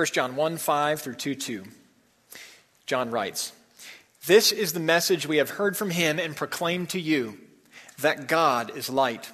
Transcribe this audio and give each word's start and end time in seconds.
1 0.00 0.06
John 0.14 0.34
1 0.34 0.56
5 0.56 1.02
through 1.02 1.14
2 1.16 1.34
2. 1.34 1.64
John 2.86 3.10
writes, 3.10 3.52
This 4.24 4.50
is 4.50 4.72
the 4.72 4.80
message 4.80 5.26
we 5.26 5.36
have 5.36 5.50
heard 5.50 5.76
from 5.76 5.90
him 5.90 6.18
and 6.18 6.34
proclaimed 6.34 6.88
to 6.90 6.98
you 6.98 7.36
that 7.98 8.26
God 8.26 8.74
is 8.74 8.88
light, 8.88 9.30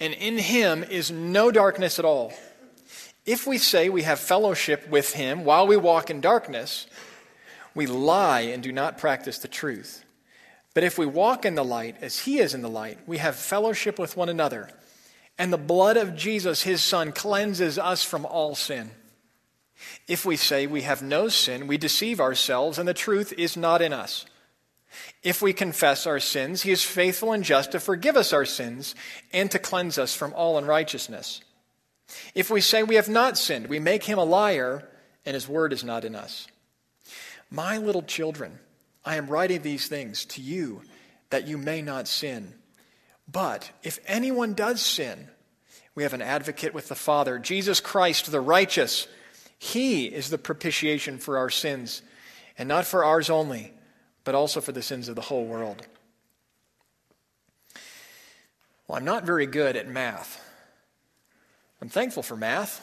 and 0.00 0.14
in 0.14 0.38
him 0.38 0.82
is 0.82 1.10
no 1.10 1.50
darkness 1.50 1.98
at 1.98 2.06
all. 2.06 2.32
If 3.26 3.46
we 3.46 3.58
say 3.58 3.90
we 3.90 4.04
have 4.04 4.18
fellowship 4.18 4.88
with 4.88 5.12
him 5.12 5.44
while 5.44 5.66
we 5.66 5.76
walk 5.76 6.08
in 6.08 6.22
darkness, 6.22 6.86
we 7.74 7.86
lie 7.86 8.40
and 8.40 8.62
do 8.62 8.72
not 8.72 8.96
practice 8.96 9.36
the 9.36 9.46
truth. 9.46 10.06
But 10.72 10.84
if 10.84 10.96
we 10.96 11.04
walk 11.04 11.44
in 11.44 11.54
the 11.54 11.62
light 11.62 11.96
as 12.00 12.20
he 12.20 12.38
is 12.38 12.54
in 12.54 12.62
the 12.62 12.70
light, 12.70 12.98
we 13.06 13.18
have 13.18 13.36
fellowship 13.36 13.98
with 13.98 14.16
one 14.16 14.30
another. 14.30 14.70
And 15.36 15.52
the 15.52 15.58
blood 15.58 15.98
of 15.98 16.16
Jesus, 16.16 16.62
his 16.62 16.82
son, 16.82 17.12
cleanses 17.12 17.78
us 17.78 18.02
from 18.02 18.24
all 18.24 18.54
sin. 18.54 18.92
If 20.06 20.24
we 20.24 20.36
say 20.36 20.66
we 20.66 20.82
have 20.82 21.02
no 21.02 21.28
sin, 21.28 21.66
we 21.66 21.78
deceive 21.78 22.20
ourselves, 22.20 22.78
and 22.78 22.88
the 22.88 22.94
truth 22.94 23.32
is 23.36 23.56
not 23.56 23.82
in 23.82 23.92
us. 23.92 24.26
If 25.22 25.42
we 25.42 25.52
confess 25.52 26.06
our 26.06 26.20
sins, 26.20 26.62
he 26.62 26.70
is 26.70 26.82
faithful 26.82 27.32
and 27.32 27.44
just 27.44 27.72
to 27.72 27.80
forgive 27.80 28.16
us 28.16 28.32
our 28.32 28.44
sins 28.44 28.94
and 29.32 29.50
to 29.50 29.58
cleanse 29.58 29.98
us 29.98 30.14
from 30.14 30.32
all 30.34 30.58
unrighteousness. 30.58 31.42
If 32.34 32.50
we 32.50 32.60
say 32.60 32.82
we 32.82 32.94
have 32.94 33.08
not 33.08 33.36
sinned, 33.36 33.66
we 33.66 33.78
make 33.78 34.04
him 34.04 34.18
a 34.18 34.24
liar, 34.24 34.88
and 35.26 35.34
his 35.34 35.48
word 35.48 35.72
is 35.72 35.84
not 35.84 36.04
in 36.04 36.14
us. 36.14 36.48
My 37.50 37.78
little 37.78 38.02
children, 38.02 38.58
I 39.04 39.16
am 39.16 39.28
writing 39.28 39.62
these 39.62 39.88
things 39.88 40.24
to 40.26 40.40
you 40.40 40.82
that 41.30 41.46
you 41.46 41.58
may 41.58 41.82
not 41.82 42.08
sin. 42.08 42.54
But 43.30 43.70
if 43.82 43.98
anyone 44.06 44.54
does 44.54 44.80
sin, 44.80 45.28
we 45.94 46.02
have 46.02 46.14
an 46.14 46.22
advocate 46.22 46.72
with 46.72 46.88
the 46.88 46.94
Father, 46.94 47.38
Jesus 47.38 47.80
Christ 47.80 48.30
the 48.30 48.40
righteous. 48.40 49.06
He 49.58 50.06
is 50.06 50.30
the 50.30 50.38
propitiation 50.38 51.18
for 51.18 51.36
our 51.38 51.50
sins, 51.50 52.02
and 52.56 52.68
not 52.68 52.86
for 52.86 53.04
ours 53.04 53.28
only, 53.28 53.72
but 54.24 54.34
also 54.34 54.60
for 54.60 54.72
the 54.72 54.82
sins 54.82 55.08
of 55.08 55.16
the 55.16 55.22
whole 55.22 55.44
world. 55.44 55.86
Well, 58.86 58.98
I'm 58.98 59.04
not 59.04 59.24
very 59.24 59.46
good 59.46 59.76
at 59.76 59.88
math. 59.88 60.44
I'm 61.82 61.88
thankful 61.88 62.22
for 62.22 62.36
math. 62.36 62.80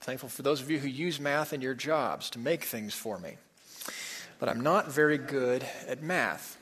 I'm 0.00 0.04
thankful 0.04 0.28
for 0.28 0.42
those 0.42 0.60
of 0.60 0.70
you 0.70 0.78
who 0.78 0.88
use 0.88 1.18
math 1.18 1.52
in 1.52 1.60
your 1.60 1.74
jobs 1.74 2.30
to 2.30 2.38
make 2.38 2.64
things 2.64 2.94
for 2.94 3.18
me. 3.18 3.36
But 4.38 4.48
I'm 4.48 4.60
not 4.60 4.92
very 4.92 5.18
good 5.18 5.64
at 5.86 6.02
math. 6.02 6.58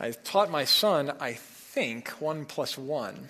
I 0.00 0.10
taught 0.10 0.50
my 0.50 0.64
son, 0.64 1.12
I 1.20 1.32
think, 1.32 2.08
1 2.20 2.44
plus 2.44 2.76
1 2.76 3.28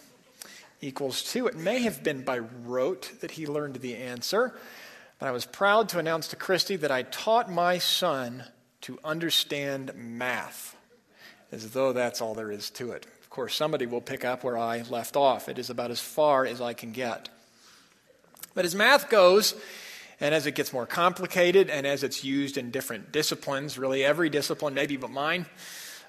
equals 0.81 1.23
2. 1.23 1.47
It 1.47 1.57
may 1.57 1.81
have 1.83 2.03
been 2.03 2.23
by 2.23 2.39
rote 2.39 3.13
that 3.21 3.33
he 3.33 3.47
learned 3.47 3.77
the 3.77 3.97
answer, 3.97 4.55
but 5.19 5.27
I 5.27 5.33
was 5.33 5.45
proud 5.45 5.89
to 5.91 5.99
announce 5.99 6.29
to 6.29 6.37
Christy 6.37 6.77
that 6.77 6.91
I 6.91 7.03
taught 7.03 7.51
my 7.51 7.79
son 7.79 8.45
to 8.83 8.99
understand 9.05 9.93
math, 9.95 10.77
as 11.51 11.71
though 11.71 11.93
that's 11.93 12.21
all 12.21 12.35
there 12.35 12.51
is 12.51 12.71
to 12.71 12.93
it. 12.93 13.07
Of 13.23 13.31
course, 13.31 13.55
somebody 13.55 13.87
will 13.87 14.01
pick 14.01 14.25
up 14.25 14.45
where 14.45 14.57
I 14.57 14.83
left 14.83 15.17
off. 15.17 15.49
It 15.49 15.59
is 15.59 15.71
about 15.71 15.91
as 15.91 16.01
far 16.01 16.47
as 16.47 16.61
I 16.61 16.73
can 16.73 16.93
get. 16.93 17.29
But 18.55 18.65
as 18.65 18.75
math 18.75 19.11
goes, 19.11 19.55
and 20.21 20.35
as 20.35 20.47
it 20.47 20.55
gets 20.55 20.73
more 20.73 20.87
complicated 20.87 21.71
and 21.71 21.87
as 21.87 22.03
it's 22.03 22.25
used 22.25 22.57
in 22.57 22.71
different 22.71 23.13
disciplines, 23.13 23.79
really 23.79 24.05
every 24.05 24.31
discipline, 24.31 24.75
maybe 24.75 24.97
but 24.97 25.11
mine, 25.11 25.47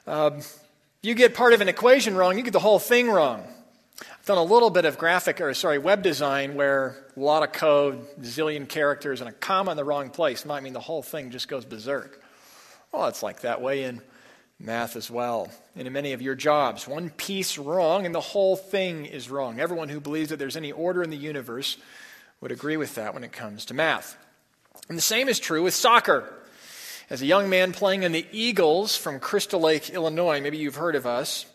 um, 0.07 0.41
you 1.01 1.13
get 1.13 1.33
part 1.33 1.53
of 1.53 1.61
an 1.61 1.69
equation 1.69 2.15
wrong, 2.15 2.37
you 2.37 2.43
get 2.43 2.53
the 2.53 2.59
whole 2.59 2.79
thing 2.79 3.09
wrong. 3.09 3.43
Done 4.29 4.37
a 4.37 4.43
little 4.43 4.69
bit 4.69 4.85
of 4.85 4.99
graphic, 4.99 5.41
or 5.41 5.51
sorry, 5.55 5.79
web 5.79 6.03
design 6.03 6.53
where 6.53 6.95
a 7.17 7.19
lot 7.19 7.41
of 7.41 7.51
code, 7.51 8.05
zillion 8.21 8.69
characters, 8.69 9.21
and 9.21 9.27
a 9.27 9.33
comma 9.33 9.71
in 9.71 9.77
the 9.77 9.83
wrong 9.83 10.11
place 10.11 10.45
might 10.45 10.61
mean 10.61 10.73
the 10.73 10.79
whole 10.79 11.01
thing 11.01 11.31
just 11.31 11.47
goes 11.47 11.65
berserk. 11.65 12.21
Well, 12.91 13.07
it's 13.07 13.23
like 13.23 13.41
that 13.41 13.59
way 13.59 13.85
in 13.85 14.03
math 14.59 14.95
as 14.95 15.09
well, 15.09 15.49
and 15.75 15.87
in 15.87 15.93
many 15.93 16.13
of 16.13 16.21
your 16.21 16.35
jobs. 16.35 16.87
One 16.87 17.09
piece 17.09 17.57
wrong, 17.57 18.05
and 18.05 18.13
the 18.13 18.21
whole 18.21 18.55
thing 18.55 19.07
is 19.07 19.31
wrong. 19.31 19.59
Everyone 19.59 19.89
who 19.89 19.99
believes 19.99 20.29
that 20.29 20.37
there's 20.37 20.55
any 20.55 20.71
order 20.71 21.01
in 21.01 21.09
the 21.09 21.17
universe 21.17 21.77
would 22.39 22.51
agree 22.51 22.77
with 22.77 22.93
that 22.93 23.15
when 23.15 23.23
it 23.23 23.31
comes 23.31 23.65
to 23.65 23.73
math. 23.73 24.15
And 24.89 24.95
the 24.95 25.01
same 25.01 25.27
is 25.27 25.39
true 25.39 25.63
with 25.63 25.73
soccer. 25.73 26.31
As 27.09 27.23
a 27.23 27.25
young 27.25 27.49
man 27.49 27.73
playing 27.73 28.03
in 28.03 28.11
the 28.11 28.27
Eagles 28.31 28.95
from 28.95 29.19
Crystal 29.19 29.59
Lake, 29.59 29.89
Illinois, 29.89 30.39
maybe 30.39 30.59
you've 30.59 30.75
heard 30.75 30.95
of 30.95 31.07
us, 31.07 31.47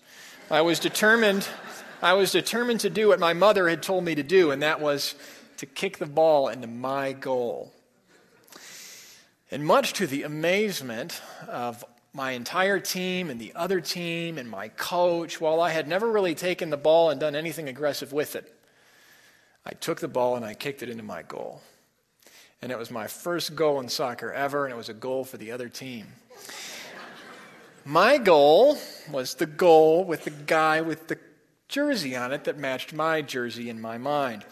I 0.50 0.62
was 0.62 0.80
determined 0.80 1.46
I 2.04 2.12
was 2.12 2.32
determined 2.32 2.80
to 2.80 2.90
do 2.90 3.08
what 3.08 3.18
my 3.18 3.32
mother 3.32 3.66
had 3.66 3.82
told 3.82 4.04
me 4.04 4.14
to 4.14 4.22
do, 4.22 4.50
and 4.50 4.62
that 4.62 4.78
was 4.78 5.14
to 5.56 5.64
kick 5.64 5.96
the 5.96 6.04
ball 6.04 6.48
into 6.48 6.66
my 6.66 7.14
goal. 7.14 7.72
And 9.50 9.64
much 9.64 9.94
to 9.94 10.06
the 10.06 10.24
amazement 10.24 11.22
of 11.48 11.82
my 12.12 12.32
entire 12.32 12.78
team 12.78 13.30
and 13.30 13.40
the 13.40 13.54
other 13.54 13.80
team 13.80 14.36
and 14.36 14.50
my 14.50 14.68
coach, 14.68 15.40
while 15.40 15.62
I 15.62 15.70
had 15.70 15.88
never 15.88 16.12
really 16.12 16.34
taken 16.34 16.68
the 16.68 16.76
ball 16.76 17.08
and 17.08 17.18
done 17.18 17.34
anything 17.34 17.70
aggressive 17.70 18.12
with 18.12 18.36
it, 18.36 18.54
I 19.64 19.70
took 19.70 20.00
the 20.00 20.06
ball 20.06 20.36
and 20.36 20.44
I 20.44 20.52
kicked 20.52 20.82
it 20.82 20.90
into 20.90 21.02
my 21.02 21.22
goal. 21.22 21.62
And 22.60 22.70
it 22.70 22.76
was 22.76 22.90
my 22.90 23.06
first 23.06 23.56
goal 23.56 23.80
in 23.80 23.88
soccer 23.88 24.30
ever, 24.30 24.66
and 24.66 24.74
it 24.74 24.76
was 24.76 24.90
a 24.90 24.94
goal 24.94 25.24
for 25.24 25.38
the 25.38 25.52
other 25.52 25.70
team. 25.70 26.08
my 27.86 28.18
goal 28.18 28.76
was 29.10 29.36
the 29.36 29.46
goal 29.46 30.04
with 30.04 30.24
the 30.24 30.30
guy 30.30 30.82
with 30.82 31.08
the 31.08 31.18
jersey 31.74 32.14
on 32.14 32.32
it 32.32 32.44
that 32.44 32.56
matched 32.56 32.92
my 32.92 33.20
jersey 33.20 33.68
in 33.68 33.80
my 33.80 33.98
mind. 33.98 34.44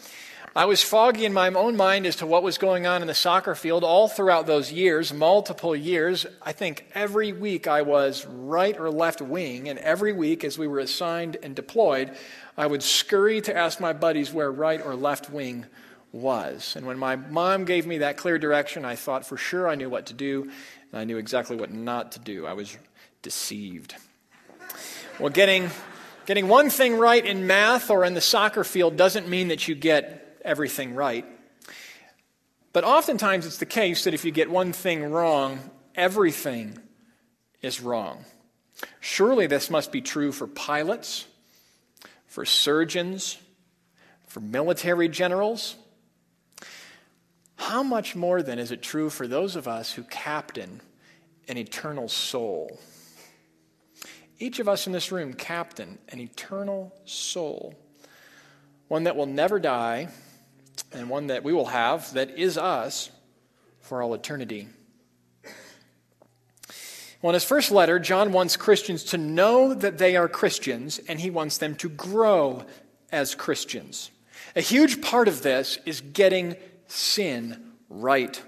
I 0.53 0.65
was 0.65 0.83
foggy 0.83 1.23
in 1.23 1.31
my 1.31 1.47
own 1.47 1.77
mind 1.77 2.05
as 2.05 2.17
to 2.17 2.25
what 2.25 2.43
was 2.43 2.57
going 2.57 2.85
on 2.85 3.01
in 3.01 3.07
the 3.07 3.13
soccer 3.13 3.55
field 3.55 3.85
all 3.85 4.09
throughout 4.09 4.45
those 4.45 4.73
years, 4.73 5.13
multiple 5.13 5.73
years. 5.73 6.25
I 6.41 6.51
think 6.51 6.85
every 6.93 7.31
week 7.31 7.65
I 7.65 7.83
was 7.83 8.25
right 8.25 8.77
or 8.77 8.91
left 8.91 9.21
wing, 9.21 9.69
and 9.69 9.79
every 9.79 10.11
week 10.11 10.43
as 10.43 10.57
we 10.57 10.67
were 10.67 10.79
assigned 10.79 11.37
and 11.41 11.55
deployed, 11.55 12.11
I 12.57 12.67
would 12.67 12.83
scurry 12.83 13.39
to 13.39 13.55
ask 13.55 13.79
my 13.79 13.93
buddies 13.93 14.33
where 14.33 14.51
right 14.51 14.85
or 14.85 14.93
left 14.93 15.29
wing 15.29 15.65
was. 16.11 16.75
And 16.75 16.85
when 16.85 16.99
my 16.99 17.15
mom 17.15 17.63
gave 17.63 17.87
me 17.87 17.99
that 17.99 18.17
clear 18.17 18.37
direction, 18.37 18.83
I 18.83 18.97
thought 18.97 19.25
for 19.25 19.37
sure 19.37 19.69
I 19.69 19.75
knew 19.75 19.89
what 19.89 20.07
to 20.07 20.13
do, 20.13 20.43
and 20.91 20.99
I 20.99 21.05
knew 21.05 21.17
exactly 21.17 21.55
what 21.55 21.71
not 21.71 22.11
to 22.11 22.19
do. 22.19 22.45
I 22.45 22.53
was 22.53 22.77
deceived. 23.21 23.95
Well, 25.19 25.29
getting, 25.29 25.71
getting 26.25 26.47
one 26.47 26.69
thing 26.69 26.97
right 26.97 27.25
in 27.25 27.47
math 27.47 27.89
or 27.89 28.05
in 28.05 28.13
the 28.13 28.21
soccer 28.21 28.63
field 28.63 28.97
doesn't 28.97 29.27
mean 29.27 29.49
that 29.49 29.67
you 29.67 29.75
get 29.75 30.39
everything 30.43 30.95
right. 30.95 31.25
But 32.71 32.83
oftentimes 32.83 33.45
it's 33.45 33.57
the 33.57 33.65
case 33.65 34.05
that 34.05 34.13
if 34.13 34.25
you 34.25 34.31
get 34.31 34.49
one 34.49 34.73
thing 34.73 35.11
wrong, 35.11 35.59
everything 35.95 36.77
is 37.61 37.81
wrong. 37.81 38.25
Surely 38.99 39.47
this 39.47 39.69
must 39.69 39.91
be 39.91 40.01
true 40.01 40.31
for 40.31 40.47
pilots 40.47 41.25
for 42.33 42.45
surgeons, 42.45 43.37
for 44.25 44.39
military 44.39 45.07
generals. 45.07 45.75
How 47.57 47.83
much 47.83 48.15
more 48.15 48.41
then 48.41 48.57
is 48.57 48.71
it 48.71 48.81
true 48.81 49.11
for 49.11 49.27
those 49.27 49.55
of 49.55 49.67
us 49.67 49.93
who 49.93 50.01
captain 50.01 50.81
an 51.47 51.59
eternal 51.59 52.09
soul? 52.09 52.79
Each 54.43 54.59
of 54.59 54.67
us 54.67 54.87
in 54.87 54.91
this 54.91 55.09
room 55.09 55.31
captain 55.31 55.99
an 56.09 56.19
eternal 56.19 56.93
soul, 57.05 57.75
one 58.89 59.05
that 59.05 59.15
will 59.15 59.25
never 59.25 59.57
die, 59.57 60.09
and 60.91 61.09
one 61.09 61.27
that 61.27 61.45
we 61.45 61.53
will 61.53 61.67
have 61.67 62.11
that 62.11 62.37
is 62.37 62.57
us 62.57 63.09
for 63.79 64.03
all 64.03 64.13
eternity. 64.13 64.67
Well, 67.21 67.29
in 67.29 67.35
his 67.35 67.45
first 67.45 67.71
letter, 67.71 67.99
John 67.99 68.33
wants 68.33 68.57
Christians 68.57 69.05
to 69.05 69.17
know 69.17 69.73
that 69.73 69.97
they 69.97 70.17
are 70.17 70.27
Christians, 70.27 70.99
and 71.07 71.21
he 71.21 71.29
wants 71.29 71.57
them 71.57 71.75
to 71.75 71.87
grow 71.87 72.65
as 73.13 73.35
Christians. 73.35 74.11
A 74.57 74.61
huge 74.61 75.01
part 75.01 75.29
of 75.29 75.41
this 75.41 75.79
is 75.85 76.01
getting 76.01 76.57
sin 76.87 77.71
right. 77.87 78.43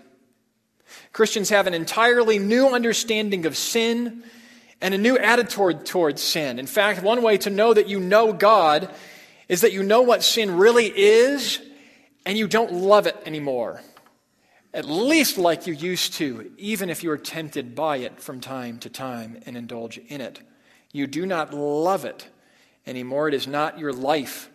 Christians 1.13 1.51
have 1.51 1.67
an 1.67 1.73
entirely 1.73 2.37
new 2.37 2.67
understanding 2.67 3.45
of 3.45 3.55
sin 3.55 4.25
and 4.81 4.93
a 4.93 4.97
new 4.97 5.17
attitude 5.17 5.85
towards 5.85 6.21
sin. 6.21 6.59
In 6.59 6.67
fact, 6.67 7.01
one 7.01 7.21
way 7.21 7.37
to 7.39 7.49
know 7.49 7.73
that 7.73 7.87
you 7.87 7.99
know 7.99 8.33
God 8.33 8.89
is 9.47 9.61
that 9.61 9.73
you 9.73 9.83
know 9.83 10.01
what 10.01 10.23
sin 10.23 10.57
really 10.57 10.87
is 10.87 11.61
and 12.25 12.37
you 12.37 12.47
don't 12.47 12.73
love 12.73 13.07
it 13.07 13.17
anymore 13.25 13.81
at 14.75 14.85
least 14.85 15.37
like 15.37 15.65
you 15.65 15.73
used 15.73 16.13
to, 16.15 16.51
even 16.57 16.89
if 16.89 17.01
you 17.01 17.09
are 17.09 17.17
tempted 17.17 17.75
by 17.75 17.97
it 17.97 18.19
from 18.19 18.41
time 18.41 18.77
to 18.79 18.89
time 18.89 19.39
and 19.45 19.55
indulge 19.55 19.97
in 19.97 20.19
it. 20.19 20.41
You 20.91 21.07
do 21.07 21.25
not 21.25 21.53
love 21.53 22.03
it 22.03 22.27
anymore. 22.85 23.29
It 23.29 23.33
is 23.33 23.47
not 23.47 23.79
your 23.79 23.93
life. 23.93 24.49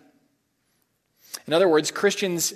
In 1.47 1.53
other 1.53 1.67
words, 1.67 1.89
Christians 1.89 2.53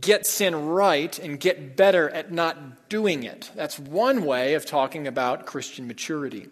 get 0.00 0.26
sin 0.26 0.66
right 0.66 1.16
and 1.20 1.38
get 1.38 1.76
better 1.76 2.10
at 2.10 2.32
not 2.32 2.88
doing 2.88 3.22
it. 3.22 3.52
That's 3.54 3.78
one 3.78 4.24
way 4.24 4.54
of 4.54 4.66
talking 4.66 5.06
about 5.06 5.46
Christian 5.46 5.86
maturity. 5.86 6.48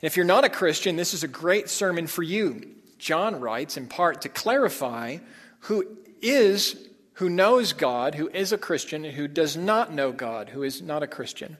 If 0.00 0.16
you're 0.16 0.26
not 0.26 0.44
a 0.44 0.48
Christian, 0.48 0.96
this 0.96 1.14
is 1.14 1.22
a 1.22 1.28
great 1.28 1.68
sermon 1.68 2.06
for 2.06 2.22
you. 2.22 2.62
John 2.98 3.40
writes 3.40 3.76
in 3.76 3.86
part 3.86 4.22
to 4.22 4.28
clarify 4.28 5.18
who 5.60 5.96
is 6.22 6.76
who 7.14 7.28
knows 7.28 7.74
God, 7.74 8.14
who 8.14 8.28
is 8.28 8.50
a 8.50 8.58
Christian, 8.58 9.04
and 9.04 9.14
who 9.14 9.28
does 9.28 9.54
not 9.54 9.92
know 9.92 10.10
God, 10.10 10.48
who 10.48 10.62
is 10.62 10.80
not 10.80 11.02
a 11.02 11.06
Christian. 11.06 11.58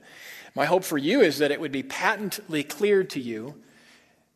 My 0.54 0.64
hope 0.64 0.84
for 0.84 0.96
you 0.96 1.20
is 1.20 1.38
that 1.38 1.50
it 1.50 1.60
would 1.60 1.72
be 1.72 1.82
patently 1.82 2.62
clear 2.62 3.04
to 3.04 3.20
you 3.20 3.56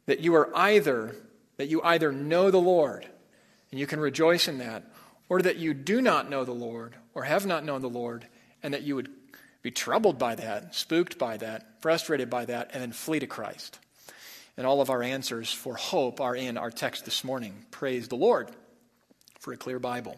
that 0.05 0.21
you 0.21 0.35
are 0.35 0.55
either 0.55 1.17
that 1.57 1.69
you 1.69 1.81
either 1.83 2.13
know 2.13 2.51
the 2.51 2.61
Lord 2.61 3.07
and 3.71 3.81
you 3.81 3.87
can 3.87 4.01
rejoice 4.01 4.49
in 4.49 4.59
that, 4.59 4.85
or 5.29 5.41
that 5.41 5.57
you 5.57 5.73
do 5.73 6.01
not 6.01 6.29
know 6.29 6.45
the 6.45 6.53
Lord 6.53 6.95
or 7.15 7.25
have 7.25 7.47
not 7.47 7.65
known 7.65 7.81
the 7.81 7.89
Lord 7.89 8.27
and 8.63 8.75
that 8.75 8.83
you 8.83 8.97
would 8.97 9.09
be 9.63 9.71
troubled 9.71 10.19
by 10.19 10.35
that, 10.35 10.75
spooked 10.75 11.19
by 11.19 11.37
that, 11.39 11.81
frustrated 11.81 12.29
by 12.29 12.45
that, 12.45 12.71
and 12.73 12.83
then 12.83 12.93
flee 12.93 13.19
to 13.19 13.27
Christ. 13.27 13.79
And 14.57 14.67
all 14.67 14.81
of 14.81 14.91
our 14.91 15.03
answers 15.03 15.53
for 15.53 15.75
hope 15.75 16.21
are 16.21 16.37
in 16.37 16.57
our 16.57 16.71
text 16.71 17.05
this 17.05 17.25
morning. 17.25 17.67
Praise 17.71 18.09
the 18.09 18.17
Lord 18.17 18.51
for 19.41 19.53
a 19.53 19.57
clear 19.57 19.79
Bible. 19.79 20.17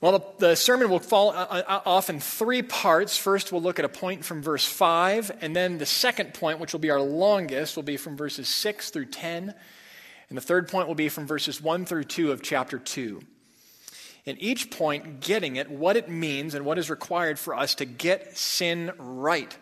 Well, 0.00 0.34
the, 0.38 0.54
sermon 0.54 0.90
will 0.90 1.00
fall 1.00 1.30
uh, 1.30 1.62
uh, 1.66 1.80
off 1.84 2.08
in 2.08 2.20
three 2.20 2.62
parts. 2.62 3.18
First, 3.18 3.50
we'll 3.50 3.62
look 3.62 3.80
at 3.80 3.84
a 3.84 3.88
point 3.88 4.24
from 4.24 4.42
verse 4.42 4.64
5, 4.64 5.38
and 5.40 5.56
then 5.56 5.78
the 5.78 5.86
second 5.86 6.34
point, 6.34 6.60
which 6.60 6.72
will 6.72 6.78
be 6.78 6.90
our 6.90 7.00
longest, 7.00 7.74
will 7.74 7.82
be 7.82 7.96
from 7.96 8.16
verses 8.16 8.48
6 8.48 8.90
through 8.90 9.06
10. 9.06 9.52
And 10.28 10.38
the 10.38 10.42
third 10.42 10.68
point 10.68 10.86
will 10.86 10.94
be 10.94 11.08
from 11.08 11.26
verses 11.26 11.60
1 11.60 11.84
through 11.84 12.04
2 12.04 12.30
of 12.30 12.42
chapter 12.42 12.78
2. 12.78 13.20
In 14.24 14.38
each 14.38 14.70
point, 14.70 15.20
getting 15.20 15.58
at 15.58 15.68
what 15.68 15.96
it 15.96 16.08
means 16.08 16.54
and 16.54 16.64
what 16.64 16.78
is 16.78 16.90
required 16.90 17.38
for 17.38 17.56
us 17.56 17.74
to 17.76 17.84
get 17.84 18.38
sin 18.38 18.92
right. 18.98 19.56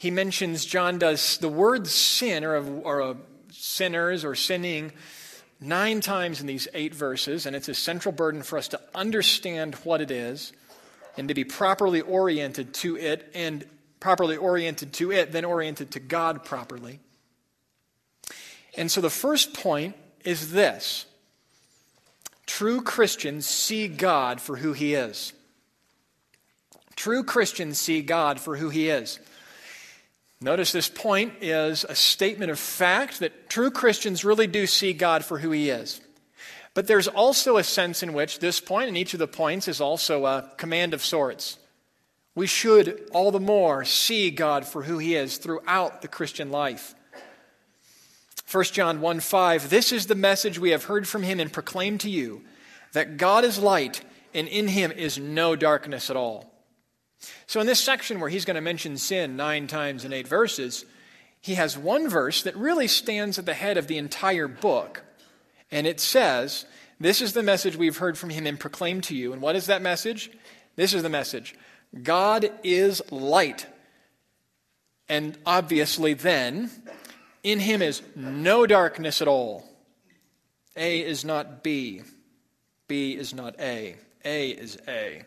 He 0.00 0.10
mentions, 0.10 0.64
John 0.64 0.98
does, 0.98 1.36
the 1.36 1.50
word 1.50 1.86
sin 1.86 2.42
or, 2.42 2.56
or 2.56 3.16
sinners 3.52 4.24
or 4.24 4.34
sinning 4.34 4.92
nine 5.60 6.00
times 6.00 6.40
in 6.40 6.46
these 6.46 6.66
eight 6.72 6.94
verses, 6.94 7.44
and 7.44 7.54
it's 7.54 7.68
a 7.68 7.74
central 7.74 8.10
burden 8.10 8.42
for 8.42 8.56
us 8.56 8.68
to 8.68 8.80
understand 8.94 9.74
what 9.84 10.00
it 10.00 10.10
is 10.10 10.54
and 11.18 11.28
to 11.28 11.34
be 11.34 11.44
properly 11.44 12.00
oriented 12.00 12.72
to 12.72 12.96
it, 12.96 13.30
and 13.34 13.66
properly 14.00 14.38
oriented 14.38 14.94
to 14.94 15.12
it, 15.12 15.32
then 15.32 15.44
oriented 15.44 15.90
to 15.90 16.00
God 16.00 16.46
properly. 16.46 16.98
And 18.78 18.90
so 18.90 19.02
the 19.02 19.10
first 19.10 19.52
point 19.52 19.96
is 20.24 20.50
this 20.50 21.04
true 22.46 22.80
Christians 22.80 23.46
see 23.46 23.86
God 23.86 24.40
for 24.40 24.56
who 24.56 24.72
he 24.72 24.94
is. 24.94 25.34
True 26.96 27.22
Christians 27.22 27.78
see 27.78 28.00
God 28.00 28.40
for 28.40 28.56
who 28.56 28.70
he 28.70 28.88
is. 28.88 29.18
Notice 30.42 30.72
this 30.72 30.88
point 30.88 31.34
is 31.42 31.84
a 31.84 31.94
statement 31.94 32.50
of 32.50 32.58
fact 32.58 33.20
that 33.20 33.50
true 33.50 33.70
Christians 33.70 34.24
really 34.24 34.46
do 34.46 34.66
see 34.66 34.94
God 34.94 35.22
for 35.22 35.38
who 35.38 35.50
He 35.50 35.68
is. 35.68 36.00
But 36.72 36.86
there's 36.86 37.08
also 37.08 37.58
a 37.58 37.64
sense 37.64 38.02
in 38.02 38.14
which 38.14 38.38
this 38.38 38.58
point, 38.58 38.88
and 38.88 38.96
each 38.96 39.12
of 39.12 39.18
the 39.18 39.26
points, 39.26 39.68
is 39.68 39.82
also 39.82 40.24
a 40.24 40.50
command 40.56 40.94
of 40.94 41.04
sorts. 41.04 41.58
We 42.34 42.46
should 42.46 43.06
all 43.12 43.32
the 43.32 43.40
more 43.40 43.84
see 43.84 44.30
God 44.30 44.64
for 44.64 44.84
who 44.84 44.96
He 44.96 45.14
is 45.14 45.36
throughout 45.36 46.00
the 46.00 46.08
Christian 46.08 46.50
life. 46.50 46.94
1 48.50 48.64
John 48.64 49.02
1 49.02 49.20
5, 49.20 49.68
this 49.68 49.92
is 49.92 50.06
the 50.06 50.14
message 50.14 50.58
we 50.58 50.70
have 50.70 50.84
heard 50.84 51.06
from 51.06 51.22
Him 51.22 51.38
and 51.38 51.52
proclaimed 51.52 52.00
to 52.00 52.10
you 52.10 52.42
that 52.92 53.18
God 53.18 53.44
is 53.44 53.58
light, 53.58 54.02
and 54.32 54.48
in 54.48 54.68
Him 54.68 54.90
is 54.90 55.18
no 55.18 55.54
darkness 55.54 56.08
at 56.08 56.16
all. 56.16 56.49
So, 57.46 57.60
in 57.60 57.66
this 57.66 57.80
section 57.80 58.20
where 58.20 58.30
he's 58.30 58.44
going 58.44 58.54
to 58.54 58.60
mention 58.60 58.96
sin 58.96 59.36
nine 59.36 59.66
times 59.66 60.04
in 60.04 60.12
eight 60.12 60.28
verses, 60.28 60.84
he 61.40 61.54
has 61.54 61.76
one 61.76 62.08
verse 62.08 62.42
that 62.42 62.56
really 62.56 62.88
stands 62.88 63.38
at 63.38 63.46
the 63.46 63.54
head 63.54 63.76
of 63.76 63.86
the 63.86 63.98
entire 63.98 64.48
book. 64.48 65.02
And 65.70 65.86
it 65.86 66.00
says, 66.00 66.66
This 66.98 67.20
is 67.20 67.32
the 67.32 67.42
message 67.42 67.76
we've 67.76 67.96
heard 67.96 68.18
from 68.18 68.30
him 68.30 68.46
and 68.46 68.58
proclaimed 68.58 69.04
to 69.04 69.16
you. 69.16 69.32
And 69.32 69.40
what 69.40 69.56
is 69.56 69.66
that 69.66 69.82
message? 69.82 70.30
This 70.76 70.94
is 70.94 71.02
the 71.02 71.08
message 71.08 71.54
God 72.02 72.50
is 72.62 73.02
light. 73.10 73.66
And 75.08 75.36
obviously, 75.44 76.14
then, 76.14 76.70
in 77.42 77.58
him 77.58 77.82
is 77.82 78.00
no 78.14 78.64
darkness 78.66 79.20
at 79.20 79.28
all. 79.28 79.64
A 80.76 81.00
is 81.00 81.24
not 81.24 81.64
B. 81.64 82.02
B 82.86 83.12
is 83.12 83.34
not 83.34 83.58
A. 83.58 83.96
A 84.24 84.50
is 84.50 84.78
A. 84.86 85.24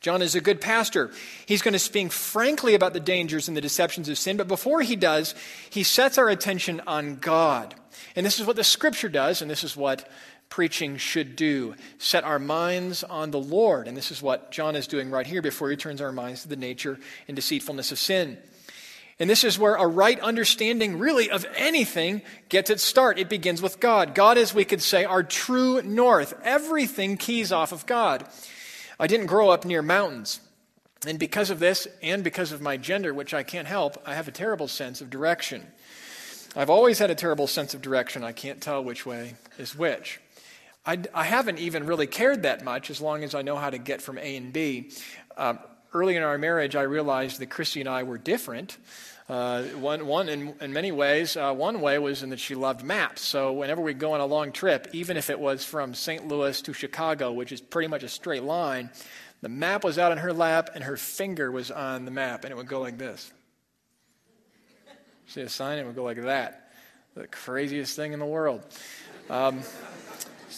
John 0.00 0.22
is 0.22 0.34
a 0.34 0.40
good 0.40 0.60
pastor. 0.60 1.10
He's 1.46 1.62
going 1.62 1.72
to 1.72 1.78
speak 1.78 2.12
frankly 2.12 2.74
about 2.74 2.92
the 2.92 3.00
dangers 3.00 3.48
and 3.48 3.56
the 3.56 3.60
deceptions 3.60 4.08
of 4.08 4.18
sin, 4.18 4.36
but 4.36 4.48
before 4.48 4.82
he 4.82 4.96
does, 4.96 5.34
he 5.70 5.82
sets 5.82 6.18
our 6.18 6.28
attention 6.28 6.80
on 6.86 7.16
God. 7.16 7.74
And 8.14 8.24
this 8.24 8.38
is 8.38 8.46
what 8.46 8.56
the 8.56 8.64
scripture 8.64 9.08
does, 9.08 9.42
and 9.42 9.50
this 9.50 9.64
is 9.64 9.76
what 9.76 10.08
preaching 10.48 10.96
should 10.96 11.36
do 11.36 11.74
set 11.98 12.24
our 12.24 12.38
minds 12.38 13.02
on 13.04 13.30
the 13.30 13.40
Lord. 13.40 13.88
And 13.88 13.96
this 13.96 14.10
is 14.10 14.22
what 14.22 14.50
John 14.50 14.76
is 14.76 14.86
doing 14.86 15.10
right 15.10 15.26
here 15.26 15.42
before 15.42 15.70
he 15.70 15.76
turns 15.76 16.00
our 16.00 16.12
minds 16.12 16.42
to 16.42 16.48
the 16.48 16.56
nature 16.56 16.98
and 17.26 17.34
deceitfulness 17.34 17.92
of 17.92 17.98
sin. 17.98 18.38
And 19.18 19.30
this 19.30 19.44
is 19.44 19.58
where 19.58 19.76
a 19.76 19.86
right 19.86 20.20
understanding, 20.20 20.98
really, 20.98 21.30
of 21.30 21.46
anything 21.56 22.20
gets 22.50 22.68
its 22.68 22.82
start. 22.82 23.18
It 23.18 23.30
begins 23.30 23.62
with 23.62 23.80
God. 23.80 24.14
God 24.14 24.36
is, 24.36 24.52
we 24.52 24.66
could 24.66 24.82
say, 24.82 25.06
our 25.06 25.22
true 25.22 25.80
north. 25.82 26.34
Everything 26.44 27.16
keys 27.16 27.50
off 27.50 27.72
of 27.72 27.86
God. 27.86 28.28
I 28.98 29.06
didn't 29.06 29.26
grow 29.26 29.50
up 29.50 29.64
near 29.64 29.82
mountains. 29.82 30.40
And 31.06 31.18
because 31.18 31.50
of 31.50 31.58
this, 31.58 31.86
and 32.02 32.24
because 32.24 32.52
of 32.52 32.60
my 32.60 32.76
gender, 32.76 33.12
which 33.12 33.34
I 33.34 33.42
can't 33.42 33.68
help, 33.68 34.02
I 34.06 34.14
have 34.14 34.28
a 34.28 34.32
terrible 34.32 34.68
sense 34.68 35.00
of 35.00 35.10
direction. 35.10 35.66
I've 36.56 36.70
always 36.70 36.98
had 36.98 37.10
a 37.10 37.14
terrible 37.14 37.46
sense 37.46 37.74
of 37.74 37.82
direction. 37.82 38.24
I 38.24 38.32
can't 38.32 38.62
tell 38.62 38.82
which 38.82 39.04
way 39.04 39.34
is 39.58 39.76
which. 39.76 40.20
I, 40.86 40.98
I 41.12 41.24
haven't 41.24 41.58
even 41.58 41.84
really 41.84 42.06
cared 42.06 42.44
that 42.44 42.64
much 42.64 42.90
as 42.90 43.00
long 43.00 43.24
as 43.24 43.34
I 43.34 43.42
know 43.42 43.56
how 43.56 43.68
to 43.68 43.78
get 43.78 44.00
from 44.00 44.18
A 44.18 44.36
and 44.36 44.52
B. 44.52 44.90
Uh, 45.36 45.54
early 45.96 46.14
in 46.14 46.22
our 46.22 46.36
marriage, 46.36 46.76
I 46.76 46.82
realized 46.82 47.40
that 47.40 47.46
Christy 47.46 47.80
and 47.80 47.88
I 47.88 48.02
were 48.02 48.18
different. 48.18 48.76
Uh, 49.28 49.62
one, 49.62 50.06
one 50.06 50.28
in, 50.28 50.54
in 50.60 50.72
many 50.72 50.92
ways, 50.92 51.36
uh, 51.36 51.52
one 51.52 51.80
way 51.80 51.98
was 51.98 52.22
in 52.22 52.30
that 52.30 52.38
she 52.38 52.54
loved 52.54 52.84
maps. 52.84 53.22
So 53.22 53.54
whenever 53.54 53.80
we'd 53.80 53.98
go 53.98 54.12
on 54.12 54.20
a 54.20 54.26
long 54.26 54.52
trip, 54.52 54.88
even 54.92 55.16
if 55.16 55.30
it 55.30 55.40
was 55.40 55.64
from 55.64 55.94
St. 55.94 56.28
Louis 56.28 56.60
to 56.62 56.72
Chicago, 56.74 57.32
which 57.32 57.50
is 57.50 57.60
pretty 57.60 57.88
much 57.88 58.02
a 58.02 58.08
straight 58.08 58.42
line, 58.42 58.90
the 59.40 59.48
map 59.48 59.84
was 59.84 59.98
out 59.98 60.12
in 60.12 60.18
her 60.18 60.32
lap 60.32 60.70
and 60.74 60.84
her 60.84 60.96
finger 60.96 61.50
was 61.50 61.70
on 61.70 62.04
the 62.04 62.10
map, 62.10 62.44
and 62.44 62.52
it 62.52 62.56
would 62.56 62.68
go 62.68 62.80
like 62.80 62.98
this. 62.98 63.32
See 65.28 65.40
a 65.40 65.48
sign, 65.48 65.78
it 65.78 65.86
would 65.86 65.96
go 65.96 66.04
like 66.04 66.22
that. 66.22 66.70
The 67.14 67.26
craziest 67.26 67.96
thing 67.96 68.12
in 68.12 68.20
the 68.20 68.26
world. 68.26 68.64
Um, 69.28 69.60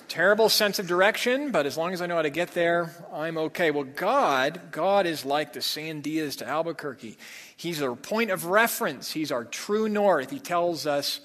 terrible 0.08 0.48
sense 0.48 0.78
of 0.78 0.86
direction, 0.86 1.50
but 1.50 1.66
as 1.66 1.76
long 1.76 1.92
as 1.92 2.00
I 2.00 2.06
know 2.06 2.16
how 2.16 2.22
to 2.22 2.30
get 2.30 2.52
there, 2.52 2.94
I'm 3.12 3.38
okay. 3.38 3.70
Well, 3.70 3.84
God, 3.84 4.60
God 4.70 5.06
is 5.06 5.24
like 5.24 5.52
the 5.52 5.60
Sandias 5.60 6.38
to 6.38 6.46
Albuquerque. 6.46 7.18
He's 7.56 7.82
our 7.82 7.96
point 7.96 8.30
of 8.30 8.44
reference. 8.46 9.12
He's 9.12 9.32
our 9.32 9.44
true 9.44 9.88
north. 9.88 10.30
He 10.30 10.38
tells 10.38 10.86
us 10.86 11.20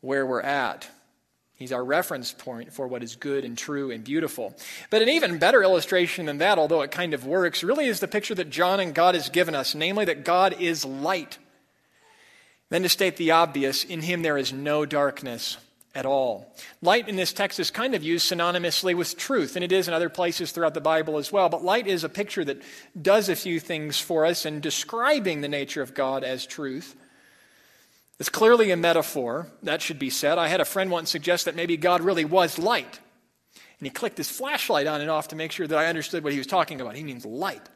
where 0.00 0.26
we're 0.26 0.40
at. 0.40 0.88
He's 1.54 1.72
our 1.72 1.84
reference 1.84 2.32
point 2.32 2.72
for 2.72 2.86
what 2.86 3.02
is 3.02 3.16
good 3.16 3.44
and 3.44 3.58
true 3.58 3.90
and 3.90 4.04
beautiful. 4.04 4.56
But 4.90 5.02
an 5.02 5.08
even 5.08 5.38
better 5.38 5.62
illustration 5.62 6.26
than 6.26 6.38
that, 6.38 6.58
although 6.58 6.82
it 6.82 6.90
kind 6.90 7.14
of 7.14 7.26
works, 7.26 7.64
really 7.64 7.86
is 7.86 8.00
the 8.00 8.06
picture 8.08 8.34
that 8.36 8.50
John 8.50 8.80
and 8.80 8.94
God 8.94 9.14
has 9.14 9.28
given 9.28 9.54
us, 9.54 9.74
namely 9.74 10.04
that 10.04 10.24
God 10.24 10.60
is 10.60 10.84
light. 10.84 11.38
Then 12.70 12.82
to 12.82 12.88
state 12.88 13.16
the 13.16 13.32
obvious, 13.32 13.82
in 13.82 14.02
him 14.02 14.22
there 14.22 14.38
is 14.38 14.52
no 14.52 14.86
darkness 14.86 15.56
at 15.98 16.06
all. 16.06 16.54
Light 16.80 17.08
in 17.08 17.16
this 17.16 17.32
text 17.32 17.58
is 17.58 17.72
kind 17.72 17.92
of 17.96 18.04
used 18.04 18.30
synonymously 18.30 18.96
with 18.96 19.16
truth, 19.16 19.56
and 19.56 19.64
it 19.64 19.72
is 19.72 19.88
in 19.88 19.94
other 19.94 20.08
places 20.08 20.52
throughout 20.52 20.74
the 20.74 20.80
Bible 20.80 21.18
as 21.18 21.32
well. 21.32 21.48
But 21.48 21.64
light 21.64 21.88
is 21.88 22.04
a 22.04 22.08
picture 22.08 22.44
that 22.44 22.62
does 23.00 23.28
a 23.28 23.34
few 23.34 23.58
things 23.58 23.98
for 23.98 24.24
us 24.24 24.46
in 24.46 24.60
describing 24.60 25.40
the 25.40 25.48
nature 25.48 25.82
of 25.82 25.94
God 25.94 26.22
as 26.22 26.46
truth. 26.46 26.94
It's 28.20 28.28
clearly 28.28 28.70
a 28.70 28.76
metaphor, 28.76 29.48
that 29.64 29.82
should 29.82 29.98
be 29.98 30.10
said. 30.10 30.38
I 30.38 30.46
had 30.46 30.60
a 30.60 30.64
friend 30.64 30.88
once 30.88 31.10
suggest 31.10 31.46
that 31.46 31.56
maybe 31.56 31.76
God 31.76 32.00
really 32.00 32.24
was 32.24 32.60
light. 32.60 33.00
And 33.54 33.86
he 33.86 33.90
clicked 33.90 34.18
his 34.18 34.30
flashlight 34.30 34.86
on 34.86 35.00
and 35.00 35.10
off 35.10 35.28
to 35.28 35.36
make 35.36 35.50
sure 35.50 35.66
that 35.66 35.78
I 35.78 35.86
understood 35.86 36.22
what 36.22 36.32
he 36.32 36.38
was 36.38 36.46
talking 36.46 36.80
about. 36.80 36.94
He 36.94 37.02
means 37.02 37.26
light. 37.26 37.68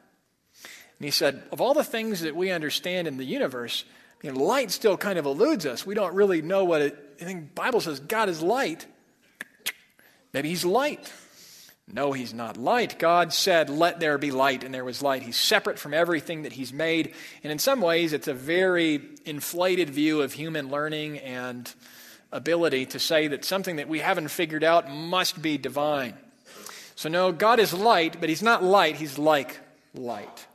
And 0.99 1.05
he 1.05 1.11
said, 1.11 1.43
Of 1.51 1.59
all 1.59 1.73
the 1.73 1.83
things 1.83 2.21
that 2.21 2.37
we 2.37 2.51
understand 2.51 3.05
in 3.05 3.17
the 3.17 3.25
universe, 3.25 3.83
you 4.21 4.31
know, 4.31 4.39
light 4.39 4.71
still 4.71 4.95
kind 4.95 5.19
of 5.19 5.25
eludes 5.25 5.65
us. 5.65 5.85
We 5.85 5.95
don't 5.95 6.15
really 6.15 6.41
know 6.41 6.63
what 6.63 6.81
it. 6.81 7.02
I 7.21 7.25
think 7.25 7.55
Bible 7.55 7.81
says 7.81 7.99
God 7.99 8.29
is 8.29 8.41
light. 8.41 8.85
Maybe 10.33 10.49
He's 10.49 10.65
light. 10.65 11.11
No, 11.87 12.13
He's 12.13 12.33
not 12.33 12.57
light. 12.57 12.97
God 12.97 13.33
said, 13.33 13.69
"Let 13.69 13.99
there 13.99 14.17
be 14.17 14.31
light," 14.31 14.63
and 14.63 14.73
there 14.73 14.85
was 14.85 15.01
light. 15.01 15.23
He's 15.23 15.37
separate 15.37 15.77
from 15.77 15.93
everything 15.93 16.43
that 16.43 16.53
He's 16.53 16.71
made, 16.71 17.13
and 17.43 17.51
in 17.51 17.59
some 17.59 17.81
ways, 17.81 18.13
it's 18.13 18.27
a 18.27 18.33
very 18.33 19.01
inflated 19.25 19.89
view 19.89 20.21
of 20.21 20.33
human 20.33 20.69
learning 20.69 21.19
and 21.19 21.71
ability 22.31 22.85
to 22.87 22.99
say 22.99 23.27
that 23.27 23.45
something 23.45 23.75
that 23.75 23.87
we 23.87 23.99
haven't 23.99 24.29
figured 24.29 24.63
out 24.63 24.89
must 24.89 25.41
be 25.41 25.57
divine. 25.57 26.15
So, 26.95 27.09
no, 27.09 27.31
God 27.31 27.59
is 27.59 27.73
light, 27.73 28.19
but 28.19 28.29
He's 28.29 28.43
not 28.43 28.63
light. 28.63 28.95
He's 28.95 29.17
like 29.17 29.59
light. 29.93 30.47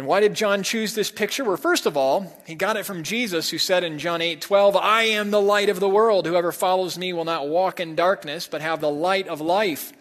And 0.00 0.06
why 0.06 0.20
did 0.20 0.32
John 0.32 0.62
choose 0.62 0.94
this 0.94 1.10
picture? 1.10 1.44
Well, 1.44 1.58
first 1.58 1.84
of 1.84 1.94
all, 1.94 2.34
he 2.46 2.54
got 2.54 2.78
it 2.78 2.86
from 2.86 3.02
Jesus, 3.02 3.50
who 3.50 3.58
said 3.58 3.84
in 3.84 3.98
John 3.98 4.22
8 4.22 4.40
12, 4.40 4.74
I 4.74 5.02
am 5.02 5.30
the 5.30 5.42
light 5.42 5.68
of 5.68 5.78
the 5.78 5.90
world. 5.90 6.24
Whoever 6.24 6.52
follows 6.52 6.96
me 6.96 7.12
will 7.12 7.26
not 7.26 7.48
walk 7.48 7.80
in 7.80 7.96
darkness, 7.96 8.48
but 8.50 8.62
have 8.62 8.80
the 8.80 8.90
light 8.90 9.28
of 9.28 9.42
life. 9.42 9.92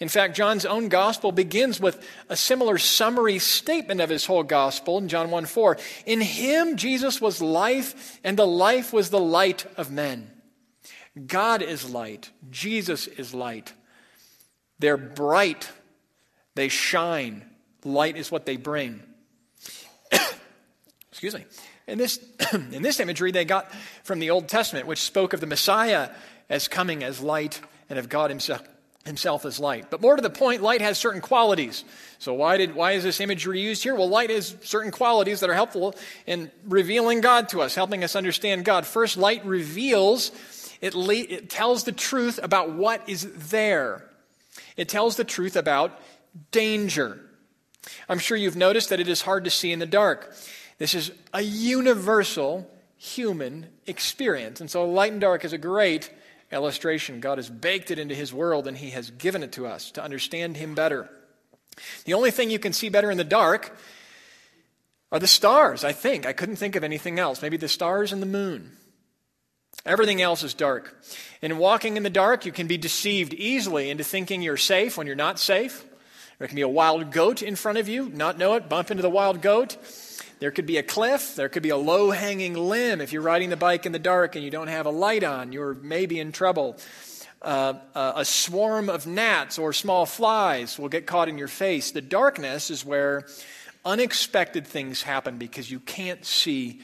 In 0.00 0.08
fact, 0.08 0.34
John's 0.34 0.66
own 0.66 0.88
gospel 0.88 1.30
begins 1.30 1.78
with 1.78 2.04
a 2.28 2.36
similar 2.36 2.76
summary 2.76 3.38
statement 3.38 4.00
of 4.00 4.10
his 4.10 4.26
whole 4.26 4.42
gospel 4.42 4.98
in 4.98 5.06
John 5.06 5.30
1 5.30 5.46
4. 5.46 5.78
In 6.06 6.20
him, 6.22 6.76
Jesus 6.76 7.20
was 7.20 7.40
life, 7.40 8.18
and 8.24 8.36
the 8.36 8.48
life 8.48 8.92
was 8.92 9.10
the 9.10 9.20
light 9.20 9.64
of 9.76 9.92
men. 9.92 10.28
God 11.24 11.62
is 11.62 11.88
light, 11.88 12.32
Jesus 12.50 13.06
is 13.06 13.32
light. 13.32 13.72
They're 14.80 14.96
bright, 14.96 15.70
they 16.56 16.66
shine. 16.66 17.44
Light 17.84 18.16
is 18.16 18.32
what 18.32 18.44
they 18.44 18.56
bring. 18.56 19.04
Excuse 21.16 21.34
me. 21.34 21.46
In 21.86 21.96
this, 21.96 22.20
in 22.52 22.82
this 22.82 23.00
imagery, 23.00 23.32
they 23.32 23.46
got 23.46 23.72
from 24.04 24.18
the 24.18 24.28
Old 24.28 24.48
Testament, 24.48 24.86
which 24.86 25.00
spoke 25.00 25.32
of 25.32 25.40
the 25.40 25.46
Messiah 25.46 26.10
as 26.50 26.68
coming 26.68 27.02
as 27.02 27.22
light 27.22 27.58
and 27.88 27.98
of 27.98 28.10
God 28.10 28.28
Himself, 28.28 28.62
himself 29.06 29.46
as 29.46 29.58
light. 29.58 29.86
But 29.88 30.02
more 30.02 30.16
to 30.16 30.20
the 30.20 30.28
point, 30.28 30.60
light 30.60 30.82
has 30.82 30.98
certain 30.98 31.22
qualities. 31.22 31.84
So 32.18 32.34
why 32.34 32.58
did 32.58 32.74
why 32.74 32.92
is 32.92 33.02
this 33.02 33.18
imagery 33.18 33.62
used 33.62 33.82
here? 33.82 33.94
Well, 33.94 34.10
light 34.10 34.28
has 34.28 34.56
certain 34.60 34.90
qualities 34.90 35.40
that 35.40 35.48
are 35.48 35.54
helpful 35.54 35.94
in 36.26 36.50
revealing 36.66 37.22
God 37.22 37.48
to 37.48 37.62
us, 37.62 37.74
helping 37.74 38.04
us 38.04 38.14
understand 38.14 38.66
God. 38.66 38.84
First, 38.84 39.16
light 39.16 39.42
reveals, 39.46 40.32
it, 40.82 40.94
le- 40.94 41.14
it 41.14 41.48
tells 41.48 41.84
the 41.84 41.92
truth 41.92 42.38
about 42.42 42.72
what 42.72 43.08
is 43.08 43.48
there. 43.48 44.06
It 44.76 44.90
tells 44.90 45.16
the 45.16 45.24
truth 45.24 45.56
about 45.56 45.98
danger. 46.50 47.22
I'm 48.06 48.18
sure 48.18 48.36
you've 48.36 48.54
noticed 48.54 48.90
that 48.90 49.00
it 49.00 49.08
is 49.08 49.22
hard 49.22 49.44
to 49.44 49.50
see 49.50 49.72
in 49.72 49.78
the 49.78 49.86
dark. 49.86 50.34
This 50.78 50.94
is 50.94 51.10
a 51.32 51.40
universal 51.40 52.70
human 52.96 53.66
experience. 53.86 54.60
And 54.60 54.70
so 54.70 54.84
light 54.84 55.12
and 55.12 55.20
dark 55.20 55.44
is 55.44 55.52
a 55.52 55.58
great 55.58 56.10
illustration. 56.52 57.20
God 57.20 57.38
has 57.38 57.48
baked 57.48 57.90
it 57.90 57.98
into 57.98 58.14
his 58.14 58.32
world 58.32 58.66
and 58.66 58.76
he 58.76 58.90
has 58.90 59.10
given 59.10 59.42
it 59.42 59.52
to 59.52 59.66
us 59.66 59.90
to 59.92 60.02
understand 60.02 60.56
him 60.56 60.74
better. 60.74 61.08
The 62.04 62.14
only 62.14 62.30
thing 62.30 62.50
you 62.50 62.58
can 62.58 62.72
see 62.72 62.88
better 62.88 63.10
in 63.10 63.18
the 63.18 63.24
dark 63.24 63.76
are 65.12 65.18
the 65.18 65.26
stars, 65.26 65.84
I 65.84 65.92
think. 65.92 66.26
I 66.26 66.32
couldn't 66.32 66.56
think 66.56 66.76
of 66.76 66.84
anything 66.84 67.18
else. 67.18 67.42
Maybe 67.42 67.56
the 67.56 67.68
stars 67.68 68.12
and 68.12 68.22
the 68.22 68.26
moon. 68.26 68.72
Everything 69.84 70.22
else 70.22 70.42
is 70.42 70.54
dark. 70.54 70.96
And 71.42 71.58
walking 71.58 71.96
in 71.96 72.02
the 72.02 72.10
dark, 72.10 72.46
you 72.46 72.52
can 72.52 72.66
be 72.66 72.78
deceived 72.78 73.34
easily 73.34 73.90
into 73.90 74.04
thinking 74.04 74.42
you're 74.42 74.56
safe 74.56 74.96
when 74.96 75.06
you're 75.06 75.16
not 75.16 75.38
safe. 75.38 75.84
There 76.38 76.48
can 76.48 76.56
be 76.56 76.62
a 76.62 76.68
wild 76.68 77.12
goat 77.12 77.42
in 77.42 77.56
front 77.56 77.78
of 77.78 77.88
you, 77.88 78.08
not 78.08 78.38
know 78.38 78.54
it, 78.54 78.68
bump 78.68 78.90
into 78.90 79.02
the 79.02 79.10
wild 79.10 79.42
goat. 79.42 79.76
There 80.38 80.50
could 80.50 80.66
be 80.66 80.76
a 80.76 80.82
cliff. 80.82 81.34
There 81.34 81.48
could 81.48 81.62
be 81.62 81.70
a 81.70 81.76
low 81.76 82.10
hanging 82.10 82.54
limb. 82.54 83.00
If 83.00 83.12
you're 83.12 83.22
riding 83.22 83.50
the 83.50 83.56
bike 83.56 83.86
in 83.86 83.92
the 83.92 83.98
dark 83.98 84.36
and 84.36 84.44
you 84.44 84.50
don't 84.50 84.68
have 84.68 84.86
a 84.86 84.90
light 84.90 85.24
on, 85.24 85.52
you're 85.52 85.74
maybe 85.74 86.20
in 86.20 86.32
trouble. 86.32 86.76
Uh, 87.40 87.74
uh, 87.94 88.12
a 88.16 88.24
swarm 88.24 88.88
of 88.88 89.06
gnats 89.06 89.58
or 89.58 89.72
small 89.72 90.04
flies 90.04 90.78
will 90.78 90.88
get 90.88 91.06
caught 91.06 91.28
in 91.28 91.38
your 91.38 91.48
face. 91.48 91.90
The 91.90 92.02
darkness 92.02 92.70
is 92.70 92.84
where 92.84 93.26
unexpected 93.84 94.66
things 94.66 95.02
happen 95.02 95.38
because 95.38 95.70
you 95.70 95.80
can't 95.80 96.24
see 96.24 96.80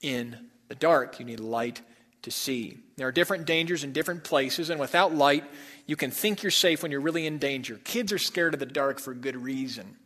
in 0.00 0.48
the 0.68 0.74
dark. 0.74 1.20
You 1.20 1.26
need 1.26 1.40
light 1.40 1.82
to 2.22 2.30
see. 2.30 2.78
There 2.96 3.06
are 3.06 3.12
different 3.12 3.46
dangers 3.46 3.84
in 3.84 3.92
different 3.92 4.24
places, 4.24 4.70
and 4.70 4.80
without 4.80 5.14
light, 5.14 5.44
you 5.86 5.96
can 5.96 6.10
think 6.10 6.42
you're 6.42 6.50
safe 6.50 6.82
when 6.82 6.90
you're 6.90 7.00
really 7.00 7.26
in 7.26 7.38
danger. 7.38 7.80
Kids 7.84 8.12
are 8.12 8.18
scared 8.18 8.54
of 8.54 8.60
the 8.60 8.66
dark 8.66 8.98
for 8.98 9.14
good 9.14 9.36
reason. 9.36 9.96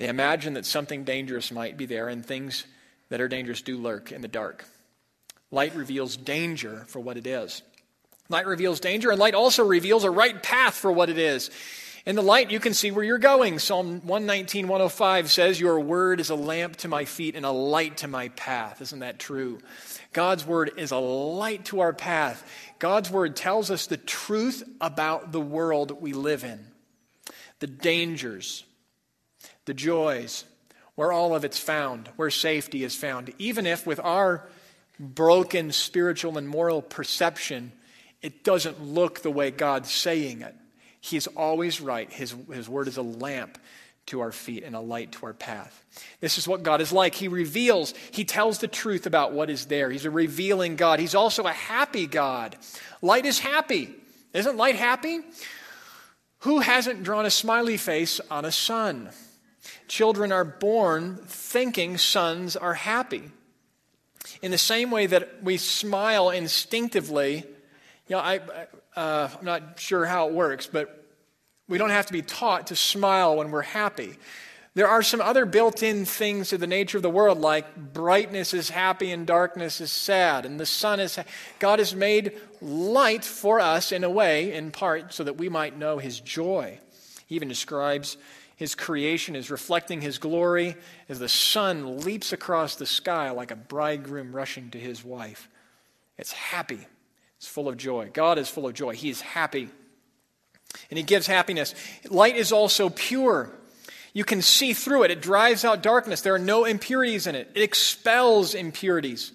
They 0.00 0.08
imagine 0.08 0.54
that 0.54 0.64
something 0.64 1.04
dangerous 1.04 1.52
might 1.52 1.76
be 1.76 1.84
there, 1.84 2.08
and 2.08 2.24
things 2.24 2.64
that 3.10 3.20
are 3.20 3.28
dangerous 3.28 3.60
do 3.60 3.76
lurk 3.76 4.12
in 4.12 4.22
the 4.22 4.28
dark. 4.28 4.64
Light 5.50 5.76
reveals 5.76 6.16
danger 6.16 6.84
for 6.86 7.00
what 7.00 7.18
it 7.18 7.26
is. 7.26 7.60
Light 8.30 8.46
reveals 8.46 8.80
danger, 8.80 9.10
and 9.10 9.20
light 9.20 9.34
also 9.34 9.62
reveals 9.62 10.04
a 10.04 10.10
right 10.10 10.42
path 10.42 10.72
for 10.72 10.90
what 10.90 11.10
it 11.10 11.18
is. 11.18 11.50
In 12.06 12.16
the 12.16 12.22
light, 12.22 12.50
you 12.50 12.60
can 12.60 12.72
see 12.72 12.90
where 12.90 13.04
you're 13.04 13.18
going. 13.18 13.58
Psalm 13.58 14.00
119, 14.06 14.68
105 14.68 15.30
says, 15.30 15.60
Your 15.60 15.78
word 15.78 16.18
is 16.18 16.30
a 16.30 16.34
lamp 16.34 16.76
to 16.76 16.88
my 16.88 17.04
feet 17.04 17.36
and 17.36 17.44
a 17.44 17.50
light 17.50 17.98
to 17.98 18.08
my 18.08 18.30
path. 18.30 18.80
Isn't 18.80 19.00
that 19.00 19.18
true? 19.18 19.58
God's 20.14 20.46
word 20.46 20.70
is 20.78 20.92
a 20.92 20.98
light 20.98 21.66
to 21.66 21.80
our 21.80 21.92
path. 21.92 22.42
God's 22.78 23.10
word 23.10 23.36
tells 23.36 23.70
us 23.70 23.86
the 23.86 23.98
truth 23.98 24.62
about 24.80 25.30
the 25.30 25.42
world 25.42 26.00
we 26.00 26.14
live 26.14 26.42
in, 26.42 26.58
the 27.58 27.66
dangers, 27.66 28.64
the 29.70 29.74
joys, 29.74 30.44
where 30.96 31.12
all 31.12 31.32
of 31.32 31.44
it's 31.44 31.56
found, 31.56 32.08
where 32.16 32.28
safety 32.28 32.82
is 32.82 32.96
found. 32.96 33.32
Even 33.38 33.66
if 33.66 33.86
with 33.86 34.00
our 34.00 34.48
broken 34.98 35.70
spiritual 35.70 36.38
and 36.38 36.48
moral 36.48 36.82
perception, 36.82 37.70
it 38.20 38.42
doesn't 38.42 38.82
look 38.82 39.20
the 39.20 39.30
way 39.30 39.52
God's 39.52 39.88
saying 39.88 40.42
it. 40.42 40.56
He's 41.00 41.28
always 41.28 41.80
right. 41.80 42.12
His, 42.12 42.34
his 42.52 42.68
word 42.68 42.88
is 42.88 42.96
a 42.96 43.02
lamp 43.02 43.58
to 44.06 44.22
our 44.22 44.32
feet 44.32 44.64
and 44.64 44.74
a 44.74 44.80
light 44.80 45.12
to 45.12 45.26
our 45.26 45.34
path. 45.34 45.84
This 46.18 46.36
is 46.36 46.48
what 46.48 46.64
God 46.64 46.80
is 46.80 46.90
like. 46.90 47.14
He 47.14 47.28
reveals, 47.28 47.94
He 48.10 48.24
tells 48.24 48.58
the 48.58 48.66
truth 48.66 49.06
about 49.06 49.32
what 49.32 49.50
is 49.50 49.66
there. 49.66 49.88
He's 49.88 50.04
a 50.04 50.10
revealing 50.10 50.74
God. 50.74 50.98
He's 50.98 51.14
also 51.14 51.44
a 51.44 51.52
happy 51.52 52.08
God. 52.08 52.56
Light 53.02 53.24
is 53.24 53.38
happy. 53.38 53.94
Isn't 54.34 54.56
light 54.56 54.74
happy? 54.74 55.20
Who 56.40 56.58
hasn't 56.58 57.04
drawn 57.04 57.24
a 57.24 57.30
smiley 57.30 57.76
face 57.76 58.20
on 58.32 58.44
a 58.44 58.50
sun? 58.50 59.10
Children 59.88 60.32
are 60.32 60.44
born 60.44 61.16
thinking 61.26 61.98
suns 61.98 62.56
are 62.56 62.74
happy. 62.74 63.30
In 64.42 64.50
the 64.50 64.58
same 64.58 64.90
way 64.90 65.06
that 65.06 65.42
we 65.42 65.56
smile 65.56 66.30
instinctively, 66.30 67.44
you 68.08 68.16
know, 68.16 68.18
I, 68.18 68.40
uh, 68.96 69.28
I'm 69.38 69.44
not 69.44 69.78
sure 69.78 70.04
how 70.04 70.28
it 70.28 70.34
works, 70.34 70.66
but 70.66 71.04
we 71.68 71.78
don't 71.78 71.90
have 71.90 72.06
to 72.06 72.12
be 72.12 72.22
taught 72.22 72.68
to 72.68 72.76
smile 72.76 73.36
when 73.36 73.50
we're 73.50 73.62
happy. 73.62 74.16
There 74.74 74.88
are 74.88 75.02
some 75.02 75.20
other 75.20 75.46
built 75.46 75.82
in 75.82 76.04
things 76.04 76.50
to 76.50 76.58
the 76.58 76.66
nature 76.66 76.96
of 76.96 77.02
the 77.02 77.10
world, 77.10 77.38
like 77.38 77.92
brightness 77.92 78.54
is 78.54 78.70
happy 78.70 79.10
and 79.10 79.26
darkness 79.26 79.80
is 79.80 79.90
sad, 79.90 80.46
and 80.46 80.60
the 80.60 80.66
sun 80.66 81.00
is. 81.00 81.16
Ha- 81.16 81.24
God 81.58 81.80
has 81.80 81.94
made 81.94 82.38
light 82.60 83.24
for 83.24 83.58
us 83.58 83.90
in 83.90 84.04
a 84.04 84.10
way, 84.10 84.52
in 84.52 84.70
part, 84.70 85.12
so 85.12 85.24
that 85.24 85.36
we 85.36 85.48
might 85.48 85.76
know 85.76 85.98
His 85.98 86.20
joy. 86.20 86.78
He 87.26 87.34
even 87.34 87.48
describes 87.48 88.16
His 88.60 88.74
creation 88.74 89.36
is 89.36 89.50
reflecting 89.50 90.02
His 90.02 90.18
glory 90.18 90.76
as 91.08 91.18
the 91.18 91.30
sun 91.30 92.00
leaps 92.00 92.34
across 92.34 92.76
the 92.76 92.84
sky 92.84 93.30
like 93.30 93.50
a 93.50 93.56
bridegroom 93.56 94.36
rushing 94.36 94.68
to 94.72 94.78
his 94.78 95.02
wife. 95.02 95.48
It's 96.18 96.32
happy, 96.32 96.86
it's 97.38 97.46
full 97.46 97.68
of 97.68 97.78
joy. 97.78 98.10
God 98.12 98.36
is 98.36 98.50
full 98.50 98.66
of 98.66 98.74
joy, 98.74 98.92
He 98.92 99.08
is 99.08 99.22
happy. 99.22 99.70
And 100.90 100.98
he 100.98 101.02
gives 101.02 101.26
happiness. 101.26 101.74
Light 102.10 102.36
is 102.36 102.52
also 102.52 102.90
pure. 102.90 103.50
You 104.12 104.24
can 104.24 104.42
see 104.42 104.74
through 104.74 105.04
it. 105.04 105.10
It 105.10 105.22
drives 105.22 105.64
out 105.64 105.82
darkness. 105.82 106.20
There 106.20 106.34
are 106.34 106.38
no 106.38 106.66
impurities 106.66 107.26
in 107.26 107.34
it. 107.34 107.50
It 107.54 107.62
expels 107.62 108.54
impurities. 108.54 109.32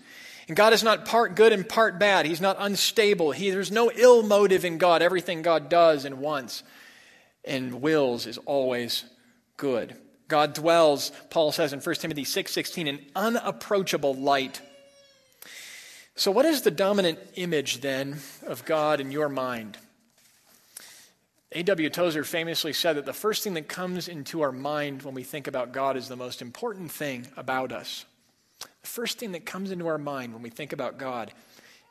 And 0.47 0.55
God 0.55 0.71
is 0.71 0.83
not 0.83 1.05
part 1.05 1.35
good 1.35 1.51
and 1.51 1.67
part 1.67 1.97
bad. 1.97 2.27
He's 2.27 2.41
not 2.41 2.57
unstable. 2.59 3.31
He, 3.31 3.49
there's 3.49 3.71
no 3.71 3.91
ill 3.91 4.21
motive 4.21 4.63
in 4.63 4.77
God. 4.77 5.01
Everything 5.01 5.41
God 5.41 5.67
does 5.67 6.05
and 6.05 6.19
wants 6.19 6.61
and 7.43 7.81
wills 7.81 8.27
is 8.27 8.37
always 8.39 9.03
good. 9.57 9.95
God 10.27 10.53
dwells, 10.53 11.11
Paul 11.29 11.51
says 11.51 11.73
in 11.73 11.81
1 11.81 12.01
Timothy 12.01 12.23
6:16, 12.23 12.87
in 12.87 13.05
unapproachable 13.15 14.15
light. 14.15 14.61
So 16.15 16.31
what 16.31 16.45
is 16.45 16.61
the 16.61 16.71
dominant 16.71 17.19
image 17.35 17.81
then 17.81 18.19
of 18.45 18.65
God 18.65 18.99
in 18.99 19.11
your 19.11 19.29
mind? 19.29 19.77
A.W. 21.51 21.89
Tozer 21.89 22.23
famously 22.23 22.73
said 22.73 22.97
that 22.97 23.05
the 23.05 23.13
first 23.13 23.43
thing 23.43 23.53
that 23.53 23.67
comes 23.67 24.07
into 24.07 24.41
our 24.41 24.51
mind 24.51 25.03
when 25.03 25.13
we 25.13 25.23
think 25.23 25.47
about 25.47 25.71
God 25.71 25.95
is 25.95 26.07
the 26.07 26.15
most 26.15 26.41
important 26.41 26.91
thing 26.91 27.27
about 27.37 27.71
us. 27.71 28.05
The 28.59 28.87
first 28.87 29.19
thing 29.19 29.31
that 29.33 29.45
comes 29.45 29.71
into 29.71 29.87
our 29.87 29.97
mind 29.97 30.33
when 30.33 30.41
we 30.41 30.49
think 30.49 30.73
about 30.73 30.97
God 30.97 31.33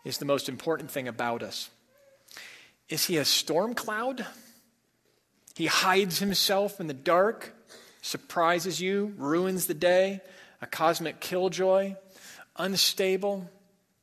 is 0.04 0.18
the 0.18 0.24
most 0.24 0.48
important 0.48 0.90
thing 0.90 1.08
about 1.08 1.42
us. 1.42 1.70
Is 2.88 3.06
he 3.06 3.16
a 3.16 3.24
storm 3.24 3.74
cloud? 3.74 4.26
He 5.54 5.66
hides 5.66 6.18
himself 6.18 6.80
in 6.80 6.86
the 6.86 6.94
dark, 6.94 7.54
surprises 8.02 8.80
you, 8.80 9.14
ruins 9.16 9.66
the 9.66 9.74
day, 9.74 10.20
a 10.60 10.66
cosmic 10.66 11.20
killjoy, 11.20 11.94
unstable, 12.56 13.50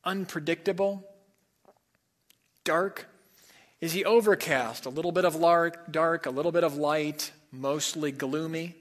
unpredictable, 0.04 1.04
dark, 2.64 3.06
is 3.82 3.92
he 3.92 4.04
overcast? 4.04 4.86
A 4.86 4.90
little 4.90 5.10
bit 5.10 5.24
of 5.24 5.40
dark, 5.90 6.26
a 6.26 6.30
little 6.30 6.52
bit 6.52 6.62
of 6.62 6.76
light, 6.76 7.32
mostly 7.50 8.12
gloomy? 8.12 8.76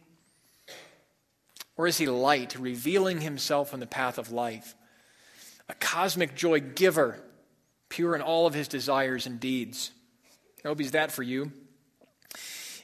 Or 1.75 1.87
is 1.87 1.97
he 1.97 2.05
light, 2.05 2.55
revealing 2.57 3.21
himself 3.21 3.73
in 3.73 3.79
the 3.79 3.87
path 3.87 4.19
of 4.19 4.31
life? 4.31 4.75
A 5.67 5.73
cosmic 5.73 6.35
joy 6.35 6.59
giver, 6.59 7.19
pure 7.89 8.13
in 8.13 8.21
all 8.21 8.45
of 8.45 8.53
his 8.53 8.67
desires 8.67 9.25
and 9.25 9.39
deeds. 9.39 9.89
I 10.63 10.67
hope 10.67 10.79
he's 10.79 10.91
that 10.91 11.11
for 11.11 11.23
you. 11.23 11.51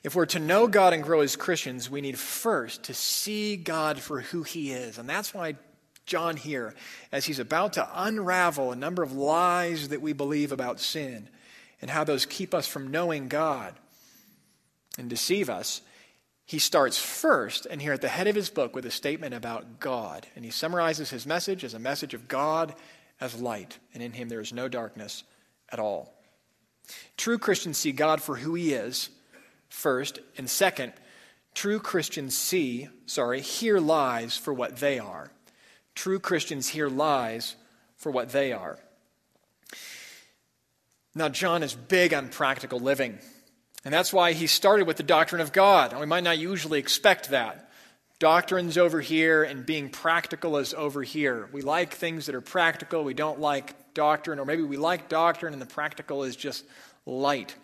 If 0.08 0.16
we're 0.16 0.26
to 0.28 0.40
know 0.40 0.68
God 0.68 0.94
and 0.94 1.04
grow 1.04 1.20
as 1.20 1.36
Christians, 1.36 1.90
we 1.90 2.00
need 2.00 2.18
first 2.18 2.84
to 2.84 2.94
see 2.94 3.58
God 3.58 4.00
for 4.00 4.22
who 4.22 4.44
he 4.44 4.72
is. 4.72 4.98
And 4.98 5.10
that's 5.10 5.34
why 5.34 5.58
John 6.06 6.38
here, 6.38 6.76
as 7.12 7.26
he's 7.26 7.40
about 7.40 7.74
to 7.74 7.90
unravel 7.94 8.72
a 8.72 8.78
number 8.78 9.04
of 9.04 9.12
lies 9.12 9.90
that 9.90 10.02
we 10.02 10.14
believe 10.14 10.54
about 10.54 10.80
sin, 10.80 11.28
and 11.82 11.92
how 11.92 12.06
those 12.06 12.26
keep 12.26 12.54
us 12.54 12.66
from 12.66 12.90
knowing 12.90 13.28
God. 13.28 13.76
and 14.98 15.10
deceive 15.10 15.50
us, 15.50 15.82
he 16.46 16.60
starts 16.60 16.98
first 16.98 17.68
and 17.70 17.82
here 17.82 17.94
at 17.94 18.02
the 18.02 18.08
head 18.08 18.28
of 18.28 18.36
his 18.36 18.50
book 18.50 18.76
with 18.76 18.86
a 18.86 18.92
statement 18.92 19.34
about 19.34 19.80
God. 19.80 20.26
And 20.36 20.44
he 20.44 20.52
summarizes 20.52 21.10
his 21.10 21.26
message 21.26 21.64
as 21.64 21.74
a 21.74 21.80
message 21.80 22.14
of 22.14 22.28
God 22.28 22.74
as 23.20 23.40
light, 23.40 23.78
and 23.94 24.02
in 24.02 24.14
him 24.14 24.30
there 24.30 24.40
is 24.40 24.54
no 24.54 24.68
darkness 24.68 25.24
at 25.70 25.80
all. 25.80 26.14
True 27.18 27.38
Christians 27.38 27.78
see 27.78 27.92
God 27.92 28.22
for 28.22 28.38
who 28.38 28.54
he 28.54 28.74
is, 28.74 29.10
first, 29.70 30.20
and 30.38 30.50
second, 30.50 30.94
true 31.54 31.80
Christians 31.80 32.38
see, 32.38 32.90
sorry, 33.06 33.42
hear 33.42 33.80
lies 33.80 34.38
for 34.38 34.54
what 34.54 34.78
they 34.78 35.00
are. 35.00 35.32
True 35.96 36.20
Christians 36.20 36.70
hear 36.70 36.90
lies 36.90 37.56
for 37.96 38.12
what 38.12 38.30
they 38.30 38.54
are. 38.54 38.80
Now, 41.16 41.30
John 41.30 41.64
is 41.64 41.74
big 41.74 42.14
on 42.14 42.30
practical 42.30 42.80
living. 42.80 43.18
And 43.84 43.94
that's 43.94 44.12
why 44.12 44.34
he 44.34 44.48
started 44.48 44.86
with 44.86 44.98
the 44.98 45.04
doctrine 45.04 45.42
of 45.42 45.54
God. 45.54 45.92
And 45.92 46.00
we 46.00 46.06
might 46.06 46.24
not 46.24 46.38
usually 46.38 46.78
expect 46.78 47.30
that. 47.30 47.72
Doctrine's 48.20 48.78
over 48.78 49.00
here, 49.00 49.44
and 49.44 49.66
being 49.66 49.90
practical 49.90 50.58
is 50.58 50.74
over 50.74 51.04
here. 51.04 51.48
We 51.52 51.62
like 51.62 51.94
things 51.94 52.26
that 52.26 52.36
are 52.36 52.42
practical. 52.42 53.04
We 53.04 53.14
don't 53.14 53.40
like 53.40 53.94
doctrine, 53.94 54.40
or 54.40 54.46
maybe 54.46 54.64
we 54.64 54.78
like 54.78 55.08
doctrine 55.08 55.54
and 55.54 55.62
the 55.62 55.68
practical 55.68 56.24
is 56.24 56.36
just 56.36 56.66
light. 57.06 57.56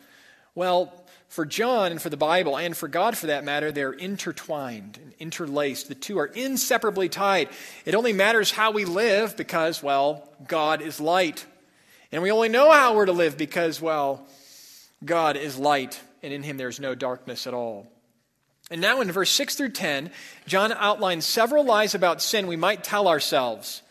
Well, 0.55 1.02
for 1.33 1.47
John 1.47 1.91
and 1.91 1.99
for 1.99 2.11
the 2.11 2.15
Bible, 2.17 2.59
and 2.59 2.77
for 2.77 2.87
God 2.87 3.17
for 3.17 3.25
that 3.25 3.43
matter, 3.43 3.71
they're 3.71 3.91
intertwined 3.91 4.99
and 5.01 5.13
interlaced. 5.17 5.87
The 5.87 5.95
two 5.95 6.19
are 6.19 6.27
inseparably 6.27 7.09
tied. 7.09 7.49
It 7.85 7.95
only 7.95 8.13
matters 8.13 8.51
how 8.51 8.69
we 8.69 8.85
live 8.85 9.35
because, 9.35 9.81
well, 9.81 10.29
God 10.47 10.79
is 10.83 11.01
light. 11.01 11.43
And 12.11 12.21
we 12.21 12.29
only 12.29 12.49
know 12.49 12.71
how 12.71 12.93
we're 12.93 13.07
to 13.07 13.13
live 13.13 13.35
because, 13.35 13.81
well, 13.81 14.27
God 15.03 15.35
is 15.35 15.57
light 15.57 15.99
and 16.21 16.31
in 16.31 16.43
him 16.43 16.57
there's 16.57 16.79
no 16.79 16.93
darkness 16.93 17.47
at 17.47 17.55
all. 17.55 17.91
And 18.69 18.79
now 18.79 19.01
in 19.01 19.11
verse 19.11 19.31
6 19.31 19.55
through 19.55 19.71
10, 19.71 20.11
John 20.45 20.71
outlines 20.71 21.25
several 21.25 21.65
lies 21.65 21.95
about 21.95 22.21
sin 22.21 22.45
we 22.45 22.55
might 22.57 22.83
tell 22.83 23.07
ourselves. 23.07 23.81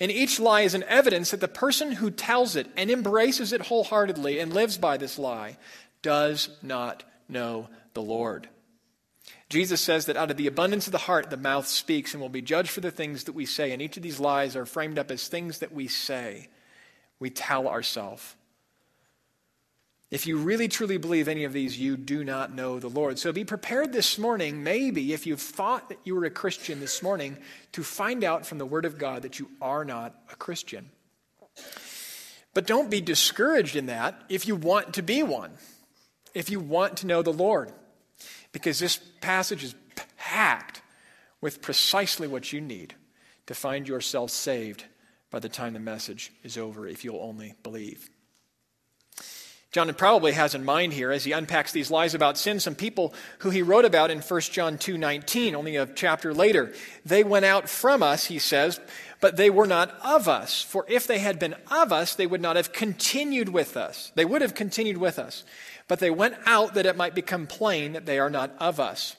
And 0.00 0.10
each 0.10 0.40
lie 0.40 0.62
is 0.62 0.74
an 0.74 0.84
evidence 0.84 1.30
that 1.30 1.40
the 1.40 1.48
person 1.48 1.92
who 1.92 2.10
tells 2.10 2.56
it 2.56 2.68
and 2.74 2.90
embraces 2.90 3.52
it 3.52 3.62
wholeheartedly 3.62 4.38
and 4.38 4.54
lives 4.54 4.78
by 4.78 4.96
this 4.96 5.18
lie 5.18 5.58
does 6.06 6.50
not 6.62 7.02
know 7.28 7.68
the 7.94 8.00
Lord. 8.00 8.48
Jesus 9.48 9.80
says 9.80 10.06
that 10.06 10.16
out 10.16 10.30
of 10.30 10.36
the 10.36 10.46
abundance 10.46 10.86
of 10.86 10.92
the 10.92 10.98
heart, 10.98 11.30
the 11.30 11.36
mouth 11.36 11.66
speaks 11.66 12.14
and 12.14 12.20
will 12.20 12.28
be 12.28 12.40
judged 12.40 12.70
for 12.70 12.80
the 12.80 12.92
things 12.92 13.24
that 13.24 13.34
we 13.34 13.44
say. 13.44 13.72
And 13.72 13.82
each 13.82 13.96
of 13.96 14.04
these 14.04 14.20
lies 14.20 14.54
are 14.54 14.66
framed 14.66 15.00
up 15.00 15.10
as 15.10 15.26
things 15.26 15.58
that 15.58 15.72
we 15.72 15.88
say, 15.88 16.48
we 17.18 17.28
tell 17.28 17.66
ourselves. 17.66 18.36
If 20.12 20.28
you 20.28 20.38
really 20.38 20.68
truly 20.68 20.96
believe 20.96 21.26
any 21.26 21.42
of 21.42 21.52
these, 21.52 21.76
you 21.76 21.96
do 21.96 22.22
not 22.22 22.54
know 22.54 22.78
the 22.78 22.86
Lord. 22.86 23.18
So 23.18 23.32
be 23.32 23.44
prepared 23.44 23.92
this 23.92 24.16
morning, 24.16 24.62
maybe 24.62 25.12
if 25.12 25.26
you've 25.26 25.42
thought 25.42 25.88
that 25.88 25.98
you 26.04 26.14
were 26.14 26.24
a 26.24 26.30
Christian 26.30 26.78
this 26.78 27.02
morning, 27.02 27.36
to 27.72 27.82
find 27.82 28.22
out 28.22 28.46
from 28.46 28.58
the 28.58 28.66
Word 28.66 28.84
of 28.84 28.96
God 28.96 29.22
that 29.22 29.40
you 29.40 29.48
are 29.60 29.84
not 29.84 30.14
a 30.30 30.36
Christian. 30.36 30.88
But 32.54 32.68
don't 32.68 32.90
be 32.90 33.00
discouraged 33.00 33.74
in 33.74 33.86
that 33.86 34.22
if 34.28 34.46
you 34.46 34.54
want 34.54 34.94
to 34.94 35.02
be 35.02 35.24
one, 35.24 35.50
if 36.36 36.50
you 36.50 36.60
want 36.60 36.98
to 36.98 37.06
know 37.06 37.22
the 37.22 37.32
Lord, 37.32 37.72
because 38.52 38.78
this 38.78 39.00
passage 39.22 39.64
is 39.64 39.74
packed 40.18 40.82
with 41.40 41.62
precisely 41.62 42.28
what 42.28 42.52
you 42.52 42.60
need 42.60 42.94
to 43.46 43.54
find 43.54 43.88
yourself 43.88 44.30
saved 44.30 44.84
by 45.30 45.38
the 45.38 45.48
time 45.48 45.72
the 45.72 45.80
message 45.80 46.30
is 46.44 46.58
over, 46.58 46.86
if 46.86 47.04
you'll 47.04 47.22
only 47.22 47.54
believe. 47.62 48.10
John 49.72 49.92
probably 49.94 50.32
has 50.32 50.54
in 50.54 50.64
mind 50.64 50.92
here 50.92 51.10
as 51.10 51.24
he 51.24 51.32
unpacks 51.32 51.72
these 51.72 51.90
lies 51.90 52.14
about 52.14 52.38
sin 52.38 52.60
some 52.60 52.74
people 52.74 53.14
who 53.38 53.50
he 53.50 53.62
wrote 53.62 53.86
about 53.86 54.10
in 54.10 54.20
1 54.20 54.52
John 54.52 54.76
2:19, 54.76 55.54
only 55.54 55.76
a 55.76 55.86
chapter 55.86 56.34
later. 56.34 56.72
They 57.04 57.24
went 57.24 57.46
out 57.46 57.68
from 57.68 58.02
us, 58.02 58.26
he 58.26 58.38
says, 58.38 58.78
but 59.20 59.36
they 59.36 59.50
were 59.50 59.66
not 59.66 59.98
of 60.02 60.28
us. 60.28 60.62
For 60.62 60.84
if 60.88 61.06
they 61.06 61.18
had 61.18 61.38
been 61.38 61.54
of 61.70 61.92
us, 61.92 62.14
they 62.14 62.26
would 62.26 62.40
not 62.40 62.56
have 62.56 62.72
continued 62.72 63.48
with 63.48 63.76
us. 63.76 64.12
They 64.14 64.24
would 64.24 64.42
have 64.42 64.54
continued 64.54 64.98
with 64.98 65.18
us. 65.18 65.44
But 65.88 66.00
they 66.00 66.10
went 66.10 66.36
out 66.46 66.74
that 66.74 66.86
it 66.86 66.96
might 66.96 67.14
become 67.14 67.46
plain 67.46 67.92
that 67.92 68.06
they 68.06 68.18
are 68.18 68.30
not 68.30 68.54
of 68.58 68.80
us. 68.80 69.16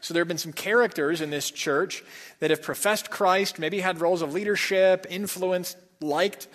So 0.00 0.14
there 0.14 0.20
have 0.20 0.28
been 0.28 0.38
some 0.38 0.52
characters 0.52 1.20
in 1.20 1.30
this 1.30 1.50
church 1.50 2.02
that 2.38 2.50
have 2.50 2.62
professed 2.62 3.10
Christ, 3.10 3.58
maybe 3.58 3.80
had 3.80 4.00
roles 4.00 4.22
of 4.22 4.32
leadership, 4.32 5.06
influence, 5.10 5.76
liked 6.00 6.46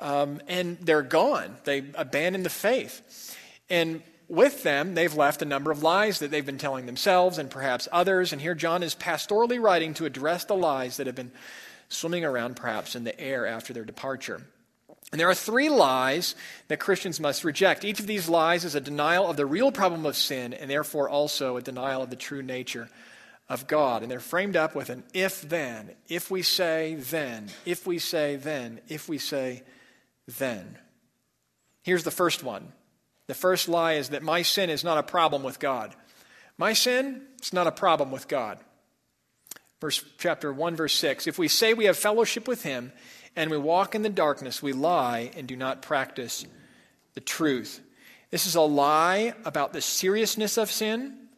um, 0.00 0.40
and 0.46 0.78
they're 0.80 1.02
gone. 1.02 1.56
They 1.64 1.84
abandon 1.94 2.42
the 2.42 2.50
faith. 2.50 3.36
And 3.68 4.02
with 4.28 4.62
them, 4.62 4.94
they've 4.94 5.14
left 5.14 5.42
a 5.42 5.46
number 5.46 5.70
of 5.70 5.82
lies 5.82 6.20
that 6.20 6.30
they've 6.30 6.44
been 6.44 6.58
telling 6.58 6.86
themselves 6.86 7.38
and 7.38 7.50
perhaps 7.50 7.88
others. 7.90 8.32
And 8.32 8.40
here 8.40 8.54
John 8.54 8.82
is 8.82 8.94
pastorally 8.94 9.60
writing 9.60 9.94
to 9.94 10.04
address 10.04 10.44
the 10.44 10.54
lies 10.54 10.98
that 10.98 11.06
have 11.06 11.16
been 11.16 11.32
swimming 11.88 12.24
around 12.24 12.56
perhaps 12.56 12.94
in 12.94 13.04
the 13.04 13.18
air 13.18 13.46
after 13.46 13.72
their 13.72 13.84
departure. 13.84 14.42
And 15.10 15.20
there 15.20 15.30
are 15.30 15.34
three 15.34 15.70
lies 15.70 16.34
that 16.68 16.80
Christians 16.80 17.18
must 17.18 17.44
reject. 17.44 17.84
Each 17.84 18.00
of 18.00 18.06
these 18.06 18.28
lies 18.28 18.64
is 18.64 18.74
a 18.74 18.80
denial 18.80 19.28
of 19.28 19.36
the 19.36 19.46
real 19.46 19.72
problem 19.72 20.04
of 20.04 20.16
sin 20.16 20.52
and 20.52 20.70
therefore 20.70 21.08
also 21.08 21.56
a 21.56 21.62
denial 21.62 22.02
of 22.02 22.10
the 22.10 22.16
true 22.16 22.42
nature 22.42 22.88
of 23.48 23.66
God. 23.66 24.02
And 24.02 24.10
they're 24.10 24.20
framed 24.20 24.56
up 24.56 24.74
with 24.74 24.90
an 24.90 25.04
if 25.14 25.40
then. 25.40 25.92
If 26.08 26.30
we 26.30 26.42
say 26.42 26.96
then, 26.96 27.48
if 27.64 27.86
we 27.86 27.98
say 27.98 28.36
then, 28.36 28.80
if 28.88 29.08
we 29.08 29.16
say 29.16 29.62
then. 30.36 30.76
Here's 31.82 32.04
the 32.04 32.10
first 32.10 32.44
one. 32.44 32.72
The 33.28 33.34
first 33.34 33.68
lie 33.68 33.94
is 33.94 34.10
that 34.10 34.22
my 34.22 34.42
sin 34.42 34.68
is 34.68 34.84
not 34.84 34.98
a 34.98 35.02
problem 35.02 35.42
with 35.42 35.58
God. 35.58 35.94
My 36.58 36.74
sin 36.74 37.22
is 37.42 37.52
not 37.52 37.66
a 37.66 37.72
problem 37.72 38.10
with 38.10 38.28
God. 38.28 38.58
Verse 39.80 40.04
chapter 40.18 40.52
1 40.52 40.76
verse 40.76 40.94
6. 40.94 41.26
If 41.26 41.38
we 41.38 41.48
say 41.48 41.72
we 41.72 41.86
have 41.86 41.96
fellowship 41.96 42.46
with 42.46 42.62
him 42.62 42.92
and 43.38 43.52
we 43.52 43.56
walk 43.56 43.94
in 43.94 44.02
the 44.02 44.08
darkness, 44.08 44.60
we 44.60 44.72
lie 44.72 45.30
and 45.36 45.46
do 45.46 45.54
not 45.54 45.80
practice 45.80 46.44
the 47.14 47.20
truth. 47.20 47.80
This 48.32 48.46
is 48.48 48.56
a 48.56 48.60
lie 48.60 49.32
about 49.44 49.72
the 49.72 49.80
seriousness 49.80 50.58
of 50.58 50.72
sin, 50.72 51.28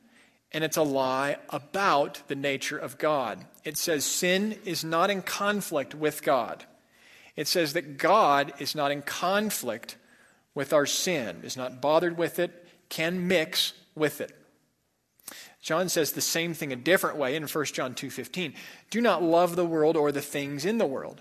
and 0.51 0.65
it's 0.65 0.79
a 0.79 0.83
lie 0.83 1.37
about 1.51 2.23
the 2.27 2.35
nature 2.35 2.79
of 2.79 2.97
God. 2.97 3.45
It 3.65 3.77
says 3.77 4.07
sin 4.07 4.59
is 4.65 4.83
not 4.83 5.11
in 5.11 5.21
conflict 5.21 5.95
with 5.95 6.23
God. 6.23 6.65
It 7.37 7.47
says 7.47 7.75
that 7.75 7.99
God 7.99 8.55
is 8.59 8.75
not 8.75 8.93
in 8.93 9.03
conflict 9.03 9.99
with 10.55 10.73
our 10.73 10.87
sin, 10.87 11.43
is 11.45 11.59
not 11.59 11.83
bothered 11.83 12.17
with 12.17 12.39
it, 12.39 12.67
can 12.89 13.29
mix 13.29 13.75
with 13.95 14.23
it. 14.23 14.35
John 15.61 15.91
says 15.91 16.13
the 16.13 16.23
same 16.23 16.55
thing 16.55 16.73
a 16.73 16.77
different 16.77 17.19
way 17.19 17.37
in 17.37 17.47
1 17.47 17.75
John 17.75 17.95
2:15. 17.95 18.55
Do 18.89 19.03
not 19.03 19.23
love 19.23 19.55
the 19.55 19.67
world 19.67 19.99
or 19.99 20.11
the 20.11 20.23
things 20.23 20.65
in 20.65 20.79
the 20.79 20.87
world. 20.87 21.21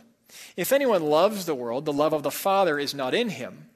If 0.56 0.72
anyone 0.72 1.04
loves 1.04 1.46
the 1.46 1.56
world, 1.56 1.86
the 1.86 1.94
love 1.94 2.14
of 2.14 2.24
the 2.24 2.32
Father 2.32 2.80
is 2.80 2.94
not 2.94 3.14
in 3.14 3.30
him. 3.30 3.70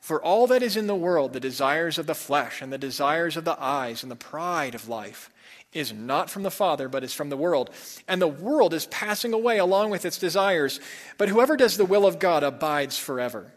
For 0.00 0.22
all 0.22 0.46
that 0.48 0.62
is 0.62 0.76
in 0.76 0.88
the 0.88 0.96
world, 0.96 1.32
the 1.32 1.40
desires 1.40 1.96
of 1.96 2.06
the 2.06 2.14
flesh 2.14 2.60
and 2.60 2.72
the 2.72 2.78
desires 2.78 3.36
of 3.36 3.44
the 3.44 3.60
eyes 3.62 4.02
and 4.02 4.10
the 4.10 4.16
pride 4.16 4.74
of 4.74 4.88
life, 4.88 5.30
is 5.72 5.92
not 5.92 6.28
from 6.28 6.42
the 6.42 6.50
Father, 6.50 6.88
but 6.88 7.04
is 7.04 7.14
from 7.14 7.30
the 7.30 7.36
world. 7.36 7.70
And 8.06 8.20
the 8.20 8.28
world 8.28 8.74
is 8.74 8.86
passing 8.86 9.32
away 9.32 9.58
along 9.58 9.90
with 9.90 10.04
its 10.04 10.18
desires. 10.18 10.80
But 11.18 11.28
whoever 11.28 11.56
does 11.56 11.76
the 11.76 11.84
will 11.84 12.06
of 12.06 12.18
God 12.18 12.42
abides 12.42 12.98
forever. 12.98 13.52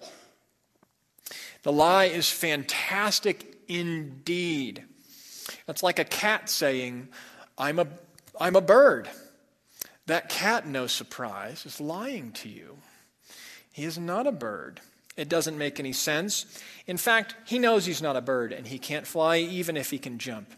The 1.63 1.73
lie 1.73 2.05
is 2.05 2.29
fantastic 2.29 3.58
indeed. 3.67 4.84
It's 5.67 5.84
like 5.84 5.99
a 5.99 6.05
cat 6.05 6.49
saying, 6.49 7.10
I'm 7.58 7.79
a, 7.79 7.88
I'm 8.39 8.55
a 8.55 8.62
bird. 8.62 9.10
That 10.07 10.29
cat, 10.29 10.67
no 10.67 10.87
surprise, 10.87 11.65
is 11.65 11.81
lying 11.81 12.31
to 12.33 12.49
you. 12.49 12.77
He 13.71 13.83
is 13.83 13.97
not 13.97 14.27
a 14.27 14.31
bird. 14.31 14.81
It 15.17 15.29
doesn't 15.29 15.57
make 15.57 15.79
any 15.79 15.93
sense. 15.93 16.45
In 16.87 16.97
fact, 16.97 17.35
he 17.45 17.57
knows 17.57 17.85
he's 17.85 18.01
not 18.01 18.15
a 18.15 18.21
bird 18.21 18.51
and 18.51 18.67
he 18.67 18.77
can't 18.77 19.07
fly 19.07 19.37
even 19.37 19.77
if 19.77 19.89
he 19.89 19.97
can 19.97 20.19
jump. 20.19 20.53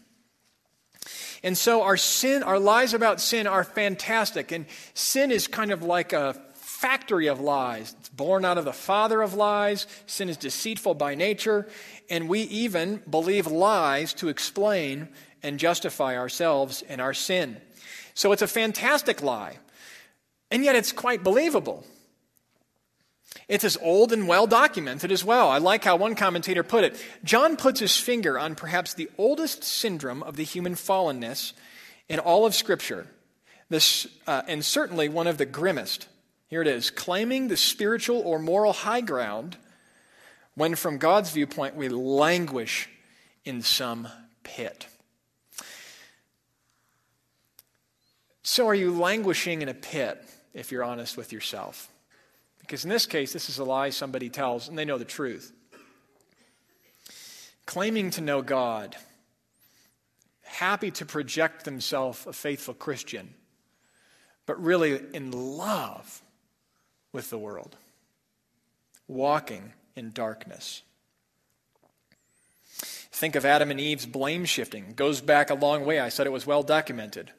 And 1.42 1.56
so 1.56 1.82
our 1.82 1.96
sin, 1.96 2.42
our 2.42 2.58
lies 2.58 2.94
about 2.94 3.20
sin 3.20 3.46
are 3.46 3.64
fantastic. 3.64 4.52
And 4.52 4.66
sin 4.94 5.30
is 5.30 5.46
kind 5.46 5.70
of 5.70 5.82
like 5.82 6.12
a 6.12 6.34
factory 6.54 7.28
of 7.28 7.40
lies. 7.40 7.94
It's 8.00 8.08
born 8.08 8.44
out 8.44 8.58
of 8.58 8.64
the 8.64 8.72
father 8.72 9.22
of 9.22 9.34
lies. 9.34 9.86
Sin 10.06 10.28
is 10.28 10.36
deceitful 10.36 10.94
by 10.94 11.14
nature. 11.14 11.68
And 12.10 12.28
we 12.28 12.42
even 12.42 13.02
believe 13.08 13.46
lies 13.46 14.12
to 14.14 14.28
explain 14.28 15.08
and 15.42 15.58
justify 15.58 16.16
ourselves 16.16 16.82
and 16.88 17.00
our 17.00 17.14
sin. 17.14 17.60
So 18.18 18.32
it's 18.32 18.42
a 18.42 18.48
fantastic 18.48 19.22
lie. 19.22 19.58
And 20.50 20.64
yet 20.64 20.74
it's 20.74 20.90
quite 20.90 21.22
believable. 21.22 21.84
It's 23.46 23.62
as 23.62 23.78
old 23.80 24.12
and 24.12 24.26
well 24.26 24.48
documented 24.48 25.12
as 25.12 25.24
well. 25.24 25.48
I 25.48 25.58
like 25.58 25.84
how 25.84 25.94
one 25.94 26.16
commentator 26.16 26.64
put 26.64 26.82
it. 26.82 27.00
John 27.22 27.56
puts 27.56 27.78
his 27.78 27.96
finger 27.96 28.36
on 28.36 28.56
perhaps 28.56 28.92
the 28.92 29.08
oldest 29.18 29.62
syndrome 29.62 30.24
of 30.24 30.34
the 30.34 30.42
human 30.42 30.74
fallenness 30.74 31.52
in 32.08 32.18
all 32.18 32.44
of 32.44 32.56
Scripture, 32.56 33.06
this, 33.68 34.08
uh, 34.26 34.42
and 34.48 34.64
certainly 34.64 35.08
one 35.08 35.28
of 35.28 35.38
the 35.38 35.46
grimmest. 35.46 36.08
Here 36.48 36.62
it 36.62 36.66
is 36.66 36.90
claiming 36.90 37.46
the 37.46 37.56
spiritual 37.56 38.20
or 38.22 38.40
moral 38.40 38.72
high 38.72 39.00
ground 39.00 39.58
when, 40.56 40.74
from 40.74 40.98
God's 40.98 41.30
viewpoint, 41.30 41.76
we 41.76 41.88
languish 41.88 42.88
in 43.44 43.62
some 43.62 44.08
pit. 44.42 44.88
So 48.50 48.66
are 48.66 48.74
you 48.74 48.98
languishing 48.98 49.60
in 49.60 49.68
a 49.68 49.74
pit 49.74 50.24
if 50.54 50.72
you're 50.72 50.82
honest 50.82 51.18
with 51.18 51.34
yourself? 51.34 51.92
Because 52.60 52.82
in 52.82 52.88
this 52.88 53.04
case, 53.04 53.30
this 53.30 53.50
is 53.50 53.58
a 53.58 53.64
lie 53.64 53.90
somebody 53.90 54.30
tells, 54.30 54.68
and 54.68 54.78
they 54.78 54.86
know 54.86 54.96
the 54.96 55.04
truth. 55.04 55.52
Claiming 57.66 58.10
to 58.12 58.22
know 58.22 58.40
God, 58.40 58.96
happy 60.44 60.90
to 60.92 61.04
project 61.04 61.66
themselves 61.66 62.26
a 62.26 62.32
faithful 62.32 62.72
Christian, 62.72 63.34
but 64.46 64.58
really 64.62 64.98
in 65.12 65.30
love 65.30 66.22
with 67.12 67.28
the 67.28 67.38
world, 67.38 67.76
walking 69.06 69.74
in 69.94 70.10
darkness. 70.12 70.82
Think 72.72 73.36
of 73.36 73.44
Adam 73.44 73.70
and 73.70 73.78
Eve's 73.78 74.06
blame 74.06 74.46
shifting. 74.46 74.94
Goes 74.96 75.20
back 75.20 75.50
a 75.50 75.54
long 75.54 75.84
way. 75.84 76.00
I 76.00 76.08
said 76.08 76.26
it 76.26 76.32
was 76.32 76.46
well 76.46 76.62
documented. 76.62 77.30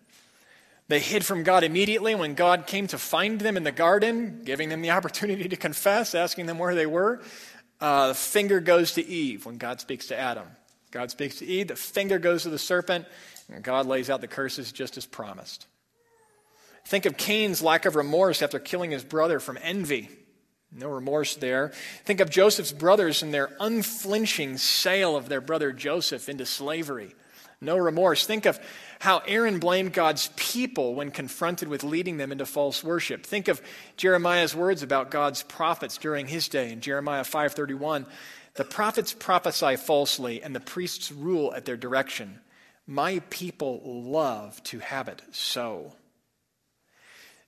They 0.89 0.99
hid 0.99 1.23
from 1.23 1.43
God 1.43 1.63
immediately 1.63 2.15
when 2.15 2.33
God 2.33 2.65
came 2.65 2.87
to 2.87 2.97
find 2.97 3.39
them 3.39 3.55
in 3.55 3.63
the 3.63 3.71
garden, 3.71 4.41
giving 4.43 4.69
them 4.69 4.81
the 4.81 4.89
opportunity 4.99 5.47
to 5.47 5.55
confess, 5.55 6.13
asking 6.13 6.47
them 6.47 6.57
where 6.57 6.75
they 6.75 6.87
were. 6.87 7.21
Uh, 7.79 8.09
the 8.09 8.15
finger 8.15 8.59
goes 8.59 8.93
to 8.93 9.07
Eve 9.07 9.45
when 9.45 9.57
God 9.57 9.79
speaks 9.79 10.07
to 10.07 10.19
Adam. 10.19 10.47
God 10.91 11.11
speaks 11.11 11.37
to 11.37 11.45
Eve, 11.45 11.67
the 11.67 11.75
finger 11.75 12.17
goes 12.17 12.43
to 12.43 12.49
the 12.49 12.57
serpent, 12.57 13.05
and 13.53 13.63
God 13.63 13.85
lays 13.85 14.09
out 14.09 14.21
the 14.21 14.27
curses 14.27 14.71
just 14.71 14.97
as 14.97 15.05
promised. 15.05 15.67
Think 16.85 17.05
of 17.05 17.15
Cain's 17.15 17.61
lack 17.61 17.85
of 17.85 17.95
remorse 17.95 18.41
after 18.41 18.57
killing 18.57 18.89
his 18.89 19.03
brother 19.03 19.39
from 19.39 19.59
envy. 19.61 20.09
No 20.71 20.89
remorse 20.89 21.35
there. 21.35 21.71
Think 22.05 22.19
of 22.19 22.31
Joseph's 22.31 22.71
brothers 22.71 23.21
and 23.21 23.31
their 23.31 23.51
unflinching 23.59 24.57
sale 24.57 25.15
of 25.15 25.29
their 25.29 25.41
brother 25.41 25.71
Joseph 25.71 26.27
into 26.27 26.47
slavery. 26.47 27.13
No 27.61 27.77
remorse. 27.77 28.25
Think 28.25 28.45
of 28.45 28.59
how 28.99 29.19
Aaron 29.19 29.59
blamed 29.59 29.93
God's 29.93 30.29
people 30.35 30.93
when 30.93 31.11
confronted 31.11 31.69
with 31.69 31.83
leading 31.83 32.17
them 32.17 32.31
into 32.33 32.45
false 32.45 32.83
worship. 32.83 33.25
Think 33.25 33.47
of 33.47 33.61
Jeremiah's 33.95 34.53
words 34.53 34.83
about 34.83 35.09
God's 35.09 35.41
prophets 35.43 35.97
during 35.97 36.27
his 36.27 36.49
day 36.49 36.71
in 36.71 36.81
Jeremiah 36.81 37.23
5:31. 37.23 38.05
The 38.55 38.65
prophets 38.65 39.13
prophesy 39.13 39.77
falsely 39.77 40.43
and 40.43 40.53
the 40.53 40.59
priests 40.59 41.11
rule 41.11 41.53
at 41.53 41.63
their 41.63 41.77
direction. 41.77 42.41
My 42.85 43.19
people 43.29 43.81
love 43.85 44.61
to 44.63 44.79
have 44.79 45.07
it 45.07 45.21
so. 45.31 45.95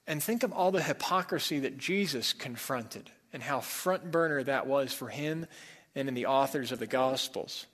And 0.07 0.23
think 0.23 0.43
of 0.43 0.53
all 0.53 0.71
the 0.71 0.83
hypocrisy 0.83 1.59
that 1.59 1.77
Jesus 1.77 2.31
confronted 2.31 3.11
and 3.33 3.43
how 3.43 3.59
front 3.59 4.09
burner 4.09 4.41
that 4.43 4.67
was 4.67 4.93
for 4.93 5.09
him 5.09 5.47
and 5.95 6.07
in 6.07 6.13
the 6.13 6.27
authors 6.27 6.71
of 6.71 6.79
the 6.79 6.87
Gospels 6.87 7.65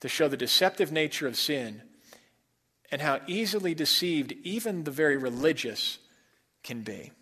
to 0.00 0.08
show 0.08 0.28
the 0.28 0.36
deceptive 0.36 0.90
nature 0.90 1.26
of 1.26 1.36
sin 1.36 1.82
and 2.90 3.00
how 3.00 3.20
easily 3.26 3.74
deceived 3.74 4.32
even 4.42 4.84
the 4.84 4.90
very 4.90 5.16
religious 5.16 5.98
can 6.62 6.82
be. 6.82 7.12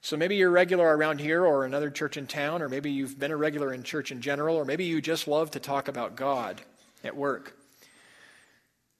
So 0.00 0.16
maybe 0.16 0.36
you're 0.36 0.50
regular 0.50 0.96
around 0.96 1.20
here 1.20 1.44
or 1.44 1.64
another 1.64 1.90
church 1.90 2.16
in 2.16 2.26
town, 2.26 2.62
or 2.62 2.68
maybe 2.68 2.92
you've 2.92 3.18
been 3.18 3.32
a 3.32 3.36
regular 3.36 3.74
in 3.74 3.82
church 3.82 4.12
in 4.12 4.20
general, 4.20 4.56
or 4.56 4.64
maybe 4.64 4.84
you 4.84 5.00
just 5.00 5.26
love 5.26 5.50
to 5.50 5.58
talk 5.58 5.88
about 5.88 6.14
God 6.16 6.62
at 7.02 7.16
work. 7.16 7.56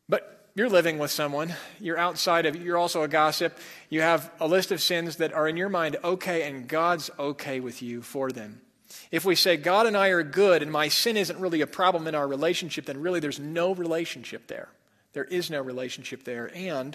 But 0.09 0.51
you're 0.57 0.69
living 0.69 0.99
with 0.99 1.11
someone, 1.11 1.55
you're 1.79 1.99
outside 1.99 2.45
of 2.47 2.57
you're 2.57 2.77
also 2.77 3.03
a 3.03 3.09
gossip. 3.09 3.57
You 3.89 4.01
have 4.01 4.33
a 4.41 4.49
list 4.49 4.73
of 4.73 4.83
sins 4.83 5.17
that 5.17 5.33
are 5.33 5.47
in 5.47 5.57
your 5.57 5.69
mind 5.69 5.97
okay, 6.03 6.43
and 6.43 6.67
God's 6.67 7.11
okay 7.19 7.61
with 7.61 7.83
you 7.83 8.03
for 8.03 8.33
them. 8.33 8.63
If 9.11 9.25
we 9.25 9.35
say 9.35 9.57
God 9.57 9.87
and 9.87 9.97
I 9.97 10.09
are 10.09 10.23
good 10.23 10.63
and 10.63 10.73
my 10.73 10.89
sin 10.89 11.17
isn't 11.17 11.39
really 11.39 11.61
a 11.61 11.67
problem 11.67 12.09
in 12.09 12.15
our 12.15 12.27
relationship, 12.27 12.87
then 12.87 13.01
really 13.01 13.21
there's 13.21 13.39
no 13.39 13.75
relationship 13.75 14.49
there. 14.49 14.71
There 15.17 15.25
is 15.25 15.49
no 15.49 15.63
relationship 15.63 16.25
there, 16.25 16.51
and 16.55 16.95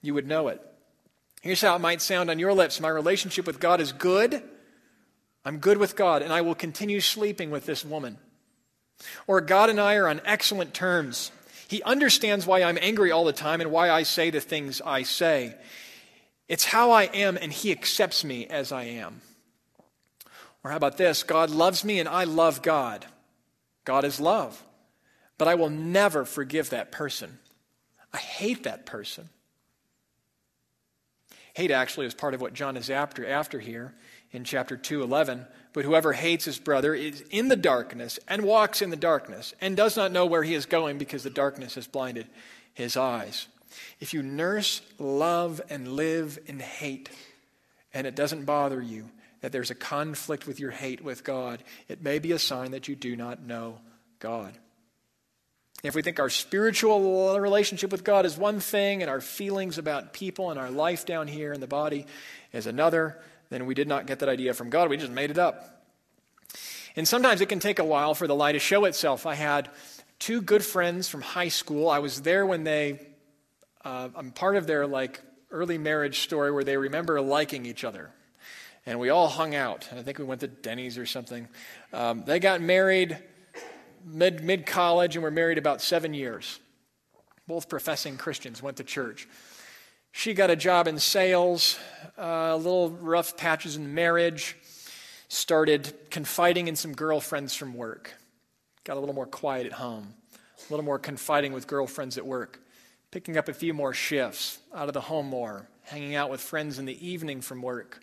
you 0.00 0.14
would 0.14 0.26
know 0.26 0.48
it. 0.48 0.58
Here's 1.42 1.60
how 1.60 1.76
it 1.76 1.80
might 1.80 2.00
sound 2.00 2.30
on 2.30 2.38
your 2.38 2.54
lips 2.54 2.80
My 2.80 2.88
relationship 2.88 3.46
with 3.46 3.60
God 3.60 3.82
is 3.82 3.92
good. 3.92 4.42
I'm 5.44 5.58
good 5.58 5.76
with 5.76 5.94
God, 5.94 6.22
and 6.22 6.32
I 6.32 6.40
will 6.40 6.54
continue 6.54 7.02
sleeping 7.02 7.50
with 7.50 7.66
this 7.66 7.84
woman. 7.84 8.16
Or 9.26 9.42
God 9.42 9.68
and 9.68 9.78
I 9.78 9.96
are 9.96 10.08
on 10.08 10.22
excellent 10.24 10.72
terms. 10.72 11.30
He 11.68 11.82
understands 11.82 12.46
why 12.46 12.62
I'm 12.62 12.78
angry 12.80 13.10
all 13.10 13.26
the 13.26 13.34
time 13.34 13.60
and 13.60 13.70
why 13.70 13.90
I 13.90 14.02
say 14.02 14.30
the 14.30 14.40
things 14.40 14.80
I 14.80 15.02
say. 15.02 15.54
It's 16.48 16.64
how 16.64 16.90
I 16.92 17.02
am, 17.02 17.36
and 17.36 17.52
He 17.52 17.70
accepts 17.70 18.24
me 18.24 18.46
as 18.46 18.72
I 18.72 18.84
am. 18.84 19.20
Or 20.64 20.70
how 20.70 20.78
about 20.78 20.96
this? 20.96 21.22
God 21.22 21.50
loves 21.50 21.84
me 21.84 22.00
and 22.00 22.08
I 22.08 22.24
love 22.24 22.62
God. 22.62 23.04
God 23.84 24.06
is 24.06 24.18
love. 24.18 24.64
But 25.36 25.48
I 25.48 25.54
will 25.54 25.68
never 25.68 26.24
forgive 26.24 26.70
that 26.70 26.90
person. 26.90 27.38
I 28.12 28.18
hate 28.18 28.64
that 28.64 28.86
person. 28.86 29.28
Hate 31.54 31.70
actually 31.70 32.06
is 32.06 32.14
part 32.14 32.34
of 32.34 32.40
what 32.40 32.54
John 32.54 32.76
is 32.76 32.88
after 32.88 33.28
after 33.28 33.58
here 33.58 33.94
in 34.30 34.44
chapter 34.44 34.76
2:11. 34.76 35.46
But 35.72 35.84
whoever 35.84 36.12
hates 36.12 36.44
his 36.44 36.58
brother 36.58 36.94
is 36.94 37.22
in 37.30 37.48
the 37.48 37.56
darkness 37.56 38.18
and 38.28 38.44
walks 38.44 38.80
in 38.80 38.90
the 38.90 38.96
darkness 38.96 39.54
and 39.60 39.76
does 39.76 39.96
not 39.96 40.12
know 40.12 40.26
where 40.26 40.42
he 40.42 40.54
is 40.54 40.66
going 40.66 40.98
because 40.98 41.22
the 41.22 41.30
darkness 41.30 41.74
has 41.74 41.86
blinded 41.86 42.28
his 42.74 42.96
eyes. 42.96 43.48
If 44.00 44.14
you 44.14 44.22
nurse 44.22 44.80
love 44.98 45.60
and 45.68 45.92
live 45.92 46.38
in 46.46 46.60
hate 46.60 47.10
and 47.92 48.06
it 48.06 48.14
doesn't 48.14 48.44
bother 48.44 48.80
you, 48.80 49.10
that 49.40 49.52
there's 49.52 49.70
a 49.70 49.74
conflict 49.74 50.46
with 50.46 50.58
your 50.58 50.70
hate 50.70 51.02
with 51.02 51.24
God, 51.24 51.62
it 51.88 52.02
may 52.02 52.18
be 52.18 52.32
a 52.32 52.38
sign 52.38 52.70
that 52.72 52.88
you 52.88 52.96
do 52.96 53.14
not 53.16 53.42
know 53.42 53.78
God. 54.18 54.56
If 55.84 55.94
we 55.94 56.02
think 56.02 56.18
our 56.18 56.28
spiritual 56.28 57.38
relationship 57.38 57.92
with 57.92 58.02
God 58.02 58.26
is 58.26 58.36
one 58.36 58.58
thing 58.58 59.00
and 59.02 59.10
our 59.10 59.20
feelings 59.20 59.78
about 59.78 60.12
people 60.12 60.50
and 60.50 60.58
our 60.58 60.70
life 60.70 61.06
down 61.06 61.28
here 61.28 61.52
in 61.52 61.60
the 61.60 61.68
body 61.68 62.06
is 62.52 62.66
another, 62.66 63.16
then 63.50 63.64
we 63.64 63.74
did 63.74 63.86
not 63.86 64.06
get 64.06 64.18
that 64.18 64.28
idea 64.28 64.54
from 64.54 64.70
God. 64.70 64.90
We 64.90 64.96
just 64.96 65.12
made 65.12 65.30
it 65.30 65.38
up. 65.38 65.84
And 66.96 67.06
sometimes 67.06 67.40
it 67.40 67.48
can 67.48 67.60
take 67.60 67.78
a 67.78 67.84
while 67.84 68.14
for 68.14 68.26
the 68.26 68.34
lie 68.34 68.52
to 68.52 68.58
show 68.58 68.86
itself. 68.86 69.24
I 69.24 69.34
had 69.36 69.70
two 70.18 70.42
good 70.42 70.64
friends 70.64 71.08
from 71.08 71.20
high 71.20 71.48
school. 71.48 71.88
I 71.88 72.00
was 72.00 72.22
there 72.22 72.44
when 72.44 72.64
they, 72.64 72.98
uh, 73.84 74.08
I'm 74.16 74.32
part 74.32 74.56
of 74.56 74.66
their 74.66 74.84
like 74.84 75.20
early 75.52 75.78
marriage 75.78 76.20
story 76.20 76.50
where 76.50 76.64
they 76.64 76.76
remember 76.76 77.20
liking 77.20 77.66
each 77.66 77.84
other 77.84 78.10
and 78.88 78.98
we 78.98 79.10
all 79.10 79.28
hung 79.28 79.54
out. 79.54 79.86
I 79.94 80.02
think 80.02 80.18
we 80.18 80.24
went 80.24 80.40
to 80.40 80.48
Denny's 80.48 80.96
or 80.96 81.04
something. 81.04 81.46
Um, 81.92 82.24
they 82.24 82.40
got 82.40 82.62
married 82.62 83.18
mid 84.08 84.42
mid 84.42 84.66
college 84.66 85.16
and 85.16 85.22
were 85.22 85.30
married 85.30 85.58
about 85.58 85.80
seven 85.80 86.14
years. 86.14 86.60
Both 87.46 87.68
professing 87.68 88.16
Christians 88.16 88.62
went 88.62 88.76
to 88.78 88.84
church. 88.84 89.28
She 90.12 90.34
got 90.34 90.50
a 90.50 90.56
job 90.56 90.88
in 90.88 90.98
sales, 90.98 91.78
uh, 92.18 92.56
little 92.56 92.90
rough 92.90 93.36
patches 93.36 93.76
in 93.76 93.94
marriage. 93.94 94.56
Started 95.28 95.94
confiding 96.10 96.68
in 96.68 96.76
some 96.76 96.94
girlfriends 96.94 97.54
from 97.54 97.74
work. 97.74 98.14
Got 98.84 98.96
a 98.96 99.00
little 99.00 99.14
more 99.14 99.26
quiet 99.26 99.66
at 99.66 99.72
home, 99.72 100.14
a 100.34 100.72
little 100.72 100.84
more 100.84 100.98
confiding 100.98 101.52
with 101.52 101.66
girlfriends 101.66 102.16
at 102.16 102.24
work. 102.24 102.60
Picking 103.10 103.36
up 103.36 103.48
a 103.48 103.52
few 103.52 103.74
more 103.74 103.92
shifts, 103.92 104.58
out 104.74 104.88
of 104.88 104.94
the 104.94 105.02
home 105.02 105.26
more, 105.26 105.68
hanging 105.82 106.14
out 106.14 106.30
with 106.30 106.40
friends 106.40 106.78
in 106.78 106.86
the 106.86 107.06
evening 107.06 107.42
from 107.42 107.60
work 107.60 108.00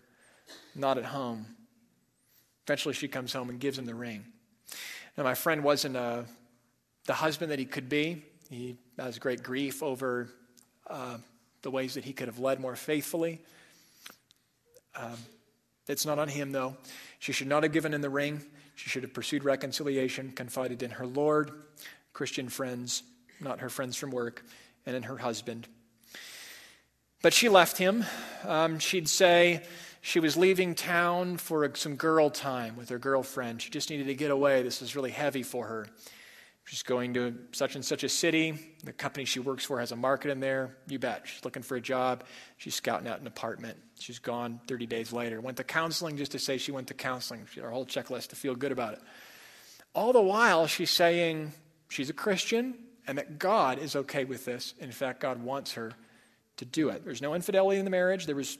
not 0.74 0.98
at 0.98 1.04
home. 1.06 1.46
Eventually, 2.66 2.94
she 2.94 3.08
comes 3.08 3.32
home 3.32 3.48
and 3.50 3.60
gives 3.60 3.78
him 3.78 3.86
the 3.86 3.94
ring. 3.94 4.24
Now, 5.16 5.24
my 5.24 5.34
friend 5.34 5.64
wasn't 5.64 5.96
uh, 5.96 6.22
the 7.06 7.14
husband 7.14 7.50
that 7.50 7.58
he 7.58 7.64
could 7.64 7.88
be. 7.88 8.22
He 8.50 8.76
has 8.98 9.18
great 9.18 9.42
grief 9.42 9.82
over 9.82 10.28
uh, 10.88 11.16
the 11.62 11.70
ways 11.70 11.94
that 11.94 12.04
he 12.04 12.12
could 12.12 12.28
have 12.28 12.38
led 12.38 12.60
more 12.60 12.76
faithfully. 12.76 13.40
Um, 14.94 15.16
it's 15.88 16.04
not 16.04 16.18
on 16.18 16.28
him, 16.28 16.52
though. 16.52 16.76
She 17.18 17.32
should 17.32 17.46
not 17.46 17.62
have 17.62 17.72
given 17.72 17.94
in 17.94 18.02
the 18.02 18.10
ring. 18.10 18.42
She 18.74 18.90
should 18.90 19.04
have 19.04 19.14
pursued 19.14 19.42
reconciliation, 19.42 20.32
confided 20.32 20.82
in 20.82 20.90
her 20.90 21.06
Lord, 21.06 21.50
Christian 22.12 22.48
friends, 22.50 23.02
not 23.40 23.60
her 23.60 23.70
friends 23.70 23.96
from 23.96 24.10
work, 24.10 24.44
and 24.84 24.94
in 24.94 25.04
her 25.04 25.16
husband. 25.16 25.66
But 27.22 27.32
she 27.32 27.48
left 27.48 27.78
him. 27.78 28.04
Um, 28.44 28.78
she'd 28.78 29.08
say, 29.08 29.62
she 30.06 30.20
was 30.20 30.36
leaving 30.36 30.76
town 30.76 31.36
for 31.36 31.68
some 31.74 31.96
girl 31.96 32.30
time 32.30 32.76
with 32.76 32.90
her 32.90 32.98
girlfriend. 32.98 33.60
She 33.60 33.70
just 33.70 33.90
needed 33.90 34.06
to 34.06 34.14
get 34.14 34.30
away. 34.30 34.62
This 34.62 34.80
was 34.80 34.94
really 34.94 35.10
heavy 35.10 35.42
for 35.42 35.66
her. 35.66 35.88
She's 36.64 36.84
going 36.84 37.14
to 37.14 37.34
such 37.50 37.74
and 37.74 37.84
such 37.84 38.04
a 38.04 38.08
city. 38.08 38.76
The 38.84 38.92
company 38.92 39.24
she 39.24 39.40
works 39.40 39.64
for 39.64 39.80
has 39.80 39.90
a 39.90 39.96
market 39.96 40.30
in 40.30 40.38
there. 40.38 40.76
You 40.86 41.00
bet. 41.00 41.22
She's 41.24 41.44
looking 41.44 41.64
for 41.64 41.74
a 41.74 41.80
job. 41.80 42.22
She's 42.56 42.76
scouting 42.76 43.08
out 43.08 43.20
an 43.20 43.26
apartment. 43.26 43.78
She's 43.98 44.20
gone 44.20 44.60
30 44.68 44.86
days 44.86 45.12
later. 45.12 45.40
Went 45.40 45.56
to 45.56 45.64
counseling 45.64 46.16
just 46.16 46.30
to 46.32 46.38
say 46.38 46.56
she 46.56 46.70
went 46.70 46.86
to 46.86 46.94
counseling. 46.94 47.44
She 47.50 47.58
had 47.58 47.64
her 47.64 47.72
whole 47.72 47.84
checklist 47.84 48.28
to 48.28 48.36
feel 48.36 48.54
good 48.54 48.70
about 48.70 48.92
it. 48.92 49.00
All 49.92 50.12
the 50.12 50.22
while, 50.22 50.68
she's 50.68 50.90
saying 50.90 51.52
she's 51.88 52.10
a 52.10 52.14
Christian 52.14 52.78
and 53.08 53.18
that 53.18 53.40
God 53.40 53.80
is 53.80 53.96
okay 53.96 54.24
with 54.24 54.44
this. 54.44 54.72
In 54.78 54.92
fact, 54.92 55.18
God 55.18 55.42
wants 55.42 55.72
her 55.72 55.90
to 56.58 56.64
do 56.64 56.90
it. 56.90 57.04
There's 57.04 57.20
no 57.20 57.34
infidelity 57.34 57.80
in 57.80 57.84
the 57.84 57.90
marriage. 57.90 58.26
There 58.26 58.36
was 58.36 58.56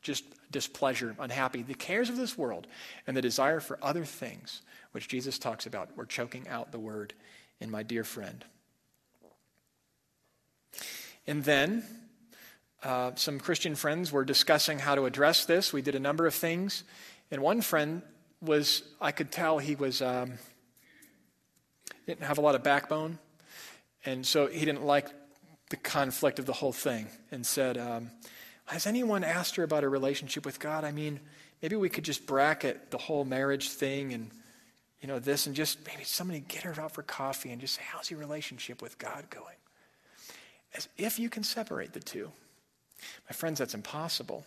just 0.00 0.24
displeasure, 0.54 1.16
unhappy, 1.18 1.62
the 1.62 1.74
cares 1.74 2.08
of 2.08 2.16
this 2.16 2.38
world, 2.38 2.68
and 3.08 3.16
the 3.16 3.20
desire 3.20 3.58
for 3.58 3.76
other 3.82 4.04
things, 4.04 4.62
which 4.92 5.08
Jesus 5.08 5.36
talks 5.36 5.66
about. 5.66 5.90
We're 5.96 6.06
choking 6.06 6.46
out 6.46 6.70
the 6.70 6.78
word 6.78 7.12
in 7.58 7.72
my 7.72 7.82
dear 7.82 8.04
friend. 8.04 8.44
And 11.26 11.42
then 11.42 11.82
uh, 12.84 13.10
some 13.16 13.40
Christian 13.40 13.74
friends 13.74 14.12
were 14.12 14.24
discussing 14.24 14.78
how 14.78 14.94
to 14.94 15.06
address 15.06 15.44
this. 15.44 15.72
We 15.72 15.82
did 15.82 15.96
a 15.96 16.00
number 16.00 16.24
of 16.24 16.34
things. 16.34 16.84
And 17.32 17.42
one 17.42 17.60
friend 17.60 18.02
was, 18.40 18.84
I 19.00 19.10
could 19.10 19.32
tell 19.32 19.58
he 19.58 19.74
was, 19.74 20.00
um, 20.00 20.34
didn't 22.06 22.22
have 22.22 22.38
a 22.38 22.42
lot 22.42 22.54
of 22.54 22.62
backbone. 22.62 23.18
And 24.04 24.24
so 24.24 24.46
he 24.46 24.64
didn't 24.64 24.84
like 24.84 25.08
the 25.70 25.76
conflict 25.76 26.38
of 26.38 26.46
the 26.46 26.52
whole 26.52 26.72
thing 26.72 27.08
and 27.32 27.44
said, 27.44 27.76
um, 27.76 28.12
Has 28.66 28.86
anyone 28.86 29.24
asked 29.24 29.56
her 29.56 29.62
about 29.62 29.82
her 29.82 29.90
relationship 29.90 30.46
with 30.46 30.58
God? 30.58 30.84
I 30.84 30.92
mean, 30.92 31.20
maybe 31.60 31.76
we 31.76 31.88
could 31.88 32.04
just 32.04 32.26
bracket 32.26 32.90
the 32.90 32.98
whole 32.98 33.24
marriage 33.24 33.68
thing 33.68 34.12
and, 34.12 34.30
you 35.00 35.08
know, 35.08 35.18
this 35.18 35.46
and 35.46 35.54
just 35.54 35.86
maybe 35.86 36.04
somebody 36.04 36.40
get 36.40 36.62
her 36.62 36.80
out 36.80 36.92
for 36.92 37.02
coffee 37.02 37.50
and 37.50 37.60
just 37.60 37.74
say, 37.74 37.82
How's 37.86 38.10
your 38.10 38.20
relationship 38.20 38.80
with 38.80 38.98
God 38.98 39.28
going? 39.30 39.56
As 40.74 40.88
if 40.96 41.18
you 41.18 41.28
can 41.28 41.42
separate 41.42 41.92
the 41.92 42.00
two. 42.00 42.30
My 43.28 43.34
friends, 43.34 43.58
that's 43.58 43.74
impossible. 43.74 44.44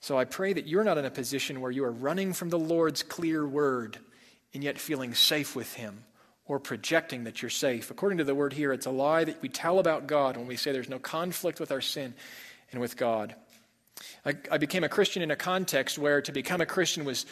So 0.00 0.18
I 0.18 0.24
pray 0.24 0.52
that 0.52 0.66
you're 0.66 0.84
not 0.84 0.98
in 0.98 1.04
a 1.04 1.10
position 1.10 1.60
where 1.60 1.70
you 1.70 1.84
are 1.84 1.92
running 1.92 2.32
from 2.32 2.50
the 2.50 2.58
Lord's 2.58 3.02
clear 3.02 3.46
word 3.46 3.98
and 4.52 4.62
yet 4.62 4.78
feeling 4.78 5.14
safe 5.14 5.56
with 5.56 5.74
Him 5.74 6.04
or 6.46 6.58
projecting 6.58 7.24
that 7.24 7.42
you're 7.42 7.50
safe. 7.50 7.90
According 7.90 8.18
to 8.18 8.24
the 8.24 8.34
word 8.34 8.52
here, 8.52 8.72
it's 8.72 8.86
a 8.86 8.90
lie 8.90 9.24
that 9.24 9.40
we 9.42 9.48
tell 9.48 9.78
about 9.78 10.06
God 10.06 10.36
when 10.36 10.46
we 10.46 10.56
say 10.56 10.72
there's 10.72 10.88
no 10.88 10.98
conflict 10.98 11.58
with 11.58 11.72
our 11.72 11.80
sin 11.80 12.14
and 12.72 12.80
with 12.80 12.96
God. 12.96 13.34
I, 14.24 14.34
I 14.50 14.58
became 14.58 14.84
a 14.84 14.88
Christian 14.88 15.22
in 15.22 15.30
a 15.30 15.36
context 15.36 15.98
where 15.98 16.20
to 16.20 16.32
become 16.32 16.60
a 16.60 16.66
Christian 16.66 17.04
was 17.04 17.26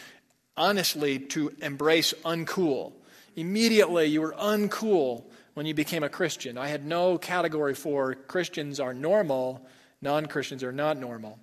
honestly 0.57 1.19
to 1.19 1.51
embrace 1.61 2.13
uncool. 2.23 2.93
Immediately, 3.35 4.05
you 4.07 4.21
were 4.21 4.33
uncool 4.33 5.25
when 5.53 5.65
you 5.65 5.73
became 5.73 6.03
a 6.03 6.09
Christian. 6.09 6.57
I 6.57 6.67
had 6.67 6.85
no 6.85 7.17
category 7.17 7.73
for 7.73 8.15
Christians 8.15 8.79
are 8.79 8.93
normal, 8.93 9.65
non 10.01 10.25
Christians 10.25 10.63
are 10.63 10.71
not 10.71 10.97
normal. 10.97 11.39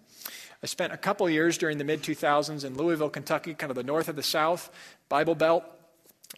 I 0.63 0.67
spent 0.67 0.93
a 0.93 0.97
couple 0.97 1.29
years 1.29 1.59
during 1.59 1.79
the 1.79 1.85
mid 1.85 2.03
2000s 2.03 2.65
in 2.65 2.77
Louisville, 2.77 3.11
Kentucky, 3.11 3.55
kind 3.55 3.71
of 3.71 3.77
the 3.77 3.83
north 3.83 4.09
of 4.09 4.17
the 4.17 4.23
South, 4.23 4.71
Bible 5.09 5.35
Belt. 5.35 5.65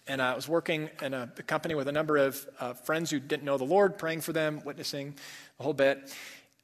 And 0.07 0.21
I 0.21 0.35
was 0.35 0.49
working 0.49 0.90
in 1.03 1.14
a, 1.14 1.29
company 1.47 1.75
with 1.75 1.88
a 1.88 1.93
number 1.93 2.17
of 2.17 2.47
uh, 2.59 2.73
friends 2.73 3.11
who 3.11 3.21
didn't 3.21 3.45
know 3.45 3.59
the 3.59 3.64
Lord, 3.64 3.97
praying 3.97 4.23
for 4.23 4.33
them, 4.33 4.61
witnessing 4.64 5.14
a 5.61 5.62
whole 5.62 5.73
bit. 5.73 6.14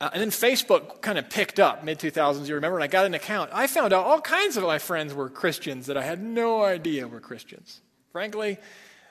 Uh, 0.01 0.09
and 0.15 0.23
then 0.23 0.31
Facebook 0.31 1.03
kind 1.03 1.19
of 1.19 1.29
picked 1.29 1.61
up 1.61 1.85
mid 1.85 1.99
2000s. 1.99 2.49
You 2.49 2.55
remember, 2.55 2.79
and 2.79 2.85
I 2.85 2.87
got 2.87 3.05
an 3.05 3.15
account. 3.15 3.51
I 3.53 3.67
found 3.67 3.93
out 3.93 4.07
all 4.07 4.21
kinds 4.21 4.57
of 4.57 4.63
my 4.63 4.79
friends 4.79 5.13
were 5.13 5.29
Christians 5.29 5.87
that 5.87 5.97
I 5.97 6.03
had 6.03 6.23
no 6.23 6.63
idea 6.63 7.07
were 7.07 7.21
Christians. 7.21 7.81
Frankly, 8.13 8.59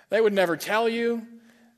they 0.09 0.19
would 0.19 0.33
never 0.33 0.57
tell 0.57 0.89
you. 0.89 1.25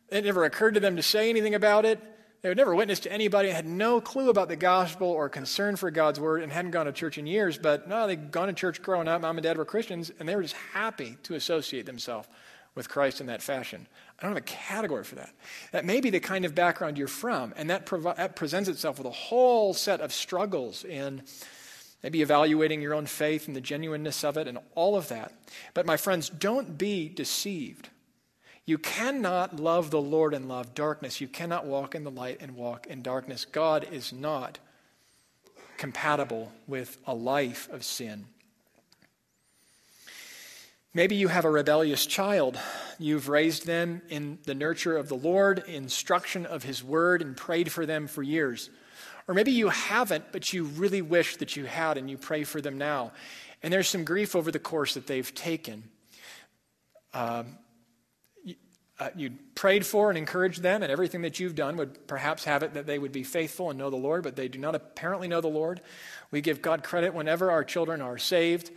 It 0.10 0.24
never 0.24 0.46
occurred 0.46 0.76
to 0.76 0.80
them 0.80 0.96
to 0.96 1.04
say 1.04 1.30
anything 1.30 1.56
about 1.56 1.86
it. 1.86 2.00
They 2.42 2.50
would 2.50 2.58
never 2.58 2.74
witness 2.74 3.02
to 3.02 3.12
anybody, 3.12 3.50
had 3.50 3.68
no 3.68 4.02
clue 4.02 4.30
about 4.30 4.48
the 4.48 4.56
gospel 4.56 5.08
or 5.08 5.30
concern 5.30 5.76
for 5.76 5.92
God's 5.92 6.20
word, 6.20 6.42
and 6.42 6.52
hadn't 6.52 6.72
gone 6.72 6.88
to 6.88 6.92
church 6.92 7.18
in 7.18 7.28
years. 7.28 7.58
But 7.58 7.88
no, 7.88 8.08
they'd 8.08 8.32
gone 8.32 8.48
to 8.48 8.54
church 8.54 8.82
growing 8.82 9.08
up. 9.08 9.22
Mom 9.22 9.38
and 9.38 9.44
dad 9.44 9.58
were 9.58 9.66
Christians, 9.66 10.12
and 10.20 10.28
they 10.28 10.36
were 10.36 10.42
just 10.42 10.56
happy 10.74 11.18
to 11.24 11.36
associate 11.36 11.86
themselves 11.86 12.28
with 12.76 12.90
Christ 12.90 13.22
in 13.22 13.28
that 13.28 13.42
fashion. 13.42 13.88
I 14.18 14.24
don't 14.24 14.32
have 14.32 14.44
a 14.44 14.46
category 14.46 15.04
for 15.04 15.16
that. 15.16 15.32
That 15.72 15.86
may 15.86 16.00
be 16.00 16.10
the 16.10 16.20
kind 16.20 16.46
of 16.46 16.56
background 16.56 16.98
you're 16.98 17.08
from, 17.08 17.54
and 17.58 17.70
that, 17.70 17.86
that 17.86 18.36
presents 18.36 18.70
itself 18.70 18.98
with 18.98 19.08
a 19.08 19.12
whole 19.12 19.74
set 19.74 20.00
of 20.00 20.14
struggles 20.14 20.84
in 20.84 21.24
maybe 22.04 22.22
evaluating 22.22 22.82
your 22.82 22.94
own 22.94 23.06
faith 23.06 23.48
and 23.48 23.56
the 23.56 23.62
genuineness 23.62 24.24
of 24.24 24.38
it 24.38 24.48
and 24.48 24.58
all 24.76 24.96
of 24.96 25.08
that. 25.10 25.34
But 25.74 25.86
my 25.86 25.98
friends, 25.98 26.30
don't 26.30 26.78
be 26.78 27.10
deceived. 27.10 27.90
You 28.66 28.78
cannot 28.78 29.60
love 29.60 29.92
the 29.92 30.02
Lord 30.02 30.34
and 30.34 30.48
love 30.48 30.74
darkness. 30.74 31.20
You 31.20 31.28
cannot 31.28 31.66
walk 31.66 31.94
in 31.94 32.04
the 32.04 32.12
light 32.12 32.38
and 32.42 32.56
walk 32.56 32.88
in 32.88 33.02
darkness. 33.02 33.44
God 33.46 33.88
is 33.92 34.14
not 34.14 34.60
compatible 35.78 36.52
with 36.68 36.98
a 37.06 37.14
life 37.14 37.68
of 37.72 37.84
sin. 37.84 38.28
Maybe 40.94 41.16
you 41.16 41.30
have 41.30 41.46
a 41.46 41.50
rebellious 41.50 42.06
child. 42.06 42.60
You've 43.00 43.30
raised 43.30 43.66
them 43.66 44.02
in 44.10 44.40
the 44.44 44.54
nurture 44.54 44.98
of 44.98 45.08
the 45.08 45.16
Lord, 45.16 45.64
instruction 45.66 46.46
of 46.46 46.64
His 46.64 46.84
Word, 46.84 47.22
and 47.22 47.38
prayed 47.38 47.72
for 47.72 47.86
them 47.86 48.08
for 48.08 48.22
years. 48.22 48.70
Or 49.26 49.34
maybe 49.34 49.54
you 49.54 49.70
haven't, 49.70 50.34
but 50.34 50.52
you 50.52 50.66
really 50.66 51.02
wish 51.02 51.38
that 51.38 51.56
you 51.56 51.64
had, 51.64 51.98
and 51.98 52.10
you 52.10 52.18
pray 52.18 52.44
for 52.44 52.60
them 52.60 52.78
now. 52.78 53.14
And 53.64 53.72
there's 53.72 53.88
some 53.88 54.04
grief 54.04 54.36
over 54.36 54.52
the 54.52 54.60
course 54.60 54.96
that 54.96 55.08
they've 55.08 55.34
taken. 55.34 55.84
Um, 57.14 57.58
uh, 59.00 59.10
you 59.16 59.32
prayed 59.56 59.86
for 59.86 60.10
and 60.10 60.18
encouraged 60.18 60.62
them, 60.62 60.84
and 60.84 60.92
everything 60.92 61.22
that 61.22 61.40
you've 61.40 61.56
done 61.56 61.78
would 61.78 62.06
perhaps 62.06 62.44
have 62.44 62.64
it 62.64 62.74
that 62.74 62.86
they 62.86 63.00
would 63.00 63.14
be 63.14 63.24
faithful 63.24 63.70
and 63.70 63.80
know 63.80 63.90
the 63.90 63.96
Lord, 63.96 64.24
but 64.24 64.36
they 64.36 64.50
do 64.50 64.60
not 64.60 64.76
apparently 64.76 65.30
know 65.30 65.42
the 65.42 65.48
Lord. 65.48 65.80
We 66.32 66.42
give 66.42 66.62
God 66.62 66.84
credit 66.84 67.14
whenever 67.14 67.50
our 67.50 67.64
children 67.64 68.02
are 68.02 68.18
saved, 68.18 68.72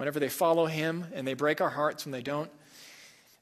whenever 0.00 0.18
they 0.18 0.30
follow 0.30 0.64
Him, 0.64 1.04
and 1.12 1.28
they 1.28 1.34
break 1.34 1.60
our 1.60 1.68
hearts 1.68 2.06
when 2.06 2.12
they 2.12 2.22
don't. 2.22 2.50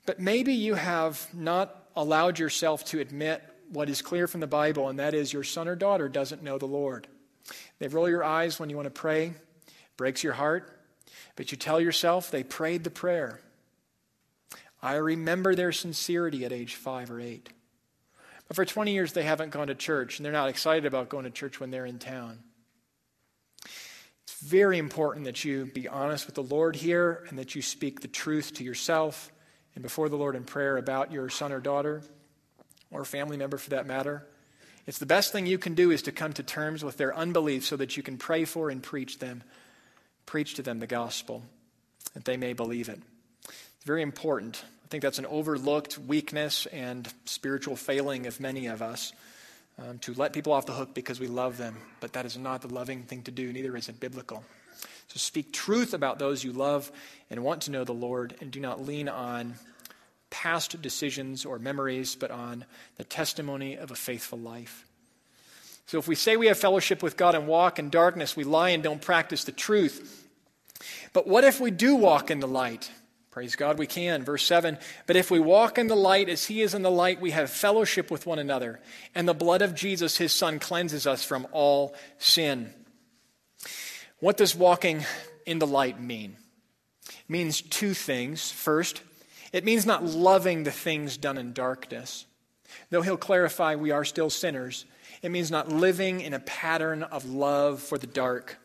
But 0.06 0.18
maybe 0.18 0.54
you 0.54 0.74
have 0.74 1.28
not 1.32 1.84
allowed 1.94 2.40
yourself 2.40 2.84
to 2.86 2.98
admit 2.98 3.44
what 3.70 3.88
is 3.88 4.02
clear 4.02 4.26
from 4.26 4.40
the 4.40 4.48
Bible, 4.48 4.88
and 4.88 4.98
that 4.98 5.14
is 5.14 5.32
your 5.32 5.44
son 5.44 5.68
or 5.68 5.76
daughter 5.76 6.08
doesn't 6.08 6.42
know 6.42 6.58
the 6.58 6.66
Lord. 6.66 7.06
They 7.78 7.86
roll 7.86 8.08
your 8.08 8.24
eyes 8.24 8.58
when 8.58 8.70
you 8.70 8.74
want 8.74 8.86
to 8.86 8.90
pray, 8.90 9.34
breaks 9.96 10.24
your 10.24 10.32
heart, 10.32 10.80
but 11.36 11.52
you 11.52 11.56
tell 11.56 11.80
yourself 11.80 12.28
they 12.28 12.42
prayed 12.42 12.82
the 12.82 12.90
prayer. 12.90 13.38
I 14.82 14.96
remember 14.96 15.54
their 15.54 15.70
sincerity 15.70 16.44
at 16.44 16.52
age 16.52 16.74
five 16.74 17.08
or 17.08 17.20
eight. 17.20 17.50
But 18.48 18.56
for 18.56 18.64
20 18.64 18.92
years, 18.92 19.12
they 19.12 19.22
haven't 19.22 19.50
gone 19.50 19.68
to 19.68 19.76
church, 19.76 20.18
and 20.18 20.26
they're 20.26 20.32
not 20.32 20.48
excited 20.48 20.86
about 20.86 21.08
going 21.08 21.22
to 21.22 21.30
church 21.30 21.60
when 21.60 21.70
they're 21.70 21.86
in 21.86 22.00
town. 22.00 22.40
Very 24.44 24.78
important 24.78 25.24
that 25.24 25.44
you 25.44 25.66
be 25.66 25.88
honest 25.88 26.26
with 26.26 26.36
the 26.36 26.42
Lord 26.42 26.76
here 26.76 27.24
and 27.28 27.38
that 27.38 27.54
you 27.54 27.62
speak 27.62 28.00
the 28.00 28.08
truth 28.08 28.54
to 28.54 28.64
yourself 28.64 29.32
and 29.74 29.82
before 29.82 30.08
the 30.08 30.16
Lord 30.16 30.36
in 30.36 30.44
prayer 30.44 30.76
about 30.76 31.10
your 31.10 31.28
son 31.28 31.52
or 31.52 31.60
daughter 31.60 32.02
or 32.90 33.04
family 33.04 33.36
member 33.36 33.58
for 33.58 33.70
that 33.70 33.86
matter. 33.86 34.26
It's 34.86 34.98
the 34.98 35.06
best 35.06 35.32
thing 35.32 35.46
you 35.46 35.58
can 35.58 35.74
do 35.74 35.90
is 35.90 36.02
to 36.02 36.12
come 36.12 36.32
to 36.34 36.42
terms 36.42 36.84
with 36.84 36.96
their 36.96 37.14
unbelief 37.14 37.66
so 37.66 37.76
that 37.76 37.96
you 37.96 38.02
can 38.02 38.16
pray 38.16 38.44
for 38.44 38.70
and 38.70 38.82
preach 38.82 39.18
them, 39.18 39.42
preach 40.24 40.54
to 40.54 40.62
them 40.62 40.78
the 40.78 40.86
gospel, 40.86 41.42
that 42.14 42.24
they 42.24 42.36
may 42.36 42.52
believe 42.52 42.88
it. 42.88 43.00
It's 43.44 43.84
very 43.84 44.02
important. 44.02 44.62
I 44.84 44.88
think 44.88 45.02
that's 45.02 45.18
an 45.18 45.26
overlooked 45.26 45.98
weakness 45.98 46.66
and 46.66 47.12
spiritual 47.26 47.76
failing 47.76 48.26
of 48.26 48.40
many 48.40 48.68
of 48.68 48.80
us 48.82 49.12
um, 49.78 49.98
to 50.00 50.14
let 50.14 50.32
people 50.32 50.52
off 50.52 50.66
the 50.66 50.72
hook 50.72 50.94
because 50.94 51.20
we 51.20 51.26
love 51.26 51.56
them. 51.56 51.76
But 52.00 52.12
that 52.14 52.26
is 52.26 52.36
not 52.36 52.62
the 52.62 52.72
loving 52.72 53.02
thing 53.02 53.22
to 53.22 53.30
do, 53.30 53.52
neither 53.52 53.76
is 53.76 53.88
it 53.88 54.00
biblical. 54.00 54.44
So 55.08 55.16
speak 55.16 55.52
truth 55.52 55.94
about 55.94 56.18
those 56.18 56.44
you 56.44 56.52
love 56.52 56.92
and 57.30 57.42
want 57.42 57.62
to 57.62 57.70
know 57.70 57.84
the 57.84 57.92
Lord, 57.92 58.34
and 58.40 58.50
do 58.50 58.60
not 58.60 58.84
lean 58.84 59.08
on 59.08 59.54
past 60.30 60.80
decisions 60.82 61.44
or 61.44 61.58
memories, 61.58 62.14
but 62.14 62.30
on 62.30 62.64
the 62.96 63.04
testimony 63.04 63.76
of 63.76 63.90
a 63.90 63.94
faithful 63.94 64.38
life. 64.38 64.84
So 65.86 65.98
if 65.98 66.06
we 66.06 66.14
say 66.14 66.36
we 66.36 66.48
have 66.48 66.58
fellowship 66.58 67.02
with 67.02 67.16
God 67.16 67.34
and 67.34 67.46
walk 67.46 67.78
in 67.78 67.88
darkness, 67.88 68.36
we 68.36 68.44
lie 68.44 68.70
and 68.70 68.82
don't 68.82 69.00
practice 69.00 69.44
the 69.44 69.52
truth. 69.52 70.26
But 71.14 71.26
what 71.26 71.44
if 71.44 71.60
we 71.60 71.70
do 71.70 71.96
walk 71.96 72.30
in 72.30 72.40
the 72.40 72.48
light? 72.48 72.90
Praise 73.38 73.54
God, 73.54 73.78
we 73.78 73.86
can. 73.86 74.24
Verse 74.24 74.42
7 74.42 74.78
But 75.06 75.14
if 75.14 75.30
we 75.30 75.38
walk 75.38 75.78
in 75.78 75.86
the 75.86 75.94
light 75.94 76.28
as 76.28 76.46
he 76.46 76.60
is 76.60 76.74
in 76.74 76.82
the 76.82 76.90
light, 76.90 77.20
we 77.20 77.30
have 77.30 77.50
fellowship 77.50 78.10
with 78.10 78.26
one 78.26 78.40
another, 78.40 78.80
and 79.14 79.28
the 79.28 79.32
blood 79.32 79.62
of 79.62 79.76
Jesus, 79.76 80.16
his 80.16 80.32
son, 80.32 80.58
cleanses 80.58 81.06
us 81.06 81.22
from 81.22 81.46
all 81.52 81.94
sin. 82.18 82.74
What 84.18 84.38
does 84.38 84.56
walking 84.56 85.04
in 85.46 85.60
the 85.60 85.68
light 85.68 86.00
mean? 86.00 86.36
It 87.06 87.30
means 87.30 87.62
two 87.62 87.94
things. 87.94 88.50
First, 88.50 89.02
it 89.52 89.64
means 89.64 89.86
not 89.86 90.04
loving 90.04 90.64
the 90.64 90.72
things 90.72 91.16
done 91.16 91.38
in 91.38 91.52
darkness. 91.52 92.26
Though 92.90 93.02
he'll 93.02 93.16
clarify 93.16 93.76
we 93.76 93.92
are 93.92 94.04
still 94.04 94.30
sinners, 94.30 94.84
it 95.22 95.30
means 95.30 95.48
not 95.48 95.68
living 95.68 96.22
in 96.22 96.34
a 96.34 96.40
pattern 96.40 97.04
of 97.04 97.24
love 97.24 97.80
for 97.80 97.98
the 97.98 98.08
dark. 98.08 98.58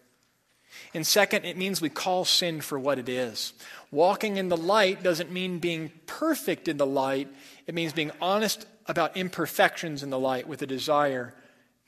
And 0.93 1.05
second, 1.05 1.45
it 1.45 1.57
means 1.57 1.81
we 1.81 1.89
call 1.89 2.25
sin 2.25 2.61
for 2.61 2.79
what 2.79 2.99
it 2.99 3.09
is. 3.09 3.53
Walking 3.93 4.37
in 4.37 4.49
the 4.49 4.57
light 4.57 5.03
doesn't 5.03 5.31
mean 5.31 5.59
being 5.59 5.91
perfect 6.07 6.67
in 6.67 6.77
the 6.77 6.85
light, 6.85 7.27
it 7.67 7.75
means 7.75 7.93
being 7.93 8.09
honest 8.19 8.65
about 8.87 9.15
imperfections 9.15 10.01
in 10.01 10.09
the 10.09 10.17
light 10.17 10.47
with 10.47 10.63
a 10.63 10.65
desire 10.65 11.35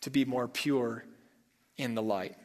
to 0.02 0.12
be 0.12 0.24
more 0.24 0.48
pure 0.48 1.04
in 1.78 1.96
the 1.96 2.04
light. 2.04 2.36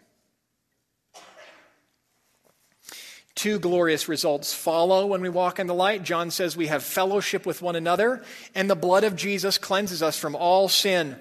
Two 3.35 3.59
glorious 3.59 4.09
results 4.09 4.55
follow 4.55 5.07
when 5.07 5.21
we 5.21 5.29
walk 5.29 5.59
in 5.59 5.67
the 5.67 5.75
light. 5.75 6.05
John 6.05 6.31
says 6.31 6.57
we 6.57 6.69
have 6.69 6.83
fellowship 6.83 7.45
with 7.45 7.61
one 7.61 7.77
another, 7.77 8.23
and 8.55 8.71
the 8.71 8.75
blood 8.75 9.05
of 9.05 9.15
Jesus 9.15 9.59
cleanses 9.59 10.03
us 10.03 10.19
from 10.19 10.35
all 10.35 10.71
sin. 10.71 11.17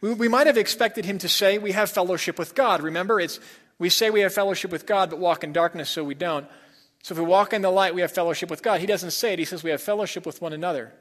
We, 0.00 0.14
we 0.14 0.28
might 0.28 0.46
have 0.46 0.56
expected 0.56 1.04
him 1.04 1.18
to 1.18 1.28
say 1.28 1.58
we 1.58 1.72
have 1.72 1.90
fellowship 1.90 2.38
with 2.38 2.54
God. 2.54 2.80
Remember, 2.80 3.20
it's 3.20 3.40
we 3.78 3.90
say 3.90 4.08
we 4.08 4.20
have 4.20 4.32
fellowship 4.32 4.70
with 4.70 4.86
God, 4.86 5.10
but 5.10 5.18
walk 5.18 5.44
in 5.44 5.52
darkness, 5.52 5.90
so 5.90 6.02
we 6.02 6.14
don't. 6.14 6.46
So 7.06 7.14
if 7.14 7.20
we 7.20 7.24
walk 7.24 7.52
in 7.52 7.62
the 7.62 7.70
light, 7.70 7.94
we 7.94 8.00
have 8.00 8.10
fellowship 8.10 8.50
with 8.50 8.64
God. 8.64 8.80
He 8.80 8.86
doesn't 8.86 9.12
say 9.12 9.32
it, 9.32 9.38
he 9.38 9.44
says 9.44 9.62
we 9.62 9.70
have 9.70 9.80
fellowship 9.80 10.26
with 10.26 10.42
one 10.42 10.52
another. 10.52 10.92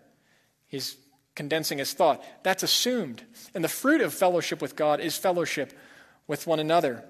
He's 0.68 0.98
condensing 1.34 1.80
his 1.80 1.94
thought. 1.94 2.24
That's 2.44 2.62
assumed. 2.62 3.24
And 3.56 3.64
the 3.64 3.70
fruit 3.70 4.02
of 4.02 4.14
fellowship 4.14 4.62
with 4.62 4.76
God 4.76 5.00
is 5.00 5.18
fellowship 5.18 5.74
with 6.28 6.46
one 6.46 6.60
another. 6.60 7.04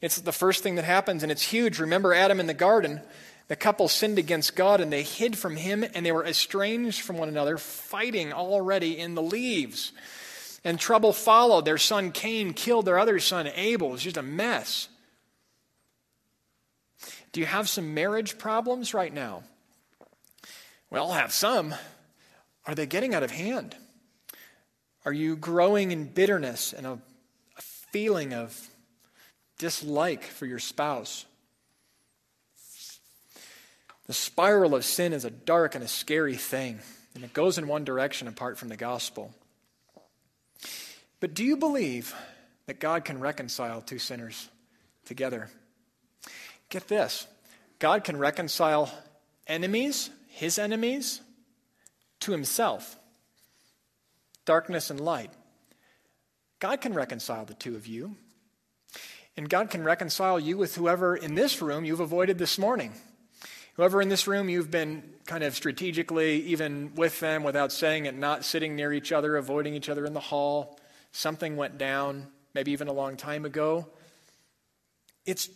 It's 0.00 0.20
the 0.20 0.32
first 0.32 0.64
thing 0.64 0.74
that 0.74 0.84
happens, 0.84 1.22
and 1.22 1.30
it's 1.30 1.42
huge. 1.42 1.78
Remember 1.78 2.12
Adam 2.12 2.40
in 2.40 2.48
the 2.48 2.52
garden? 2.52 3.00
The 3.46 3.54
couple 3.54 3.86
sinned 3.86 4.18
against 4.18 4.56
God 4.56 4.80
and 4.80 4.92
they 4.92 5.04
hid 5.04 5.38
from 5.38 5.54
him 5.54 5.84
and 5.94 6.04
they 6.04 6.10
were 6.10 6.26
estranged 6.26 7.02
from 7.02 7.18
one 7.18 7.28
another, 7.28 7.58
fighting 7.58 8.32
already 8.32 8.98
in 8.98 9.14
the 9.14 9.22
leaves. 9.22 9.92
And 10.64 10.80
trouble 10.80 11.12
followed. 11.12 11.64
Their 11.64 11.78
son 11.78 12.10
Cain 12.10 12.54
killed 12.54 12.86
their 12.86 12.98
other 12.98 13.20
son 13.20 13.46
Abel. 13.54 13.90
It 13.90 13.92
was 13.92 14.02
just 14.02 14.16
a 14.16 14.22
mess. 14.22 14.88
Do 17.32 17.40
you 17.40 17.46
have 17.46 17.68
some 17.68 17.94
marriage 17.94 18.38
problems 18.38 18.92
right 18.92 19.12
now? 19.12 19.42
Well, 20.90 21.06
I'll 21.06 21.18
have 21.18 21.32
some. 21.32 21.74
Are 22.66 22.74
they 22.74 22.86
getting 22.86 23.14
out 23.14 23.22
of 23.22 23.30
hand? 23.30 23.74
Are 25.04 25.12
you 25.12 25.36
growing 25.36 25.90
in 25.90 26.04
bitterness 26.04 26.72
and 26.72 26.86
a, 26.86 26.92
a 26.92 27.62
feeling 27.62 28.34
of 28.34 28.68
dislike 29.58 30.24
for 30.24 30.46
your 30.46 30.58
spouse? 30.58 31.24
The 34.06 34.12
spiral 34.12 34.74
of 34.74 34.84
sin 34.84 35.12
is 35.12 35.24
a 35.24 35.30
dark 35.30 35.74
and 35.74 35.82
a 35.82 35.88
scary 35.88 36.36
thing, 36.36 36.80
and 37.14 37.24
it 37.24 37.32
goes 37.32 37.56
in 37.56 37.66
one 37.66 37.84
direction 37.84 38.28
apart 38.28 38.58
from 38.58 38.68
the 38.68 38.76
gospel. 38.76 39.32
But 41.18 41.34
do 41.34 41.44
you 41.44 41.56
believe 41.56 42.14
that 42.66 42.78
God 42.78 43.04
can 43.04 43.20
reconcile 43.20 43.80
two 43.80 43.98
sinners 43.98 44.48
together? 45.06 45.48
Get 46.72 46.88
this 46.88 47.26
God 47.78 48.02
can 48.02 48.16
reconcile 48.16 48.90
enemies, 49.46 50.08
his 50.28 50.58
enemies, 50.58 51.20
to 52.20 52.32
himself 52.32 52.96
darkness 54.46 54.88
and 54.88 54.98
light. 54.98 55.30
God 56.60 56.80
can 56.80 56.94
reconcile 56.94 57.44
the 57.44 57.52
two 57.52 57.76
of 57.76 57.86
you. 57.86 58.16
And 59.36 59.50
God 59.50 59.68
can 59.68 59.84
reconcile 59.84 60.40
you 60.40 60.56
with 60.56 60.74
whoever 60.74 61.14
in 61.14 61.34
this 61.34 61.60
room 61.60 61.84
you've 61.84 62.00
avoided 62.00 62.38
this 62.38 62.58
morning. 62.58 62.92
Whoever 63.74 64.00
in 64.00 64.08
this 64.08 64.26
room 64.26 64.48
you've 64.48 64.70
been 64.70 65.02
kind 65.26 65.44
of 65.44 65.54
strategically, 65.54 66.42
even 66.44 66.94
with 66.94 67.20
them 67.20 67.42
without 67.42 67.70
saying 67.70 68.06
it, 68.06 68.16
not 68.16 68.46
sitting 68.46 68.76
near 68.76 68.94
each 68.94 69.12
other, 69.12 69.36
avoiding 69.36 69.74
each 69.74 69.90
other 69.90 70.06
in 70.06 70.14
the 70.14 70.20
hall, 70.20 70.78
something 71.12 71.56
went 71.56 71.76
down, 71.76 72.28
maybe 72.54 72.72
even 72.72 72.88
a 72.88 72.92
long 72.92 73.16
time 73.16 73.44
ago. 73.44 73.88
It's 75.26 75.50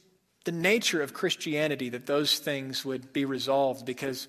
the 0.47 0.53
nature 0.53 1.03
of 1.03 1.13
Christianity 1.13 1.89
that 1.91 2.07
those 2.07 2.39
things 2.39 2.85
would 2.85 3.13
be 3.13 3.25
resolved 3.25 3.85
because 3.85 4.29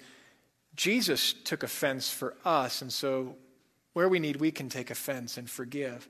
Jesus 0.76 1.32
took 1.32 1.62
offense 1.62 2.10
for 2.10 2.36
us, 2.44 2.82
and 2.82 2.92
so 2.92 3.36
where 3.94 4.10
we 4.10 4.20
need, 4.20 4.38
we 4.38 4.52
can 4.52 4.68
take 4.68 4.90
offense 4.90 5.38
and 5.38 5.48
forgive. 5.48 6.10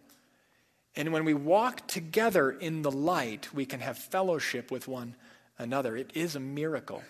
And 0.96 1.12
when 1.12 1.26
we 1.26 1.34
walk 1.34 1.88
together 1.88 2.50
in 2.50 2.84
the 2.84 2.92
light, 2.92 3.54
we 3.54 3.66
can 3.66 3.82
have 3.82 3.98
fellowship 3.98 4.72
with 4.72 4.88
one 4.88 5.16
another. 5.60 5.98
It 5.98 6.12
is 6.14 6.38
a 6.38 6.40
miracle. 6.40 7.04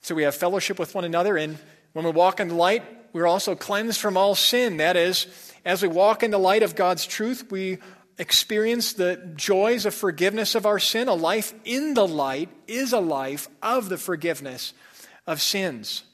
So 0.00 0.14
we 0.14 0.22
have 0.22 0.34
fellowship 0.34 0.78
with 0.78 0.94
one 0.94 1.04
another, 1.04 1.36
and 1.36 1.58
when 1.92 2.06
we 2.06 2.12
walk 2.12 2.40
in 2.40 2.48
the 2.48 2.54
light, 2.54 2.82
we're 3.12 3.26
also 3.26 3.54
cleansed 3.54 4.00
from 4.00 4.16
all 4.16 4.34
sin. 4.34 4.78
That 4.78 4.96
is, 4.96 5.26
as 5.66 5.82
we 5.82 5.88
walk 5.88 6.22
in 6.22 6.30
the 6.30 6.38
light 6.38 6.62
of 6.62 6.76
God's 6.76 7.04
truth, 7.04 7.50
we 7.50 7.76
experience 8.20 8.92
the 8.92 9.16
joys 9.34 9.86
of 9.86 9.94
forgiveness 9.94 10.54
of 10.54 10.66
our 10.66 10.78
sin. 10.78 11.08
A 11.08 11.14
life 11.14 11.54
in 11.64 11.94
the 11.94 12.06
light 12.06 12.50
is 12.68 12.92
a 12.92 13.00
life 13.00 13.48
of 13.62 13.88
the 13.88 13.96
forgiveness 13.96 14.74
of 15.26 15.40
sins. 15.40 16.04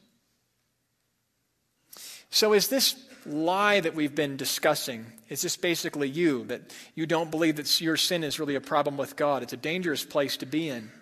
So, 2.31 2.53
is 2.53 2.69
this 2.69 2.95
lie 3.27 3.81
that 3.81 3.97
we've 3.97 4.15
been 4.15 4.37
discussing, 4.37 5.07
is 5.29 5.43
this 5.43 5.57
basically 5.57 6.09
you? 6.09 6.45
That 6.45 6.73
you 6.95 7.07
don't 7.07 7.31
believe 7.31 7.57
that 7.57 7.81
your 7.81 7.97
sin 7.97 8.23
is 8.23 8.39
really 8.39 8.55
a 8.55 8.61
problem 8.61 8.97
with 8.97 9.17
God? 9.17 9.43
It's 9.43 9.53
a 9.53 9.59
dangerous 9.59 10.05
place 10.05 10.37
to 10.39 10.47
be 10.47 10.69
in. 10.69 10.93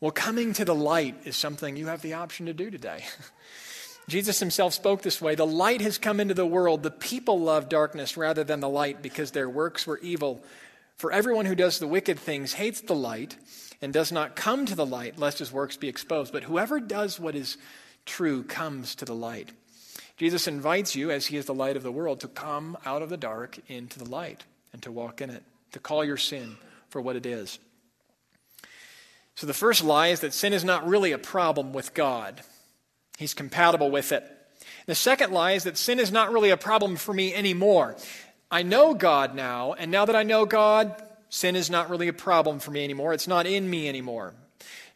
Well, 0.00 0.10
coming 0.10 0.54
to 0.54 0.64
the 0.64 0.74
light 0.74 1.14
is 1.24 1.36
something 1.36 1.76
you 1.76 1.86
have 1.86 2.02
the 2.02 2.14
option 2.14 2.46
to 2.46 2.54
do 2.54 2.70
today. 2.70 3.04
Jesus 4.10 4.40
himself 4.40 4.74
spoke 4.74 5.02
this 5.02 5.22
way 5.22 5.36
The 5.36 5.46
light 5.46 5.80
has 5.80 5.96
come 5.96 6.18
into 6.18 6.34
the 6.34 6.44
world. 6.44 6.82
The 6.82 6.90
people 6.90 7.38
love 7.38 7.68
darkness 7.68 8.16
rather 8.16 8.42
than 8.42 8.58
the 8.58 8.68
light 8.68 9.02
because 9.02 9.30
their 9.30 9.48
works 9.48 9.86
were 9.86 9.98
evil. 9.98 10.42
For 10.96 11.12
everyone 11.12 11.46
who 11.46 11.54
does 11.54 11.78
the 11.78 11.86
wicked 11.86 12.18
things 12.18 12.54
hates 12.54 12.80
the 12.80 12.94
light 12.94 13.36
and 13.80 13.92
does 13.92 14.10
not 14.10 14.36
come 14.36 14.66
to 14.66 14.74
the 14.74 14.84
light 14.84 15.16
lest 15.16 15.38
his 15.38 15.52
works 15.52 15.76
be 15.76 15.88
exposed. 15.88 16.32
But 16.32 16.42
whoever 16.42 16.80
does 16.80 17.20
what 17.20 17.36
is 17.36 17.56
true 18.04 18.42
comes 18.42 18.96
to 18.96 19.04
the 19.04 19.14
light. 19.14 19.52
Jesus 20.16 20.48
invites 20.48 20.96
you, 20.96 21.10
as 21.10 21.26
he 21.26 21.36
is 21.36 21.46
the 21.46 21.54
light 21.54 21.76
of 21.76 21.84
the 21.84 21.92
world, 21.92 22.20
to 22.20 22.28
come 22.28 22.76
out 22.84 23.02
of 23.02 23.10
the 23.10 23.16
dark 23.16 23.58
into 23.68 23.98
the 23.98 24.10
light 24.10 24.44
and 24.72 24.82
to 24.82 24.92
walk 24.92 25.22
in 25.22 25.30
it, 25.30 25.44
to 25.72 25.78
call 25.78 26.04
your 26.04 26.16
sin 26.16 26.56
for 26.88 27.00
what 27.00 27.16
it 27.16 27.24
is. 27.24 27.60
So 29.36 29.46
the 29.46 29.54
first 29.54 29.84
lie 29.84 30.08
is 30.08 30.20
that 30.20 30.34
sin 30.34 30.52
is 30.52 30.64
not 30.64 30.86
really 30.86 31.12
a 31.12 31.18
problem 31.18 31.72
with 31.72 31.94
God, 31.94 32.42
He's 33.20 33.34
compatible 33.34 33.90
with 33.90 34.12
it. 34.12 34.24
The 34.86 34.94
second 34.94 35.30
lie 35.30 35.52
is 35.52 35.64
that 35.64 35.76
sin 35.76 35.98
is 35.98 36.10
not 36.10 36.32
really 36.32 36.48
a 36.48 36.56
problem 36.56 36.96
for 36.96 37.12
me 37.12 37.34
anymore. 37.34 37.94
I 38.50 38.62
know 38.62 38.94
God 38.94 39.34
now, 39.34 39.74
and 39.74 39.90
now 39.90 40.06
that 40.06 40.16
I 40.16 40.22
know 40.22 40.46
God, 40.46 41.02
sin 41.28 41.54
is 41.54 41.68
not 41.68 41.90
really 41.90 42.08
a 42.08 42.14
problem 42.14 42.60
for 42.60 42.70
me 42.70 42.82
anymore. 42.82 43.12
It's 43.12 43.28
not 43.28 43.46
in 43.46 43.68
me 43.68 43.90
anymore 43.90 44.32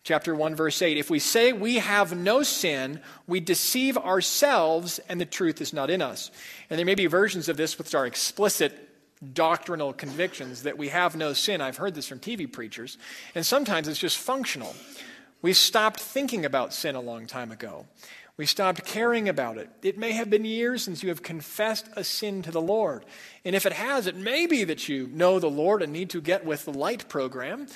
chapter 0.04 0.34
1 0.34 0.54
verse 0.54 0.82
8 0.82 0.98
if 0.98 1.08
we 1.08 1.18
say 1.18 1.54
we 1.54 1.76
have 1.76 2.14
no 2.14 2.42
sin 2.42 3.00
we 3.26 3.40
deceive 3.40 3.96
ourselves 3.96 5.00
and 5.08 5.18
the 5.18 5.24
truth 5.24 5.62
is 5.62 5.72
not 5.72 5.88
in 5.88 6.02
us 6.02 6.30
and 6.68 6.78
there 6.78 6.84
may 6.84 6.94
be 6.94 7.06
versions 7.06 7.48
of 7.48 7.56
this 7.56 7.78
which 7.78 7.94
are 7.94 8.04
explicit 8.04 8.90
doctrinal 9.32 9.94
convictions 9.94 10.64
that 10.64 10.76
we 10.76 10.90
have 10.90 11.16
no 11.16 11.32
sin 11.32 11.62
i've 11.62 11.78
heard 11.78 11.94
this 11.94 12.06
from 12.06 12.18
tv 12.18 12.52
preachers 12.52 12.98
and 13.34 13.46
sometimes 13.46 13.88
it's 13.88 13.98
just 13.98 14.18
functional 14.18 14.74
we 15.44 15.52
stopped 15.52 16.00
thinking 16.00 16.44
about 16.44 16.72
sin 16.72 16.94
a 16.94 17.00
long 17.00 17.26
time 17.26 17.52
ago 17.52 17.86
we 18.36 18.46
stopped 18.46 18.84
caring 18.84 19.28
about 19.28 19.58
it. 19.58 19.70
It 19.82 19.96
may 19.96 20.10
have 20.12 20.28
been 20.28 20.44
years 20.44 20.82
since 20.82 21.04
you 21.04 21.08
have 21.10 21.22
confessed 21.22 21.88
a 21.94 22.02
sin 22.02 22.42
to 22.42 22.50
the 22.50 22.60
Lord. 22.60 23.04
And 23.44 23.54
if 23.54 23.64
it 23.64 23.72
has, 23.72 24.08
it 24.08 24.16
may 24.16 24.46
be 24.46 24.64
that 24.64 24.88
you 24.88 25.08
know 25.12 25.38
the 25.38 25.50
Lord 25.50 25.82
and 25.82 25.92
need 25.92 26.10
to 26.10 26.20
get 26.20 26.44
with 26.44 26.64
the 26.64 26.72
light 26.72 27.08
program. 27.08 27.68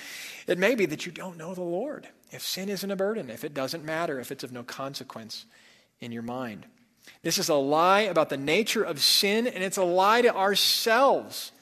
It 0.49 0.59
may 0.59 0.75
be 0.75 0.85
that 0.87 1.07
you 1.07 1.13
don't 1.13 1.39
know 1.39 1.55
the 1.55 1.63
Lord. 1.63 2.09
If 2.33 2.43
sin 2.43 2.69
isn't 2.69 2.91
a 2.91 2.97
burden, 2.97 3.31
if 3.31 3.45
it 3.45 3.55
doesn't 3.55 3.85
matter, 3.85 4.19
if 4.19 4.33
it's 4.33 4.43
of 4.43 4.51
no 4.51 4.65
consequence 4.65 5.47
in 6.01 6.11
your 6.11 6.23
mind. 6.23 6.67
This 7.23 7.39
is 7.39 7.49
a 7.49 7.55
lie 7.55 8.01
about 8.01 8.29
the 8.29 8.37
nature 8.37 8.83
of 8.83 9.01
sin, 9.01 9.47
and 9.47 9.63
it's 9.63 9.79
a 9.79 9.85
lie 9.85 10.23
to 10.23 10.35
ourselves. 10.35 11.53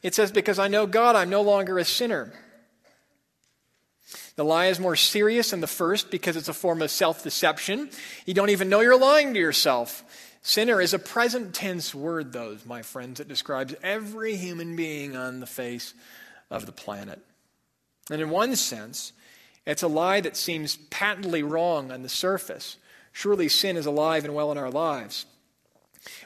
It 0.00 0.14
says, 0.14 0.30
Because 0.30 0.60
I 0.60 0.68
know 0.68 0.86
God, 0.86 1.16
I'm 1.16 1.28
no 1.28 1.42
longer 1.42 1.76
a 1.78 1.84
sinner. 1.84 2.32
The 4.36 4.44
lie 4.44 4.66
is 4.66 4.80
more 4.80 4.96
serious 4.96 5.50
than 5.50 5.60
the 5.60 5.66
first 5.66 6.10
because 6.10 6.36
it's 6.36 6.48
a 6.48 6.54
form 6.54 6.82
of 6.82 6.90
self 6.90 7.22
deception. 7.22 7.90
You 8.26 8.34
don't 8.34 8.50
even 8.50 8.68
know 8.68 8.80
you're 8.80 8.98
lying 8.98 9.34
to 9.34 9.40
yourself. 9.40 10.04
Sinner 10.42 10.80
is 10.80 10.92
a 10.92 10.98
present 10.98 11.54
tense 11.54 11.94
word, 11.94 12.32
though, 12.32 12.58
my 12.66 12.82
friends. 12.82 13.20
It 13.20 13.28
describes 13.28 13.74
every 13.82 14.36
human 14.36 14.76
being 14.76 15.16
on 15.16 15.40
the 15.40 15.46
face 15.46 15.94
of 16.50 16.66
the 16.66 16.72
planet. 16.72 17.20
And 18.10 18.20
in 18.20 18.28
one 18.28 18.54
sense, 18.56 19.12
it's 19.64 19.82
a 19.82 19.88
lie 19.88 20.20
that 20.20 20.36
seems 20.36 20.76
patently 20.76 21.42
wrong 21.42 21.90
on 21.90 22.02
the 22.02 22.08
surface. 22.08 22.76
Surely 23.12 23.48
sin 23.48 23.76
is 23.76 23.86
alive 23.86 24.24
and 24.24 24.34
well 24.34 24.52
in 24.52 24.58
our 24.58 24.70
lives. 24.70 25.24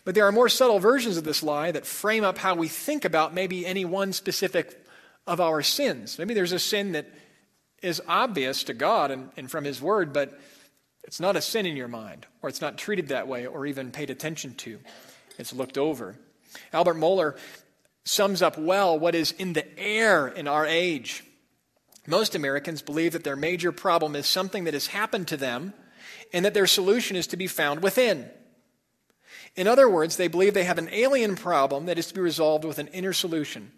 But 0.04 0.14
there 0.14 0.26
are 0.26 0.32
more 0.32 0.48
subtle 0.48 0.80
versions 0.80 1.16
of 1.16 1.24
this 1.24 1.42
lie 1.42 1.70
that 1.70 1.86
frame 1.86 2.24
up 2.24 2.38
how 2.38 2.54
we 2.54 2.66
think 2.66 3.04
about 3.04 3.34
maybe 3.34 3.64
any 3.64 3.84
one 3.84 4.12
specific 4.12 4.84
of 5.26 5.40
our 5.40 5.62
sins. 5.62 6.18
Maybe 6.18 6.34
there's 6.34 6.52
a 6.52 6.58
sin 6.58 6.92
that 6.92 7.06
is 7.82 8.02
obvious 8.08 8.64
to 8.64 8.74
God 8.74 9.10
and, 9.10 9.30
and 9.36 9.50
from 9.50 9.64
His 9.64 9.80
Word, 9.80 10.12
but 10.12 10.38
it's 11.04 11.20
not 11.20 11.36
a 11.36 11.40
sin 11.40 11.66
in 11.66 11.76
your 11.76 11.88
mind, 11.88 12.26
or 12.42 12.48
it's 12.48 12.60
not 12.60 12.78
treated 12.78 13.08
that 13.08 13.28
way, 13.28 13.46
or 13.46 13.66
even 13.66 13.90
paid 13.90 14.10
attention 14.10 14.54
to. 14.56 14.78
It's 15.38 15.52
looked 15.52 15.78
over. 15.78 16.16
Albert 16.72 16.96
Mohler 16.96 17.38
sums 18.04 18.42
up 18.42 18.58
well 18.58 18.98
what 18.98 19.14
is 19.14 19.32
in 19.32 19.52
the 19.52 19.78
air 19.78 20.28
in 20.28 20.48
our 20.48 20.66
age. 20.66 21.24
Most 22.06 22.34
Americans 22.34 22.82
believe 22.82 23.12
that 23.12 23.24
their 23.24 23.36
major 23.36 23.70
problem 23.70 24.16
is 24.16 24.26
something 24.26 24.64
that 24.64 24.74
has 24.74 24.88
happened 24.88 25.28
to 25.28 25.36
them 25.36 25.74
and 26.32 26.44
that 26.44 26.54
their 26.54 26.66
solution 26.66 27.16
is 27.16 27.26
to 27.28 27.36
be 27.36 27.46
found 27.46 27.82
within. 27.82 28.30
In 29.56 29.66
other 29.66 29.88
words, 29.88 30.16
they 30.16 30.28
believe 30.28 30.54
they 30.54 30.64
have 30.64 30.78
an 30.78 30.88
alien 30.90 31.36
problem 31.36 31.86
that 31.86 31.98
is 31.98 32.06
to 32.06 32.14
be 32.14 32.20
resolved 32.20 32.64
with 32.64 32.78
an 32.78 32.88
inner 32.88 33.12
solution. 33.12 33.72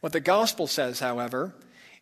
What 0.00 0.12
the 0.12 0.20
gospel 0.20 0.66
says, 0.66 1.00
however, 1.00 1.54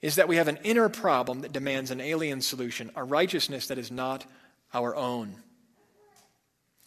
is 0.02 0.16
that 0.16 0.28
we 0.28 0.36
have 0.36 0.48
an 0.48 0.58
inner 0.64 0.88
problem 0.88 1.40
that 1.40 1.52
demands 1.52 1.90
an 1.90 2.00
alien 2.00 2.40
solution, 2.40 2.90
a 2.96 3.04
righteousness 3.04 3.66
that 3.66 3.78
is 3.78 3.90
not 3.90 4.24
our 4.72 4.96
own. 4.96 5.36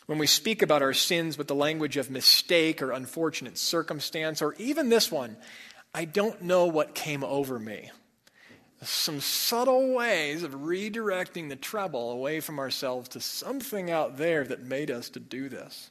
When 0.05 0.17
we 0.17 0.27
speak 0.27 0.61
about 0.61 0.81
our 0.81 0.93
sins 0.93 1.37
with 1.37 1.47
the 1.47 1.55
language 1.55 1.95
of 1.97 2.09
mistake 2.09 2.81
or 2.81 2.91
unfortunate 2.91 3.57
circumstance, 3.57 4.41
or 4.41 4.53
even 4.55 4.89
this 4.89 5.11
one, 5.11 5.37
I 5.93 6.05
don't 6.05 6.41
know 6.41 6.65
what 6.65 6.95
came 6.95 7.23
over 7.23 7.59
me. 7.59 7.91
Some 8.81 9.21
subtle 9.21 9.93
ways 9.93 10.43
of 10.43 10.51
redirecting 10.51 11.47
the 11.47 11.55
trouble 11.55 12.11
away 12.11 12.41
from 12.41 12.59
ourselves 12.59 13.07
to 13.09 13.21
something 13.21 13.89
out 13.89 14.17
there 14.17 14.43
that 14.43 14.63
made 14.63 14.91
us 14.91 15.09
to 15.11 15.21
do 15.21 15.47
this. 15.47 15.89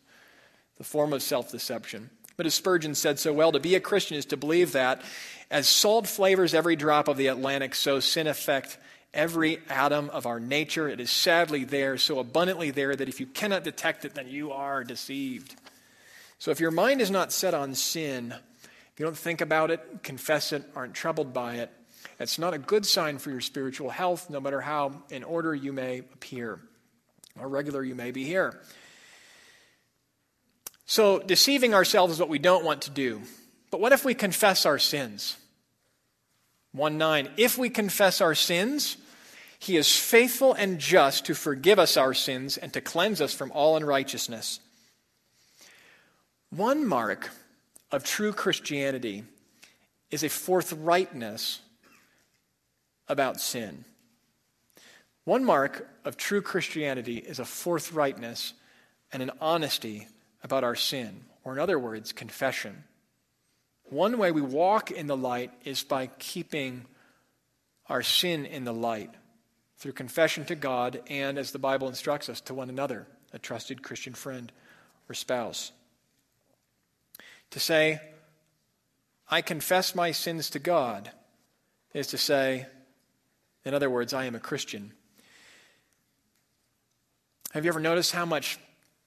The 0.76 0.84
form 0.84 1.14
of 1.14 1.22
self 1.22 1.50
deception. 1.50 2.10
But 2.36 2.46
as 2.46 2.54
Spurgeon 2.54 2.94
said 2.94 3.18
so 3.18 3.32
well, 3.32 3.52
to 3.52 3.60
be 3.60 3.74
a 3.74 3.80
Christian 3.80 4.16
is 4.16 4.26
to 4.26 4.36
believe 4.36 4.72
that 4.72 5.02
as 5.50 5.68
salt 5.68 6.06
flavors 6.06 6.54
every 6.54 6.76
drop 6.76 7.08
of 7.08 7.16
the 7.16 7.26
Atlantic, 7.26 7.74
so 7.74 8.00
sin 8.00 8.26
affects 8.26 8.78
every 9.12 9.58
atom 9.68 10.08
of 10.10 10.24
our 10.26 10.40
nature. 10.40 10.88
It 10.88 11.00
is 11.00 11.10
sadly 11.10 11.64
there, 11.64 11.98
so 11.98 12.18
abundantly 12.18 12.70
there, 12.70 12.96
that 12.96 13.08
if 13.08 13.20
you 13.20 13.26
cannot 13.26 13.64
detect 13.64 14.04
it, 14.04 14.14
then 14.14 14.28
you 14.28 14.52
are 14.52 14.82
deceived. 14.82 15.54
So 16.38 16.50
if 16.50 16.58
your 16.58 16.70
mind 16.70 17.00
is 17.00 17.10
not 17.10 17.32
set 17.32 17.52
on 17.52 17.74
sin, 17.74 18.34
if 18.62 18.98
you 18.98 19.04
don't 19.04 19.16
think 19.16 19.40
about 19.40 19.70
it, 19.70 20.02
confess 20.02 20.52
it, 20.52 20.64
aren't 20.74 20.94
troubled 20.94 21.34
by 21.34 21.56
it, 21.56 21.70
it's 22.18 22.38
not 22.38 22.54
a 22.54 22.58
good 22.58 22.86
sign 22.86 23.18
for 23.18 23.30
your 23.30 23.40
spiritual 23.40 23.90
health, 23.90 24.30
no 24.30 24.40
matter 24.40 24.60
how 24.60 25.02
in 25.10 25.22
order 25.22 25.54
you 25.54 25.72
may 25.72 25.98
appear 25.98 26.60
or 27.38 27.48
regular 27.48 27.82
you 27.82 27.94
may 27.94 28.10
be 28.10 28.24
here. 28.24 28.60
So, 30.92 31.20
deceiving 31.20 31.72
ourselves 31.72 32.12
is 32.12 32.20
what 32.20 32.28
we 32.28 32.38
don't 32.38 32.66
want 32.66 32.82
to 32.82 32.90
do. 32.90 33.22
But 33.70 33.80
what 33.80 33.92
if 33.92 34.04
we 34.04 34.12
confess 34.12 34.66
our 34.66 34.78
sins? 34.78 35.38
1 36.72 36.98
9. 36.98 37.30
If 37.38 37.56
we 37.56 37.70
confess 37.70 38.20
our 38.20 38.34
sins, 38.34 38.98
he 39.58 39.78
is 39.78 39.96
faithful 39.96 40.52
and 40.52 40.78
just 40.78 41.24
to 41.24 41.34
forgive 41.34 41.78
us 41.78 41.96
our 41.96 42.12
sins 42.12 42.58
and 42.58 42.74
to 42.74 42.82
cleanse 42.82 43.22
us 43.22 43.32
from 43.32 43.50
all 43.52 43.74
unrighteousness. 43.78 44.60
One 46.50 46.86
mark 46.86 47.30
of 47.90 48.04
true 48.04 48.34
Christianity 48.34 49.24
is 50.10 50.22
a 50.22 50.28
forthrightness 50.28 51.60
about 53.08 53.40
sin. 53.40 53.86
One 55.24 55.42
mark 55.42 55.88
of 56.04 56.18
true 56.18 56.42
Christianity 56.42 57.16
is 57.16 57.38
a 57.38 57.44
forthrightness 57.44 58.52
and 59.10 59.22
an 59.22 59.30
honesty 59.40 60.06
about 60.42 60.64
our 60.64 60.74
sin, 60.74 61.22
or 61.44 61.52
in 61.52 61.58
other 61.58 61.78
words, 61.78 62.12
confession. 62.12 62.84
One 63.84 64.18
way 64.18 64.32
we 64.32 64.40
walk 64.40 64.90
in 64.90 65.06
the 65.06 65.16
light 65.16 65.52
is 65.64 65.82
by 65.82 66.06
keeping 66.18 66.86
our 67.88 68.02
sin 68.02 68.46
in 68.46 68.64
the 68.64 68.72
light 68.72 69.10
through 69.78 69.92
confession 69.92 70.44
to 70.46 70.54
God 70.54 71.02
and, 71.08 71.38
as 71.38 71.50
the 71.50 71.58
Bible 71.58 71.88
instructs 71.88 72.28
us, 72.28 72.40
to 72.42 72.54
one 72.54 72.70
another, 72.70 73.06
a 73.32 73.38
trusted 73.38 73.82
Christian 73.82 74.14
friend 74.14 74.50
or 75.08 75.14
spouse. 75.14 75.72
To 77.50 77.60
say, 77.60 78.00
I 79.28 79.42
confess 79.42 79.94
my 79.94 80.12
sins 80.12 80.50
to 80.50 80.58
God, 80.58 81.10
is 81.92 82.06
to 82.08 82.18
say, 82.18 82.66
in 83.64 83.74
other 83.74 83.90
words, 83.90 84.14
I 84.14 84.24
am 84.24 84.34
a 84.34 84.40
Christian. 84.40 84.92
Have 87.52 87.64
you 87.64 87.70
ever 87.70 87.80
noticed 87.80 88.12
how 88.12 88.24
much 88.24 88.58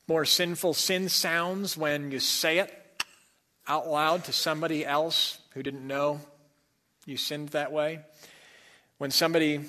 more 0.08 0.26
sinful 0.26 0.74
sin 0.74 1.10
sounds 1.10 1.76
when 1.76 2.12
you 2.12 2.20
say 2.20 2.60
it 2.60 3.04
out 3.68 3.88
loud 3.88 4.24
to 4.26 4.32
somebody 4.32 4.86
else 4.86 5.40
who 5.54 5.64
didn't 5.64 5.86
know 5.86 6.20
you 7.06 7.18
sinned 7.18 7.50
that 7.50 7.72
way? 7.72 8.00
When 8.98 9.12
somebody 9.12 9.62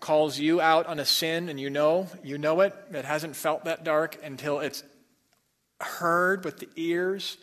calls 0.00 0.38
you 0.38 0.60
out 0.60 0.86
on 0.86 0.98
a 0.98 1.04
sin 1.04 1.48
and 1.48 1.58
you 1.58 1.70
know, 1.70 2.08
you 2.22 2.38
know 2.38 2.60
it, 2.60 2.74
it 2.92 3.04
hasn't 3.04 3.36
felt 3.36 3.64
that 3.64 3.84
dark 3.84 4.18
until 4.22 4.60
it's 4.60 4.82
heard 5.80 6.44
with 6.44 6.58
the 6.58 6.68
ears. 6.76 7.38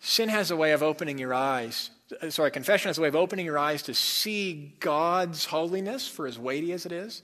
Sin 0.00 0.28
has 0.28 0.50
a 0.50 0.56
way 0.56 0.72
of 0.72 0.82
opening 0.82 1.18
your 1.18 1.34
eyes. 1.34 1.90
Uh, 2.20 2.30
sorry, 2.30 2.50
confession 2.50 2.88
has 2.88 2.98
a 2.98 3.02
way 3.02 3.08
of 3.08 3.16
opening 3.16 3.46
your 3.46 3.58
eyes 3.58 3.82
to 3.82 3.94
see 3.94 4.74
God's 4.80 5.46
holiness 5.46 6.06
for 6.06 6.26
as 6.26 6.38
weighty 6.38 6.72
as 6.72 6.84
it 6.84 6.92
is, 6.92 7.22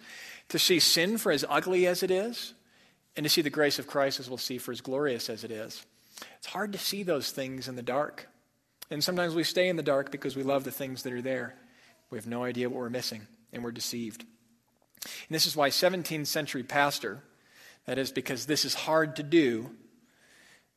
to 0.49 0.59
see 0.59 0.81
sin 0.81 1.19
for 1.19 1.31
as 1.31 1.45
ugly 1.49 1.87
as 1.87 2.03
it 2.03 2.11
is, 2.11 2.55
and 3.17 3.25
to 3.25 3.31
see 3.31 3.43
the 3.43 3.51
grace 3.51 3.79
of 3.79 3.87
Christ 3.87 4.21
as 4.21 4.29
we'll 4.29 4.39
see 4.39 4.59
for 4.59 4.73
as 4.73 4.81
glorious 4.81 5.29
as 5.29 5.45
it 5.45 5.51
is. 5.51 5.85
It's 6.39 6.47
hard 6.47 6.73
to 6.73 6.79
see 6.79 7.03
those 7.03 7.31
things 7.31 7.69
in 7.69 7.77
the 7.77 7.83
dark. 7.83 8.29
And 8.91 9.03
sometimes 9.03 9.35
we 9.35 9.45
stay 9.45 9.69
in 9.69 9.77
the 9.77 9.83
dark 9.83 10.11
because 10.11 10.37
we 10.37 10.43
love 10.43 10.65
the 10.65 10.71
things 10.71 11.03
that 11.03 11.13
are 11.13 11.23
there. 11.23 11.55
We 12.11 12.19
have 12.19 12.27
no 12.27 12.45
idea 12.45 12.69
what 12.69 12.79
we're 12.79 12.91
missing, 12.91 13.27
and 13.53 13.65
we're 13.65 13.73
deceived. 13.73 14.23
And 15.05 15.35
this 15.35 15.47
is 15.47 15.57
why 15.57 15.71
17th 15.71 16.27
century 16.27 16.63
pastor, 16.63 17.23
that 17.87 17.99
is 17.99 18.13
because 18.13 18.47
this 18.47 18.65
is 18.65 18.75
hard 18.75 19.17
to 19.17 19.23
do, 19.23 19.71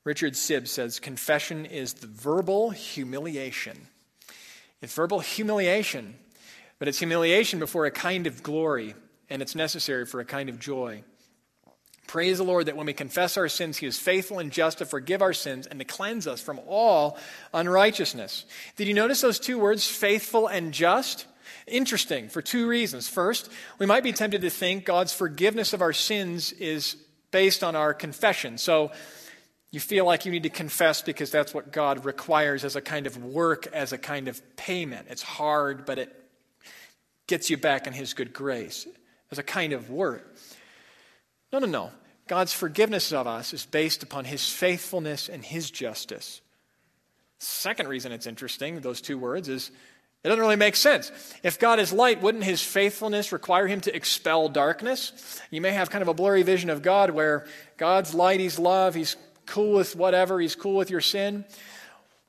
Richard 0.06 0.34
Sibbes 0.34 0.68
says 0.70 1.00
confession 1.00 1.66
is 1.66 1.96
the 1.96 2.08
verbal 2.08 2.70
humiliation. 2.70 3.88
It's 4.82 4.94
verbal 4.94 5.20
humiliation, 5.20 6.16
but 6.78 6.88
it's 6.88 7.00
humiliation 7.00 7.60
before 7.60 7.86
a 7.86 7.92
kind 7.92 8.28
of 8.28 8.44
glory, 8.44 8.94
and 9.30 9.42
it's 9.42 9.56
necessary 9.56 10.06
for 10.06 10.20
a 10.20 10.26
kind 10.26 10.48
of 10.48 10.60
joy. 10.60 11.04
Praise 12.08 12.38
the 12.38 12.44
Lord 12.44 12.68
that 12.68 12.78
when 12.78 12.86
we 12.86 12.94
confess 12.94 13.36
our 13.38 13.50
sins, 13.50 13.78
He 13.78 13.88
is 13.88 13.98
faithful 13.98 14.40
and 14.40 14.52
just 14.52 14.78
to 14.78 14.86
forgive 14.86 15.22
our 15.22 15.34
sins 15.34 15.68
and 15.68 15.80
to 15.80 15.86
cleanse 15.86 16.28
us 16.28 16.42
from 16.42 16.60
all 16.68 17.18
unrighteousness. 17.54 18.46
Did 18.76 18.88
you 18.88 18.94
notice 18.94 19.22
those 19.22 19.40
two 19.40 19.58
words, 19.58 19.88
faithful 19.88 20.48
and 20.48 20.72
just? 20.72 21.26
Interesting 21.68 22.30
for 22.30 22.42
two 22.42 22.68
reasons. 22.68 23.08
First, 23.08 23.50
we 23.80 23.86
might 23.86 24.04
be 24.04 24.14
tempted 24.14 24.42
to 24.42 24.50
think 24.50 24.86
God's 24.86 25.14
forgiveness 25.14 25.74
of 25.74 25.82
our 25.82 25.94
sins 25.94 26.52
is 26.54 26.96
based 27.32 27.64
on 27.64 27.76
our 27.76 27.94
confession. 27.94 28.58
So 28.58 28.92
you 29.72 29.80
feel 29.80 30.06
like 30.06 30.26
you 30.26 30.32
need 30.32 30.44
to 30.44 30.50
confess 30.50 31.02
because 31.02 31.32
that's 31.32 31.54
what 31.54 31.72
God 31.72 32.06
requires 32.06 32.64
as 32.64 32.76
a 32.76 32.82
kind 32.82 33.08
of 33.08 33.18
work, 33.18 33.68
as 33.74 33.94
a 33.94 33.98
kind 33.98 34.28
of 34.28 34.42
payment. 34.56 35.08
It's 35.10 35.24
hard, 35.24 35.86
but 35.86 35.98
it 35.98 36.16
gets 37.28 37.50
you 37.50 37.58
back 37.58 37.88
in 37.88 37.94
His 37.94 38.14
good 38.14 38.32
grace 38.32 38.88
as 39.32 39.40
a 39.40 39.44
kind 39.44 39.74
of 39.74 39.90
work. 39.90 40.36
No, 41.56 41.60
no, 41.60 41.68
no. 41.68 41.92
God's 42.28 42.52
forgiveness 42.52 43.14
of 43.14 43.28
us 43.28 43.54
is 43.54 43.66
based 43.66 44.04
upon 44.04 44.26
His 44.26 44.46
faithfulness 44.50 45.30
and 45.30 45.42
His 45.42 45.72
justice. 45.72 46.42
Second 47.40 47.88
reason 47.88 48.12
it's 48.12 48.28
interesting, 48.28 48.82
those 48.82 49.00
two 49.00 49.18
words, 49.18 49.48
is 49.48 49.72
it 50.22 50.28
doesn't 50.28 50.42
really 50.42 50.58
make 50.58 50.76
sense. 50.76 51.14
If 51.44 51.58
God 51.58 51.80
is 51.80 51.94
light, 51.94 52.22
wouldn't 52.22 52.44
his 52.44 52.62
faithfulness 52.62 53.32
require 53.32 53.68
him 53.68 53.80
to 53.82 53.96
expel 53.96 54.50
darkness? 54.50 55.40
You 55.50 55.62
may 55.62 55.72
have 55.72 55.90
kind 55.90 56.02
of 56.02 56.10
a 56.10 56.14
blurry 56.14 56.44
vision 56.44 56.70
of 56.70 56.82
God 56.82 57.12
where 57.12 57.46
God's 57.78 58.14
light, 58.14 58.42
he's 58.42 58.60
love, 58.60 58.94
he's 58.94 59.16
cool 59.46 59.78
with 59.78 59.96
whatever, 59.96 60.42
he's 60.42 60.56
cool 60.56 60.76
with 60.76 60.90
your 60.90 61.00
sin. 61.00 61.46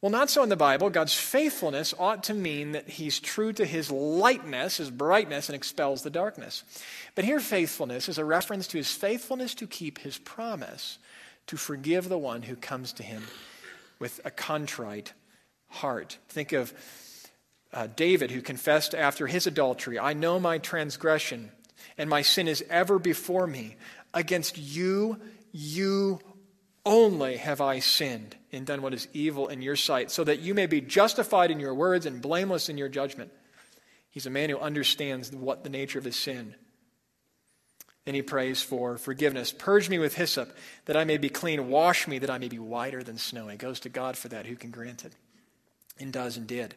Well, 0.03 0.13
not 0.13 0.29
so 0.29 0.43
in 0.43 0.51
the 0.51 0.57
Bible. 0.57 0.91
God's 0.91 1.15
faithfulness 1.15 1.95
ought 1.99 2.25
to 2.25 2.35
mean 2.35 2.73
that 2.73 2.89
he's 2.89 3.19
true 3.19 3.53
to 3.55 3.65
his 3.65 3.91
lightness, 3.91 4.77
his 4.77 4.91
brightness, 4.91 5.49
and 5.49 5.57
expels 5.57 6.03
the 6.03 6.11
darkness. 6.11 6.65
But 7.15 7.25
here, 7.25 7.41
faithfulness 7.41 8.09
is 8.09 8.19
a 8.19 8.25
reference 8.25 8.67
to 8.69 8.77
his 8.77 8.91
faithfulness 8.91 9.55
to 9.55 9.67
keep 9.67 9.99
his 9.99 10.19
promise 10.19 10.99
to 11.47 11.57
forgive 11.57 12.09
the 12.09 12.19
one 12.19 12.43
who 12.43 12.57
comes 12.57 12.93
to 12.95 13.03
him 13.03 13.23
with 13.99 14.21
a 14.25 14.31
contrite 14.31 15.15
heart. 15.69 16.19
Think 16.29 16.53
of 16.53 16.75
uh, 17.73 17.89
David, 17.95 18.31
who 18.31 18.43
confessed 18.43 18.95
after 18.95 19.27
his 19.27 19.47
adultery, 19.47 19.99
I 19.99 20.13
know 20.13 20.39
my 20.39 20.59
transgression, 20.59 21.51
and 21.97 22.11
my 22.11 22.23
sin 22.23 22.49
is 22.49 22.65
ever 22.69 22.99
before 22.99 23.47
me. 23.47 23.77
Against 24.13 24.59
you, 24.59 25.19
you 25.53 26.21
only 26.85 27.39
have 27.39 27.61
I 27.61 27.81
sinned 27.81 28.37
and 28.57 28.67
done 28.67 28.83
what 28.83 28.95
is 28.95 29.09
evil 29.13 29.49
in 29.49 29.63
your 29.63 29.77
sight, 29.77 30.11
so 30.11 30.25
that 30.25 30.41
you 30.41 30.55
may 30.55 30.67
be 30.67 30.81
justified 30.81 31.51
in 31.51 31.61
your 31.61 31.75
words 31.75 32.07
and 32.07 32.23
blameless 32.23 32.69
in 32.69 32.79
your 32.79 32.89
judgment. 32.89 33.31
He's 34.11 34.27
a 34.27 34.31
man 34.31 34.51
who 34.51 34.59
understands 34.59 35.31
what 35.31 35.63
the 35.63 35.71
nature 35.71 35.99
of 35.99 36.05
his 36.05 36.17
sin. 36.17 36.55
Then 38.07 38.15
he 38.15 38.23
prays 38.23 38.63
for 38.63 38.99
forgiveness. 38.99 39.53
Purge 39.53 39.89
me 39.91 39.99
with 39.99 40.15
hyssop, 40.15 40.57
that 40.87 40.97
I 40.97 41.05
may 41.05 41.19
be 41.19 41.29
clean. 41.29 41.69
Wash 41.69 42.07
me, 42.07 42.19
that 42.21 42.31
I 42.31 42.39
may 42.39 42.49
be 42.49 42.59
whiter 42.59 43.03
than 43.03 43.19
snow. 43.19 43.49
He 43.49 43.57
goes 43.57 43.81
to 43.81 43.89
God 43.89 44.17
for 44.17 44.29
that, 44.29 44.47
who 44.47 44.57
can 44.57 44.71
grant 44.71 45.05
it, 45.05 45.13
and 45.99 46.13
does 46.13 46.37
and 46.37 46.47
did. 46.47 46.77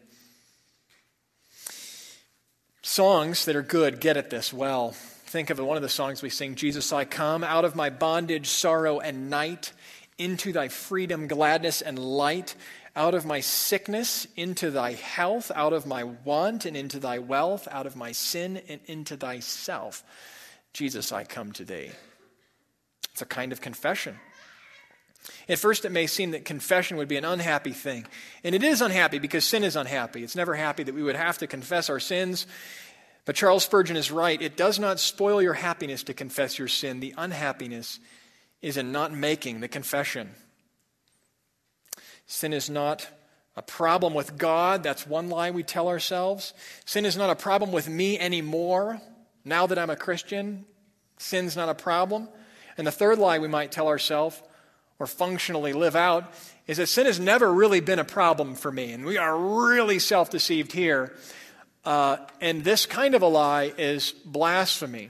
Songs 2.82 3.45
that 3.45 3.55
are 3.55 3.61
good 3.61 3.99
get 3.99 4.17
at 4.17 4.32
this 4.32 4.51
well. 4.51 4.91
Think 4.91 5.51
of 5.51 5.59
one 5.59 5.77
of 5.77 5.84
the 5.84 5.89
songs 5.89 6.23
we 6.23 6.32
sing 6.32 6.55
Jesus, 6.55 6.91
I 6.91 7.05
come 7.05 7.43
out 7.43 7.63
of 7.63 7.75
my 7.75 7.91
bondage, 7.91 8.47
sorrow, 8.47 8.99
and 8.99 9.30
night 9.30 9.71
into 10.20 10.53
thy 10.53 10.67
freedom, 10.67 11.28
gladness, 11.28 11.82
and 11.82 11.97
light, 11.97 12.55
out 12.95 13.15
of 13.15 13.26
my 13.26 13.39
sickness 13.39 14.28
into 14.36 14.70
thy 14.70 14.91
health, 14.93 15.51
out 15.55 15.74
of 15.74 15.88
my 15.88 16.03
want 16.03 16.65
and 16.65 16.78
into 16.78 16.99
thy 16.99 17.17
wealth, 17.17 17.67
out 17.72 17.88
of 17.88 17.95
my 17.95 18.11
sin 18.11 18.61
and 18.67 18.82
into 18.86 19.15
thyself. 19.17 20.03
Jesus, 20.74 21.11
I 21.11 21.24
come 21.24 21.51
to 21.53 21.65
thee. 21.65 21.91
It's 23.11 23.22
a 23.22 23.26
kind 23.26 23.51
of 23.51 23.61
confession. 23.61 24.20
At 25.47 25.59
first, 25.59 25.86
it 25.86 25.91
may 25.91 26.07
seem 26.07 26.32
that 26.32 26.45
confession 26.45 26.97
would 26.97 27.07
be 27.07 27.17
an 27.17 27.26
unhappy 27.26 27.72
thing. 27.72 28.05
And 28.43 28.53
it 28.55 28.63
is 28.63 28.82
unhappy 28.82 29.20
because 29.20 29.45
sin 29.45 29.63
is 29.63 29.76
unhappy. 29.76 30.24
It's 30.24 30.36
never 30.36 30.55
happy 30.55 30.84
that 30.84 30.95
we 30.95 31.03
would 31.03 31.15
have 31.15 31.38
to 31.39 31.47
confess 31.47 31.89
our 31.89 31.99
sins. 31.99 32.47
But 33.26 33.36
Charles 33.36 33.63
Spurgeon 33.63 33.97
is 33.97 34.11
right. 34.11 34.41
It 34.41 34.57
does 34.57 34.80
not 34.80 34.99
spoil 34.99 35.41
your 35.41 35.53
happiness 35.53 36.03
to 36.03 36.13
confess 36.13 36.57
your 36.57 36.67
sin. 36.67 36.99
The 36.99 37.13
unhappiness 37.17 37.99
is 38.62 38.78
in 38.78 38.91
not 38.91 39.14
making 39.14 39.60
the 39.60 39.68
confession. 39.68 40.30
Sin 42.26 42.53
is 42.53 42.70
not 42.70 43.07
a 43.55 43.62
problem 43.62 44.14
with 44.14 44.38
God. 44.38 44.84
That's 44.84 45.07
one 45.07 45.30
lie 45.30 45.51
we 45.51 45.64
tell 45.64 45.88
ourselves. 45.88 46.53
Sin 46.86 47.05
is 47.05 47.18
not 47.18 47.30
a 47.30 47.36
problem 47.36 47.72
with 47.72 47.89
me 47.89 48.20
anymore. 48.20 49.01
Now 49.43 49.68
that 49.68 49.80
I'm 49.80 49.89
a 49.89 49.95
Christian, 49.95 50.66
sin's 51.18 51.55
not 51.55 51.70
a 51.70 51.76
problem. 51.76 52.30
And 52.78 52.86
the 52.86 52.91
third 52.91 53.18
lie 53.18 53.39
we 53.39 53.47
might 53.47 53.72
tell 53.72 53.88
ourselves 53.88 54.41
or 54.99 55.07
functionally 55.07 55.74
live 55.74 55.95
out 55.95 56.32
is 56.68 56.78
that 56.78 56.88
sin 56.88 57.05
has 57.05 57.20
never 57.20 57.51
really 57.51 57.80
been 57.80 57.99
a 57.99 58.05
problem 58.05 58.55
for 58.55 58.72
me. 58.72 58.91
And 58.91 59.05
we 59.05 59.18
are 59.18 59.38
really 59.38 59.99
self 59.99 60.30
deceived 60.30 60.72
here. 60.72 61.16
Uh, 61.84 62.18
and 62.41 62.64
this 62.64 62.86
kind 62.86 63.16
of 63.16 63.22
a 63.22 63.28
lie 63.28 63.74
is 63.78 64.12
blasphemy. 64.26 65.10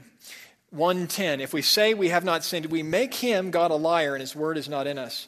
110 0.70 1.40
If 1.40 1.52
we 1.52 1.62
say 1.62 1.94
we 1.94 2.08
have 2.08 2.24
not 2.24 2.44
sinned, 2.44 2.66
we 2.66 2.82
make 2.82 3.14
him, 3.14 3.50
God, 3.50 3.70
a 3.70 3.76
liar, 3.76 4.14
and 4.14 4.20
his 4.20 4.36
word 4.36 4.56
is 4.56 4.68
not 4.68 4.86
in 4.86 4.98
us. 4.98 5.26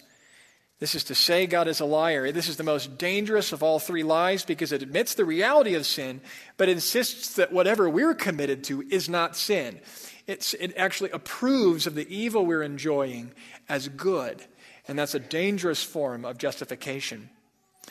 This 0.79 0.95
is 0.97 1.05
to 1.05 1.15
say 1.15 1.47
God 1.47 1.69
is 1.69 1.79
a 1.79 1.85
liar. 1.85 2.33
This 2.33 2.49
is 2.49 2.57
the 2.57 2.65
most 2.65 2.99
dangerous 2.99 3.53
of 3.53 3.63
all 3.63 3.79
three 3.79 4.03
lies 4.03 4.45
because 4.45 4.73
it 4.73 4.83
admits 4.83 5.15
the 5.15 5.25
reality 5.25 5.75
of 5.75 5.87
sin, 5.87 6.21
but 6.57 6.69
insists 6.69 7.35
that 7.37 7.53
whatever 7.53 7.89
we're 7.89 8.15
committed 8.15 8.65
to 8.65 8.83
is 8.91 9.09
not 9.09 9.37
sin. 9.37 9.81
It's, 10.27 10.55
it 10.55 10.75
actually 10.77 11.11
approves 11.11 11.87
of 11.87 11.95
the 11.95 12.13
evil 12.13 12.45
we're 12.45 12.65
enjoying 12.65 13.33
as 13.69 13.87
good. 13.87 14.45
And 14.89 14.99
that's 14.99 15.15
a 15.15 15.21
dangerous 15.21 15.85
form 15.85 16.25
of 16.25 16.39
justification. 16.39 17.31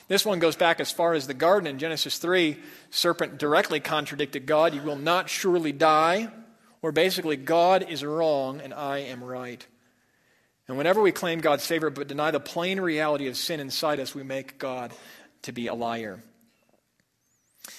This 0.10 0.26
one 0.26 0.40
goes 0.40 0.58
back 0.58 0.82
as 0.82 0.92
far 0.92 1.14
as 1.14 1.28
the 1.28 1.34
garden 1.34 1.68
in 1.68 1.80
Genesis 1.80 2.18
3. 2.18 2.58
Serpent 2.90 3.38
directly 3.38 3.80
contradicted 3.80 4.46
God. 4.46 4.74
You 4.74 4.82
will 4.82 4.98
not 4.98 5.30
surely 5.30 5.72
die. 5.72 6.30
Or 6.82 6.92
basically, 6.92 7.38
God 7.38 7.88
is 7.90 8.04
wrong 8.04 8.60
and 8.62 8.74
I 8.74 9.00
am 9.00 9.24
right. 9.24 9.66
And 10.68 10.78
whenever 10.78 11.02
we 11.02 11.12
claim 11.12 11.40
God's 11.40 11.66
favor 11.66 11.90
but 11.90 12.08
deny 12.08 12.32
the 12.32 12.40
plain 12.40 12.80
reality 12.80 13.28
of 13.28 13.38
sin 13.38 13.60
inside 13.60 14.00
us, 14.00 14.16
we 14.16 14.24
make 14.24 14.58
God 14.58 14.94
to 15.44 15.52
be 15.52 15.68
a 15.68 15.74
liar. 15.74 16.22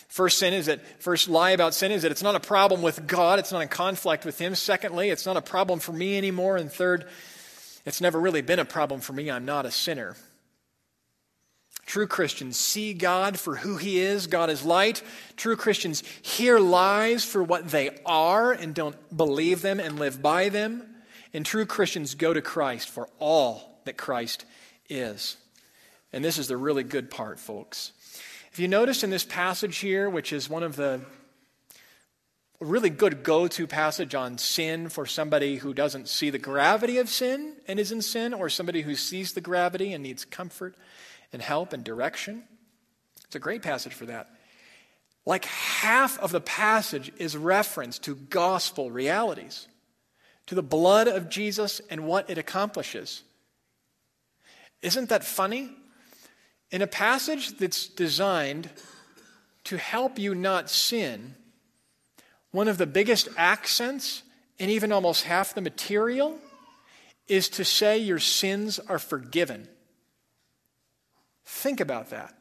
First 0.09 0.39
sin 0.39 0.53
is 0.53 0.67
that, 0.67 1.03
first 1.03 1.29
lie 1.29 1.51
about 1.51 1.75
sin 1.75 1.91
is 1.91 2.03
that 2.03 2.13
it's 2.13 2.23
not 2.23 2.35
a 2.35 2.41
problem 2.41 2.83
with 2.83 3.07
God, 3.07 3.39
it's 3.39 3.51
not 3.51 3.63
in 3.63 3.69
conflict 3.69 4.25
with 4.25 4.39
Him. 4.39 4.55
Secondly, 4.55 5.09
it's 5.09 5.25
not 5.25 5.37
a 5.37 5.43
problem 5.43 5.81
for 5.81 5.93
me 5.93 6.19
anymore. 6.19 6.57
And 6.57 6.71
third, 6.71 7.09
it's 7.87 8.01
never 8.01 8.21
really 8.21 8.43
been 8.43 8.59
a 8.59 8.65
problem 8.65 9.01
for 9.01 9.15
me. 9.15 9.31
I'm 9.31 9.47
not 9.47 9.67
a 9.67 9.71
sinner. 9.71 10.17
True 11.93 12.07
Christians 12.07 12.57
see 12.57 12.95
God 12.95 13.39
for 13.39 13.55
who 13.55 13.77
He 13.77 14.01
is. 14.01 14.27
God 14.27 14.49
is 14.49 14.65
light. 14.65 15.03
True 15.37 15.57
Christians 15.57 16.03
hear 16.23 16.59
lies 16.59 17.23
for 17.23 17.43
what 17.43 17.69
they 17.69 17.91
are 18.07 18.51
and 18.51 18.75
don't 18.75 18.97
believe 19.15 19.61
them 19.61 19.79
and 19.79 19.99
live 19.99 20.23
by 20.23 20.49
them. 20.49 20.87
And 21.35 21.45
true 21.45 21.67
Christians 21.67 22.15
go 22.15 22.33
to 22.33 22.41
Christ 22.41 22.89
for 22.89 23.11
all 23.19 23.79
that 23.85 23.99
Christ 23.99 24.47
is. 24.89 25.37
And 26.15 26.25
this 26.25 26.39
is 26.39 26.49
the 26.49 26.57
really 26.57 26.83
good 26.83 27.11
part, 27.11 27.39
folks. 27.39 27.93
If 28.53 28.59
you 28.59 28.69
notice 28.69 29.05
in 29.05 29.11
this 29.11 29.25
passage 29.25 29.77
here, 29.77 30.09
which 30.09 30.33
is 30.33 30.49
one 30.49 30.63
of 30.63 30.77
the 30.77 31.03
really 32.59 32.89
good 32.89 33.23
go 33.23 33.49
to 33.49 33.67
passage 33.67 34.15
on 34.15 34.39
sin 34.39 34.89
for 34.89 35.05
somebody 35.05 35.57
who 35.57 35.75
doesn't 35.75 36.09
see 36.09 36.31
the 36.31 36.39
gravity 36.39 36.97
of 36.97 37.11
sin 37.11 37.57
and 37.69 37.79
is 37.79 37.93
in 37.93 38.01
sin, 38.01 38.33
or 38.33 38.49
somebody 38.49 38.81
who 38.81 38.95
sees 38.95 39.35
the 39.35 39.43
gravity 39.43 39.93
and 39.93 40.03
needs 40.03 40.25
comfort 40.25 40.75
and 41.33 41.41
help 41.41 41.73
and 41.73 41.83
direction. 41.83 42.43
It's 43.25 43.37
a 43.37 43.41
great 43.41 43.63
passage 43.63 43.95
for 43.95 44.07
that. 44.07 44.31
Like 45.25 45.45
half 45.45 46.19
of 46.19 46.33
the 46.33 46.41
passage 46.41 47.13
is 47.17 47.37
reference 47.37 47.99
to 48.01 48.15
gospel 48.15 48.91
realities 48.91 49.69
to 50.47 50.55
the 50.55 50.63
blood 50.63 51.09
of 51.09 51.29
Jesus 51.29 51.81
and 51.89 52.07
what 52.07 52.29
it 52.29 52.39
accomplishes. 52.39 53.23
Isn't 54.83 55.09
that 55.11 55.25
funny? 55.25 55.71
In 56.71 56.83
a 56.83 56.87
passage 56.87 57.57
that's 57.59 57.87
designed 57.87 58.71
to 59.65 59.77
help 59.77 60.19
you 60.19 60.35
not 60.35 60.69
sin, 60.69 61.37
one 62.51 62.69
of 62.69 62.79
the 62.79 62.87
biggest 62.87 63.29
accents, 63.37 64.23
and 64.59 64.71
even 64.71 64.91
almost 64.91 65.25
half 65.25 65.55
the 65.55 65.61
material, 65.61 66.39
is 67.29 67.49
to 67.51 67.65
say 67.65 67.99
your 67.99 68.19
sins 68.19 68.79
are 68.81 68.99
forgiven. 68.99 69.69
Think 71.45 71.81
about 71.81 72.11
that. 72.11 72.35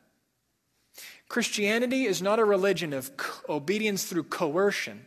Christianity 1.27 2.05
is 2.05 2.21
not 2.21 2.39
a 2.39 2.45
religion 2.45 2.93
of 2.93 3.11
obedience 3.49 4.05
through 4.05 4.23
coercion 4.23 5.05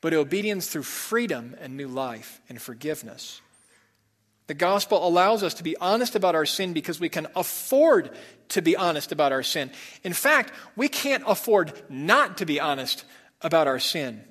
but 0.00 0.14
obedience 0.14 0.68
through 0.68 0.84
freedom 0.84 1.56
and 1.60 1.76
new 1.76 1.88
life 1.88 2.40
and 2.48 2.60
forgiveness. 2.60 3.40
The 4.46 4.54
gospel 4.54 5.06
allows 5.06 5.42
us 5.42 5.54
to 5.54 5.62
be 5.62 5.76
honest 5.76 6.14
about 6.14 6.34
our 6.34 6.46
sin 6.46 6.72
because 6.72 7.00
we 7.00 7.08
can 7.08 7.26
afford 7.36 8.10
to 8.50 8.62
be 8.62 8.76
honest 8.76 9.12
about 9.12 9.32
our 9.32 9.42
sin. 9.42 9.70
In 10.02 10.14
fact, 10.14 10.52
we 10.74 10.88
can't 10.88 11.24
afford 11.26 11.82
not 11.90 12.38
to 12.38 12.46
be 12.46 12.58
honest 12.60 13.04
about 13.42 13.66
our 13.66 13.78
sin. 13.78 14.24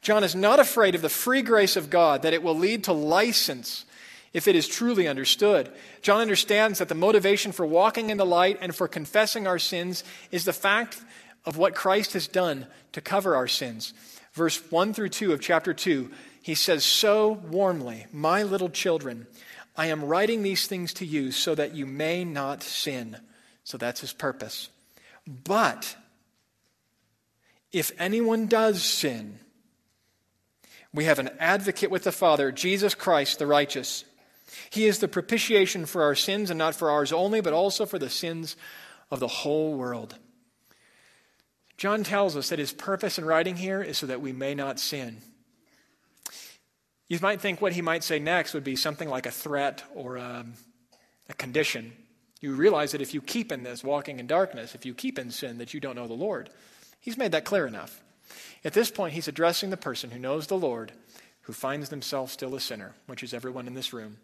John 0.00 0.24
is 0.24 0.34
not 0.34 0.58
afraid 0.58 0.94
of 0.94 1.02
the 1.02 1.08
free 1.08 1.42
grace 1.42 1.76
of 1.76 1.90
God, 1.90 2.22
that 2.22 2.32
it 2.32 2.42
will 2.42 2.56
lead 2.56 2.84
to 2.84 2.92
license 2.92 3.84
if 4.32 4.48
it 4.48 4.56
is 4.56 4.68
truly 4.68 5.06
understood. 5.06 5.70
John 6.00 6.20
understands 6.20 6.78
that 6.78 6.88
the 6.88 6.94
motivation 6.94 7.52
for 7.52 7.66
walking 7.66 8.10
in 8.10 8.16
the 8.16 8.26
light 8.26 8.58
and 8.60 8.74
for 8.74 8.88
confessing 8.88 9.46
our 9.46 9.58
sins 9.58 10.04
is 10.30 10.44
the 10.44 10.52
fact 10.52 11.00
of 11.44 11.56
what 11.56 11.74
Christ 11.74 12.12
has 12.14 12.28
done 12.28 12.66
to 12.92 13.00
cover 13.00 13.34
our 13.34 13.48
sins 13.48 13.92
verse 14.32 14.58
1 14.70 14.94
through 14.94 15.10
2 15.10 15.32
of 15.32 15.40
chapter 15.40 15.72
2, 15.74 16.10
he 16.42 16.54
says 16.54 16.84
so 16.84 17.32
warmly, 17.32 18.06
My 18.12 18.42
little 18.42 18.70
children, 18.70 19.26
I 19.76 19.86
am 19.86 20.04
writing 20.04 20.42
these 20.42 20.66
things 20.66 20.92
to 20.94 21.06
you 21.06 21.30
so 21.32 21.54
that 21.54 21.74
you 21.74 21.86
may 21.86 22.24
not 22.24 22.62
sin. 22.62 23.18
So 23.64 23.78
that's 23.78 24.00
his 24.00 24.12
purpose. 24.12 24.68
But 25.26 25.96
if 27.70 27.92
anyone 27.98 28.46
does 28.46 28.82
sin, 28.82 29.38
we 30.92 31.04
have 31.04 31.18
an 31.18 31.30
advocate 31.38 31.90
with 31.90 32.04
the 32.04 32.12
Father, 32.12 32.52
Jesus 32.52 32.94
Christ 32.94 33.38
the 33.38 33.46
righteous. 33.46 34.04
He 34.70 34.86
is 34.86 34.98
the 34.98 35.08
propitiation 35.08 35.86
for 35.86 36.02
our 36.02 36.14
sins, 36.14 36.50
and 36.50 36.58
not 36.58 36.74
for 36.74 36.90
ours 36.90 37.12
only, 37.12 37.40
but 37.40 37.52
also 37.52 37.86
for 37.86 37.98
the 37.98 38.10
sins 38.10 38.56
of 39.10 39.20
the 39.20 39.28
whole 39.28 39.74
world. 39.74 40.16
John 41.76 42.04
tells 42.04 42.36
us 42.36 42.50
that 42.50 42.58
his 42.58 42.72
purpose 42.72 43.18
in 43.18 43.24
writing 43.24 43.56
here 43.56 43.82
is 43.82 43.98
so 43.98 44.06
that 44.06 44.20
we 44.20 44.32
may 44.32 44.54
not 44.54 44.78
sin. 44.78 45.18
You 47.08 47.18
might 47.20 47.40
think 47.40 47.60
what 47.60 47.72
he 47.72 47.82
might 47.82 48.04
say 48.04 48.18
next 48.18 48.54
would 48.54 48.64
be 48.64 48.76
something 48.76 49.08
like 49.08 49.26
a 49.26 49.30
threat 49.30 49.82
or 49.94 50.16
a, 50.16 50.22
um, 50.22 50.54
a 51.28 51.34
condition. 51.34 51.92
You 52.40 52.54
realize 52.54 52.92
that 52.92 53.02
if 53.02 53.14
you 53.14 53.20
keep 53.20 53.52
in 53.52 53.62
this, 53.62 53.84
walking 53.84 54.18
in 54.18 54.26
darkness, 54.26 54.74
if 54.74 54.86
you 54.86 54.94
keep 54.94 55.18
in 55.18 55.30
sin, 55.30 55.58
that 55.58 55.74
you 55.74 55.80
don't 55.80 55.96
know 55.96 56.06
the 56.06 56.14
Lord. 56.14 56.50
He's 57.00 57.18
made 57.18 57.32
that 57.32 57.44
clear 57.44 57.66
enough. 57.66 58.02
At 58.64 58.72
this 58.72 58.90
point, 58.90 59.14
he's 59.14 59.28
addressing 59.28 59.70
the 59.70 59.76
person 59.76 60.10
who 60.10 60.18
knows 60.18 60.46
the 60.46 60.56
Lord, 60.56 60.92
who 61.42 61.52
finds 61.52 61.88
themselves 61.88 62.32
still 62.32 62.54
a 62.54 62.60
sinner, 62.60 62.94
which 63.06 63.22
is 63.22 63.34
everyone 63.34 63.66
in 63.66 63.74
this 63.74 63.92
room, 63.92 64.18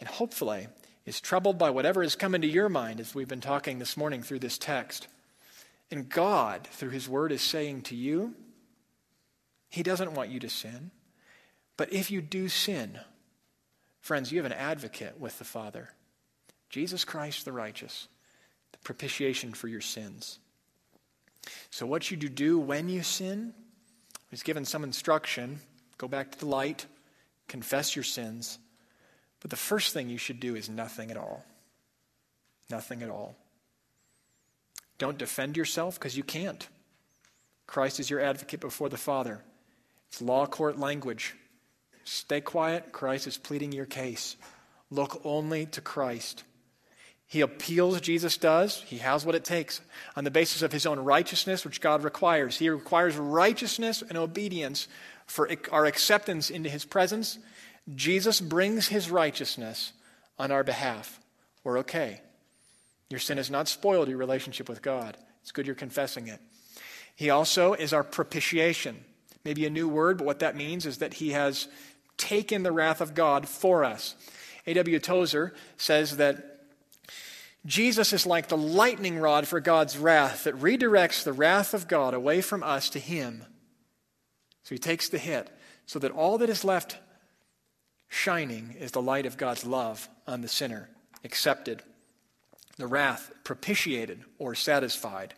and 0.00 0.08
hopefully 0.08 0.66
is 1.06 1.20
troubled 1.20 1.58
by 1.58 1.70
whatever 1.70 2.02
has 2.02 2.16
come 2.16 2.34
into 2.34 2.48
your 2.48 2.68
mind 2.68 2.98
as 2.98 3.14
we've 3.14 3.28
been 3.28 3.40
talking 3.40 3.78
this 3.78 3.96
morning 3.96 4.22
through 4.22 4.38
this 4.40 4.58
text. 4.58 5.06
And 5.90 6.08
God, 6.08 6.66
through 6.66 6.90
His 6.90 7.08
Word, 7.08 7.32
is 7.32 7.42
saying 7.42 7.82
to 7.82 7.96
you, 7.96 8.34
He 9.68 9.82
doesn't 9.82 10.14
want 10.14 10.30
you 10.30 10.40
to 10.40 10.48
sin. 10.48 10.90
But 11.76 11.92
if 11.92 12.10
you 12.10 12.20
do 12.20 12.48
sin, 12.48 13.00
friends, 14.00 14.32
you 14.32 14.38
have 14.38 14.50
an 14.50 14.56
advocate 14.56 15.20
with 15.20 15.38
the 15.38 15.44
Father 15.44 15.90
Jesus 16.68 17.04
Christ 17.04 17.44
the 17.44 17.52
righteous, 17.52 18.06
the 18.70 18.78
propitiation 18.78 19.52
for 19.52 19.66
your 19.66 19.80
sins. 19.80 20.38
So, 21.70 21.86
what 21.86 22.04
should 22.04 22.22
you 22.22 22.28
do 22.28 22.58
when 22.58 22.88
you 22.88 23.02
sin? 23.02 23.54
He's 24.30 24.44
given 24.44 24.64
some 24.64 24.84
instruction. 24.84 25.58
Go 25.98 26.06
back 26.06 26.30
to 26.30 26.38
the 26.38 26.46
light, 26.46 26.86
confess 27.48 27.96
your 27.96 28.04
sins. 28.04 28.58
But 29.40 29.50
the 29.50 29.56
first 29.56 29.92
thing 29.92 30.08
you 30.08 30.18
should 30.18 30.40
do 30.40 30.54
is 30.54 30.68
nothing 30.68 31.10
at 31.10 31.16
all. 31.16 31.44
Nothing 32.70 33.02
at 33.02 33.10
all. 33.10 33.36
Don't 34.98 35.18
defend 35.18 35.56
yourself 35.56 35.98
because 35.98 36.16
you 36.16 36.22
can't. 36.22 36.68
Christ 37.66 38.00
is 38.00 38.10
your 38.10 38.20
advocate 38.20 38.60
before 38.60 38.88
the 38.88 38.96
Father. 38.96 39.40
It's 40.08 40.20
law 40.20 40.46
court 40.46 40.78
language. 40.78 41.34
Stay 42.04 42.40
quiet. 42.40 42.92
Christ 42.92 43.26
is 43.26 43.38
pleading 43.38 43.72
your 43.72 43.86
case. 43.86 44.36
Look 44.90 45.20
only 45.24 45.66
to 45.66 45.80
Christ. 45.80 46.44
He 47.26 47.42
appeals, 47.42 48.00
Jesus 48.00 48.36
does. 48.36 48.82
He 48.82 48.98
has 48.98 49.24
what 49.24 49.36
it 49.36 49.44
takes 49.44 49.80
on 50.16 50.24
the 50.24 50.32
basis 50.32 50.62
of 50.62 50.72
his 50.72 50.84
own 50.84 50.98
righteousness, 50.98 51.64
which 51.64 51.80
God 51.80 52.02
requires. 52.02 52.58
He 52.58 52.68
requires 52.68 53.16
righteousness 53.16 54.02
and 54.02 54.18
obedience 54.18 54.88
for 55.26 55.48
our 55.70 55.86
acceptance 55.86 56.50
into 56.50 56.68
his 56.68 56.84
presence. 56.84 57.38
Jesus 57.94 58.40
brings 58.40 58.88
his 58.88 59.10
righteousness 59.10 59.92
on 60.38 60.50
our 60.50 60.64
behalf. 60.64 61.20
We're 61.64 61.78
okay. 61.78 62.20
Your 63.08 63.20
sin 63.20 63.36
has 63.36 63.50
not 63.50 63.68
spoiled 63.68 64.08
your 64.08 64.18
relationship 64.18 64.68
with 64.68 64.82
God. 64.82 65.16
It's 65.42 65.52
good 65.52 65.66
you're 65.66 65.74
confessing 65.74 66.28
it. 66.28 66.40
He 67.16 67.30
also 67.30 67.74
is 67.74 67.92
our 67.92 68.04
propitiation. 68.04 69.04
Maybe 69.44 69.66
a 69.66 69.70
new 69.70 69.88
word, 69.88 70.18
but 70.18 70.26
what 70.26 70.38
that 70.40 70.56
means 70.56 70.86
is 70.86 70.98
that 70.98 71.14
he 71.14 71.30
has 71.30 71.68
taken 72.16 72.62
the 72.62 72.72
wrath 72.72 73.00
of 73.00 73.14
God 73.14 73.48
for 73.48 73.84
us. 73.84 74.14
A.W. 74.66 74.98
Tozer 74.98 75.54
says 75.76 76.18
that 76.18 76.50
Jesus 77.66 78.12
is 78.12 78.26
like 78.26 78.48
the 78.48 78.56
lightning 78.56 79.18
rod 79.18 79.46
for 79.46 79.60
God's 79.60 79.98
wrath 79.98 80.44
that 80.44 80.58
redirects 80.58 81.24
the 81.24 81.32
wrath 81.32 81.74
of 81.74 81.88
God 81.88 82.14
away 82.14 82.40
from 82.40 82.62
us 82.62 82.88
to 82.90 82.98
him. 82.98 83.44
So 84.62 84.74
he 84.74 84.78
takes 84.78 85.08
the 85.08 85.18
hit 85.18 85.50
so 85.86 85.98
that 85.98 86.12
all 86.12 86.38
that 86.38 86.48
is 86.48 86.64
left 86.64 86.98
shining 88.10 88.74
is 88.78 88.90
the 88.90 89.00
light 89.00 89.24
of 89.24 89.38
God's 89.38 89.64
love 89.64 90.08
on 90.26 90.42
the 90.42 90.48
sinner, 90.48 90.90
accepted, 91.24 91.82
the 92.76 92.86
wrath 92.86 93.32
propitiated 93.44 94.22
or 94.38 94.54
satisfied. 94.54 95.32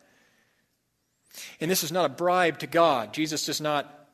And 1.61 1.71
this 1.71 1.85
is 1.85 1.93
not 1.93 2.07
a 2.07 2.15
bribe 2.15 2.59
to 2.59 2.67
God. 2.67 3.13
Jesus 3.13 3.47
does 3.47 3.61
not 3.61 4.09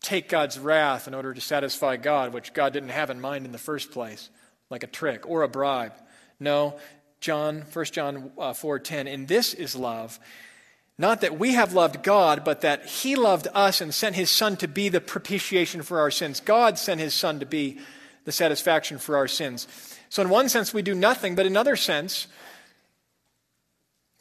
take 0.00 0.28
God's 0.28 0.58
wrath 0.58 1.08
in 1.08 1.14
order 1.14 1.32
to 1.34 1.40
satisfy 1.40 1.96
God, 1.96 2.32
which 2.32 2.52
God 2.52 2.72
didn't 2.72 2.90
have 2.90 3.10
in 3.10 3.20
mind 3.20 3.46
in 3.46 3.52
the 3.52 3.58
first 3.58 3.90
place, 3.90 4.30
like 4.70 4.82
a 4.82 4.88
trick 4.88 5.28
or 5.28 5.42
a 5.42 5.48
bribe. 5.48 5.92
No, 6.38 6.76
John, 7.20 7.64
1 7.72 7.84
John 7.86 8.32
uh, 8.38 8.52
4:10, 8.52 9.12
and 9.12 9.28
this 9.28 9.54
is 9.54 9.76
love, 9.76 10.18
not 10.98 11.20
that 11.20 11.38
we 11.38 11.54
have 11.54 11.72
loved 11.72 12.02
God, 12.02 12.44
but 12.44 12.62
that 12.62 12.84
he 12.84 13.16
loved 13.16 13.48
us 13.54 13.80
and 13.80 13.94
sent 13.94 14.16
his 14.16 14.30
son 14.30 14.56
to 14.58 14.68
be 14.68 14.88
the 14.88 15.00
propitiation 15.00 15.82
for 15.82 16.00
our 16.00 16.10
sins. 16.10 16.40
God 16.40 16.78
sent 16.78 17.00
his 17.00 17.14
son 17.14 17.40
to 17.40 17.46
be 17.46 17.78
the 18.24 18.32
satisfaction 18.32 18.98
for 18.98 19.16
our 19.16 19.28
sins. 19.28 19.66
So 20.08 20.22
in 20.22 20.28
one 20.28 20.48
sense 20.48 20.72
we 20.72 20.82
do 20.82 20.94
nothing, 20.94 21.34
but 21.34 21.46
in 21.46 21.52
another 21.52 21.76
sense 21.76 22.26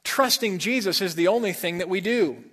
trusting 0.04 0.58
Jesus 0.58 1.02
is 1.02 1.16
the 1.16 1.28
only 1.28 1.54
thing 1.54 1.78
that 1.78 1.89
we 1.89 2.02
do. 2.02 2.43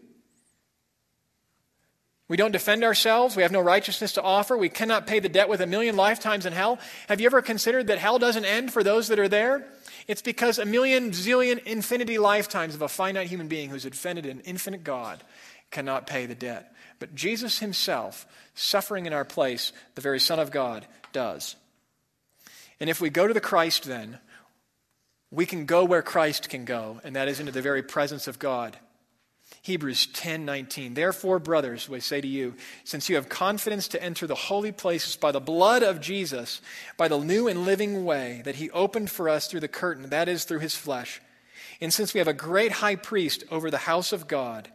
We 2.28 2.36
don't 2.36 2.53
defend 2.53 2.84
ourselves. 2.84 3.36
We 3.36 3.42
have 3.42 3.53
no 3.53 3.61
righteousness 3.61 4.12
to 4.12 4.22
offer. 4.22 4.57
We 4.57 4.68
cannot 4.68 5.07
pay 5.07 5.18
the 5.18 5.30
debt 5.30 5.49
with 5.49 5.62
a 5.62 5.66
million 5.66 5.96
lifetimes 5.96 6.44
in 6.44 6.53
hell. 6.53 6.78
Have 7.09 7.20
you 7.20 7.26
ever 7.26 7.40
considered 7.40 7.86
that 7.86 7.99
hell 7.99 8.18
doesn't 8.18 8.44
end 8.44 8.70
for 8.70 8.84
those 8.84 9.09
that 9.09 9.18
are 9.18 9.28
there? 9.28 9.66
It's 10.07 10.20
because 10.20 10.59
a 10.59 10.66
million, 10.66 11.11
zillion, 11.12 11.62
infinity 11.64 12.18
lifetimes 12.18 12.74
of 12.74 12.82
a 12.82 12.88
finite 12.88 13.28
human 13.28 13.49
being 13.49 13.70
who's 13.70 13.86
offended 13.86 14.26
an 14.26 14.40
infinite 14.40 14.84
God 14.84 15.22
cannot 15.70 16.07
pay 16.07 16.26
the 16.26 16.34
debt. 16.34 16.74
But 16.99 17.14
Jesus 17.14 17.61
himself, 17.61 18.26
suffering 18.55 19.07
in 19.07 19.12
our 19.12 19.24
place, 19.24 19.72
the 19.94 20.01
very 20.01 20.20
Son 20.20 20.38
of 20.38 20.51
God, 20.51 20.86
does. 21.18 21.56
And 22.78 22.88
if 22.88 23.00
we 23.00 23.10
go 23.10 23.26
to 23.26 23.34
the 23.34 23.40
Christ, 23.40 23.82
then, 23.82 24.20
we 25.32 25.46
can 25.46 25.66
go 25.66 25.84
where 25.84 26.00
Christ 26.00 26.48
can 26.48 26.64
go, 26.64 27.00
and 27.02 27.16
that 27.16 27.26
is 27.26 27.40
into 27.40 27.50
the 27.50 27.60
very 27.60 27.82
presence 27.82 28.28
of 28.28 28.38
God. 28.38 28.78
Hebrews 29.62 30.06
10:19 30.12 30.94
Therefore 30.94 31.40
brothers 31.40 31.88
we 31.88 31.98
say 31.98 32.20
to 32.20 32.28
you 32.28 32.54
since 32.84 33.08
you 33.08 33.16
have 33.16 33.28
confidence 33.28 33.88
to 33.88 34.00
enter 34.00 34.28
the 34.28 34.44
holy 34.46 34.70
places 34.70 35.16
by 35.16 35.32
the 35.32 35.40
blood 35.40 35.82
of 35.82 36.00
Jesus 36.00 36.60
by 36.96 37.08
the 37.08 37.18
new 37.18 37.48
and 37.48 37.64
living 37.64 38.04
way 38.04 38.42
that 38.44 38.56
he 38.56 38.70
opened 38.70 39.10
for 39.10 39.28
us 39.28 39.48
through 39.48 39.60
the 39.60 39.66
curtain 39.66 40.10
that 40.10 40.28
is 40.28 40.44
through 40.44 40.60
his 40.60 40.76
flesh 40.76 41.20
and 41.80 41.92
since 41.92 42.14
we 42.14 42.18
have 42.18 42.28
a 42.28 42.44
great 42.48 42.72
high 42.72 42.96
priest 42.96 43.42
over 43.50 43.70
the 43.70 43.88
house 43.88 44.12
of 44.12 44.28
God 44.28 44.70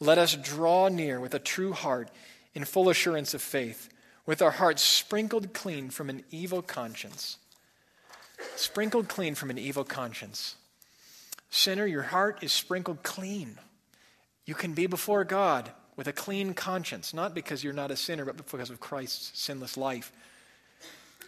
let 0.00 0.18
us 0.18 0.34
draw 0.36 0.88
near 0.88 1.20
with 1.20 1.34
a 1.34 1.38
true 1.38 1.72
heart 1.72 2.10
in 2.54 2.64
full 2.64 2.88
assurance 2.88 3.34
of 3.34 3.42
faith 3.42 3.93
with 4.26 4.42
our 4.42 4.52
hearts 4.52 4.82
sprinkled 4.82 5.52
clean 5.52 5.90
from 5.90 6.10
an 6.10 6.24
evil 6.30 6.62
conscience 6.62 7.38
sprinkled 8.56 9.08
clean 9.08 9.34
from 9.34 9.50
an 9.50 9.58
evil 9.58 9.84
conscience 9.84 10.56
sinner 11.50 11.86
your 11.86 12.02
heart 12.02 12.42
is 12.42 12.52
sprinkled 12.52 13.02
clean 13.02 13.58
you 14.44 14.54
can 14.54 14.74
be 14.74 14.86
before 14.86 15.24
God 15.24 15.70
with 15.96 16.08
a 16.08 16.12
clean 16.12 16.54
conscience, 16.54 17.14
not 17.14 17.34
because 17.34 17.62
you're 17.62 17.72
not 17.72 17.90
a 17.90 17.96
sinner, 17.96 18.24
but 18.24 18.36
because 18.36 18.70
of 18.70 18.80
Christ's 18.80 19.38
sinless 19.38 19.76
life. 19.76 20.12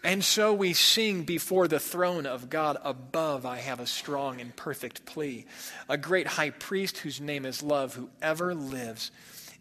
And 0.04 0.22
so 0.22 0.52
we 0.52 0.72
sing 0.72 1.22
before 1.22 1.66
the 1.66 1.80
throne 1.80 2.26
of 2.26 2.50
God 2.50 2.76
above, 2.84 3.46
I 3.46 3.58
have 3.58 3.80
a 3.80 3.86
strong 3.86 4.40
and 4.40 4.54
perfect 4.54 5.06
plea. 5.06 5.46
A 5.88 5.96
great 5.96 6.26
high 6.26 6.50
priest 6.50 6.98
whose 6.98 7.20
name 7.20 7.46
is 7.46 7.62
love, 7.62 7.94
who 7.94 8.10
ever 8.20 8.54
lives 8.54 9.10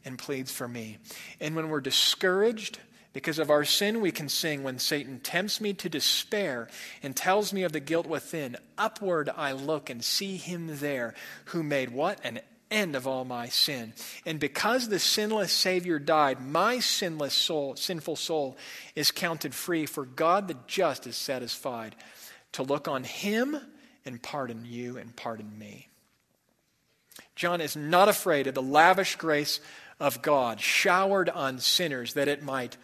and 0.04 0.20
pleads 0.20 0.52
for 0.52 0.68
me. 0.68 0.98
And 1.40 1.56
when 1.56 1.70
we're 1.70 1.82
discouraged 1.82 2.80
because 3.16 3.40
of 3.40 3.50
our 3.50 3.64
sin, 3.64 4.02
we 4.02 4.12
can 4.12 4.28
sing 4.28 4.62
when 4.62 4.78
Satan 4.78 5.22
tempts 5.22 5.62
me 5.62 5.72
to 5.76 5.88
despair 5.88 6.68
and 7.02 7.16
tells 7.16 7.54
me 7.54 7.64
of 7.64 7.72
the 7.72 7.80
guilt 7.80 8.06
within. 8.06 8.58
Upward 8.78 9.30
I 9.38 9.54
look 9.54 9.90
and 9.90 10.04
see 10.04 10.36
him 10.36 10.80
there 10.80 11.14
who 11.46 11.64
made 11.64 11.92
what? 11.92 12.20
An 12.26 12.42
end 12.70 12.94
of 12.94 13.08
all 13.08 13.24
my 13.24 13.48
sin. 13.48 13.94
And 14.26 14.38
because 14.38 14.90
the 14.90 15.00
sinless 15.00 15.54
Savior 15.54 15.98
died, 15.98 16.46
my 16.46 16.80
sinless 16.80 17.34
soul, 17.34 17.78
sinful 17.78 18.18
soul 18.18 18.58
is 18.98 19.12
counted 19.12 19.56
free, 19.56 19.86
for 19.86 20.04
God 20.04 20.50
the 20.50 20.58
just 20.68 21.08
is 21.08 21.16
satisfied 21.16 21.96
to 22.52 22.64
look 22.64 22.90
on 22.90 23.06
him 23.06 23.56
and 24.04 24.22
pardon 24.22 24.66
you 24.66 24.98
and 24.98 25.16
pardon 25.16 25.58
me. 25.58 25.88
John 27.38 27.62
is 27.62 27.78
not 27.78 28.10
afraid 28.10 28.48
of 28.48 28.56
the 28.56 28.62
lavish 28.62 29.16
grace 29.16 29.62
of 30.02 30.22
God 30.22 30.60
showered 30.60 31.30
on 31.30 31.60
sinners 31.60 32.16
that 32.16 32.28
it 32.28 32.44
might 32.44 32.76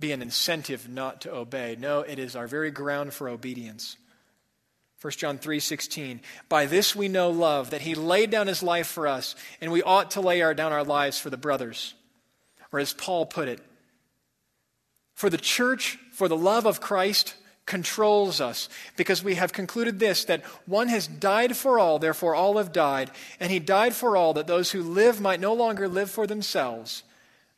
be 0.00 0.12
an 0.12 0.22
incentive 0.22 0.88
not 0.88 1.20
to 1.22 1.34
obey. 1.34 1.76
No, 1.78 2.00
it 2.00 2.18
is 2.18 2.36
our 2.36 2.46
very 2.46 2.70
ground 2.70 3.12
for 3.12 3.28
obedience. 3.28 3.96
1 5.00 5.12
John 5.12 5.38
3:16 5.38 6.20
By 6.48 6.66
this 6.66 6.94
we 6.94 7.08
know 7.08 7.30
love 7.30 7.70
that 7.70 7.82
he 7.82 7.94
laid 7.94 8.30
down 8.30 8.46
his 8.46 8.62
life 8.62 8.88
for 8.88 9.06
us 9.06 9.34
and 9.60 9.70
we 9.70 9.82
ought 9.82 10.12
to 10.12 10.20
lay 10.20 10.42
our, 10.42 10.54
down 10.54 10.72
our 10.72 10.84
lives 10.84 11.18
for 11.18 11.30
the 11.30 11.36
brothers. 11.36 11.94
Or 12.72 12.80
as 12.80 12.92
Paul 12.92 13.26
put 13.26 13.48
it, 13.48 13.60
for 15.14 15.30
the 15.30 15.38
church, 15.38 15.98
for 16.12 16.28
the 16.28 16.36
love 16.36 16.66
of 16.66 16.80
Christ 16.80 17.34
controls 17.64 18.40
us 18.40 18.68
because 18.96 19.22
we 19.22 19.34
have 19.34 19.52
concluded 19.52 19.98
this 19.98 20.24
that 20.24 20.44
one 20.66 20.88
has 20.88 21.06
died 21.06 21.56
for 21.56 21.78
all, 21.78 21.98
therefore 21.98 22.34
all 22.34 22.56
have 22.58 22.72
died, 22.72 23.10
and 23.38 23.50
he 23.50 23.58
died 23.58 23.94
for 23.94 24.16
all 24.16 24.32
that 24.34 24.46
those 24.46 24.70
who 24.72 24.82
live 24.82 25.20
might 25.20 25.40
no 25.40 25.54
longer 25.54 25.88
live 25.88 26.10
for 26.10 26.26
themselves. 26.26 27.02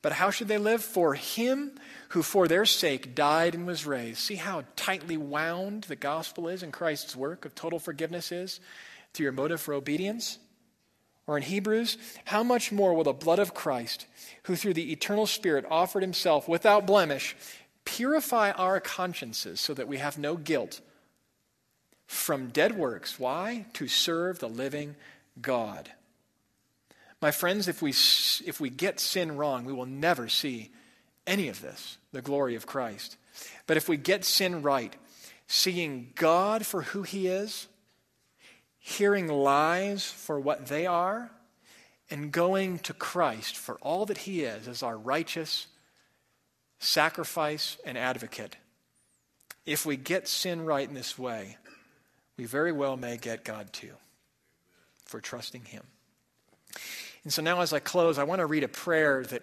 But 0.03 0.13
how 0.13 0.31
should 0.31 0.49
they 0.49 0.59
live? 0.59 0.83
For 0.83 1.15
him 1.15 1.73
who 2.11 2.23
for 2.23 2.49
their 2.49 2.65
sake 2.65 3.15
died 3.15 3.55
and 3.55 3.67
was 3.67 3.87
raised. 3.87 4.19
See 4.19 4.35
how 4.35 4.65
tightly 4.75 5.17
wound 5.17 5.85
the 5.85 5.97
gospel 5.97 6.49
is 6.49 6.63
in 6.63 6.73
Christ's 6.73 7.15
work 7.15 7.45
of 7.45 7.55
total 7.55 7.79
forgiveness 7.79 8.33
is 8.33 8.59
to 9.13 9.23
your 9.23 9.33
motive 9.33 9.61
for 9.61 9.75
obedience? 9.75 10.39
Or 11.27 11.37
in 11.37 11.45
Hebrews, 11.45 11.97
how 12.25 12.43
much 12.43 12.73
more 12.73 12.95
will 12.95 13.05
the 13.05 13.13
blood 13.13 13.39
of 13.39 13.55
Christ, 13.55 14.07
who 14.45 14.57
through 14.57 14.75
the 14.75 14.91
eternal 14.91 15.27
Spirit 15.27 15.65
offered 15.71 16.03
himself 16.03 16.49
without 16.49 16.87
blemish, 16.87 17.37
purify 17.85 18.51
our 18.53 18.81
consciences 18.81 19.61
so 19.61 19.73
that 19.75 19.87
we 19.87 19.99
have 19.99 20.19
no 20.19 20.37
guilt 20.37 20.81
from 22.07 22.49
dead 22.49 22.77
works? 22.77 23.21
Why? 23.21 23.67
To 23.75 23.87
serve 23.87 24.41
the 24.41 24.49
living 24.49 24.97
God. 25.41 25.93
My 27.23 27.31
friends, 27.31 27.69
if 27.69 27.81
we, 27.81 27.91
if 27.91 28.59
we 28.61 28.69
get 28.69 28.99
sin 28.99 29.37
wrong, 29.37 29.65
we 29.65 29.73
will 29.73 29.87
never 29.87 30.29
see 30.29 30.71
any 31.27 31.49
of 31.49 31.61
this, 31.61 31.99
the 32.13 32.23
glory 32.23 32.55
of 32.55 32.67
Christ. 32.67 33.17
But 33.67 33.77
if 33.77 33.89
we 33.89 33.97
get 33.97 34.25
sin 34.25 34.63
right, 34.63 34.95
seeing 35.47 36.13
God 36.15 36.67
for 36.67 36.83
who 36.83 37.03
He 37.03 37.27
is, 37.27 37.69
hearing 38.79 39.29
lies 39.29 40.11
for 40.11 40.39
what 40.41 40.67
they 40.67 40.87
are, 40.87 41.31
and 42.11 42.33
going 42.33 42.81
to 42.81 42.93
Christ 42.93 43.57
for 43.57 43.77
all 43.77 44.07
that 44.07 44.19
He 44.19 44.43
is 44.43 44.67
as 44.67 44.83
our 44.83 44.99
righteous 44.99 45.69
sacrifice 46.79 47.77
and 47.85 47.97
advocate, 47.97 48.57
if 49.67 49.87
we 49.87 49.97
get 49.97 50.27
sin 50.27 50.65
right 50.65 50.89
in 50.89 50.95
this 50.95 51.19
way, 51.19 51.57
we 52.37 52.47
very 52.47 52.73
well 52.73 52.97
may 52.97 53.17
get 53.17 53.45
God 53.45 53.73
too 53.73 53.93
for 55.05 55.21
trusting 55.21 55.67
Him. 55.67 55.83
And 57.23 57.33
so 57.33 57.43
now, 57.43 57.61
as 57.61 57.73
I 57.73 57.81
close, 57.81 58.19
I 58.19 58.25
want 58.25 58.39
to 58.41 58.47
read 58.47 58.65
a 58.65 58.69
prayer 58.69 59.25
that 59.25 59.43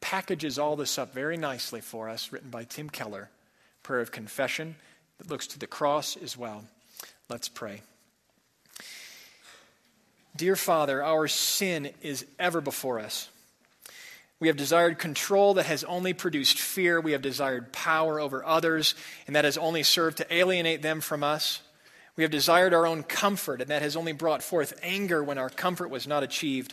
packages 0.00 0.58
all 0.58 0.76
this 0.76 0.98
up 0.98 1.12
very 1.12 1.36
nicely 1.36 1.80
for 1.80 2.08
us, 2.08 2.32
written 2.32 2.50
by 2.50 2.64
Tim 2.64 2.90
Keller. 2.90 3.30
Prayer 3.82 4.00
of 4.00 4.12
confession 4.12 4.76
that 5.18 5.30
looks 5.30 5.46
to 5.48 5.58
the 5.58 5.66
cross 5.66 6.16
as 6.16 6.36
well. 6.36 6.64
Let's 7.28 7.48
pray. 7.48 7.82
Dear 10.36 10.56
Father, 10.56 11.02
our 11.02 11.28
sin 11.28 11.90
is 12.02 12.24
ever 12.38 12.60
before 12.60 13.00
us. 13.00 13.28
We 14.38 14.48
have 14.48 14.56
desired 14.56 14.98
control 14.98 15.54
that 15.54 15.66
has 15.66 15.84
only 15.84 16.14
produced 16.14 16.58
fear. 16.58 16.98
We 17.00 17.12
have 17.12 17.20
desired 17.20 17.72
power 17.72 18.18
over 18.18 18.44
others, 18.44 18.94
and 19.26 19.36
that 19.36 19.44
has 19.44 19.58
only 19.58 19.82
served 19.82 20.16
to 20.16 20.34
alienate 20.34 20.80
them 20.80 21.02
from 21.02 21.22
us. 21.22 21.60
We 22.16 22.24
have 22.24 22.30
desired 22.30 22.72
our 22.72 22.86
own 22.86 23.02
comfort, 23.02 23.60
and 23.60 23.70
that 23.70 23.82
has 23.82 23.96
only 23.96 24.12
brought 24.12 24.42
forth 24.42 24.78
anger 24.82 25.22
when 25.22 25.36
our 25.36 25.50
comfort 25.50 25.90
was 25.90 26.06
not 26.06 26.22
achieved. 26.22 26.72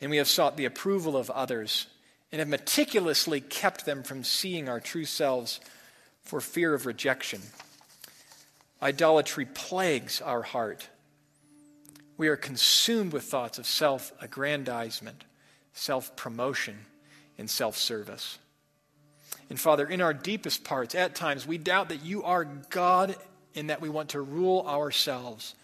And 0.00 0.10
we 0.10 0.18
have 0.18 0.28
sought 0.28 0.56
the 0.56 0.66
approval 0.66 1.16
of 1.16 1.30
others 1.30 1.88
and 2.30 2.38
have 2.40 2.48
meticulously 2.48 3.40
kept 3.40 3.86
them 3.86 4.02
from 4.02 4.24
seeing 4.24 4.68
our 4.68 4.80
true 4.80 5.04
selves 5.04 5.60
for 6.22 6.40
fear 6.40 6.74
of 6.74 6.86
rejection. 6.86 7.40
Idolatry 8.82 9.46
plagues 9.46 10.20
our 10.20 10.42
heart. 10.42 10.88
We 12.16 12.28
are 12.28 12.36
consumed 12.36 13.12
with 13.12 13.24
thoughts 13.24 13.58
of 13.58 13.66
self 13.66 14.12
aggrandizement, 14.20 15.24
self 15.72 16.14
promotion, 16.16 16.76
and 17.38 17.48
self 17.48 17.76
service. 17.76 18.38
And 19.50 19.58
Father, 19.58 19.86
in 19.86 20.00
our 20.00 20.12
deepest 20.12 20.64
parts, 20.64 20.94
at 20.94 21.14
times 21.14 21.46
we 21.46 21.58
doubt 21.58 21.88
that 21.88 22.04
you 22.04 22.22
are 22.24 22.44
God 22.44 23.16
and 23.54 23.70
that 23.70 23.80
we 23.80 23.88
want 23.88 24.10
to 24.10 24.20
rule 24.20 24.64
ourselves. 24.66 25.54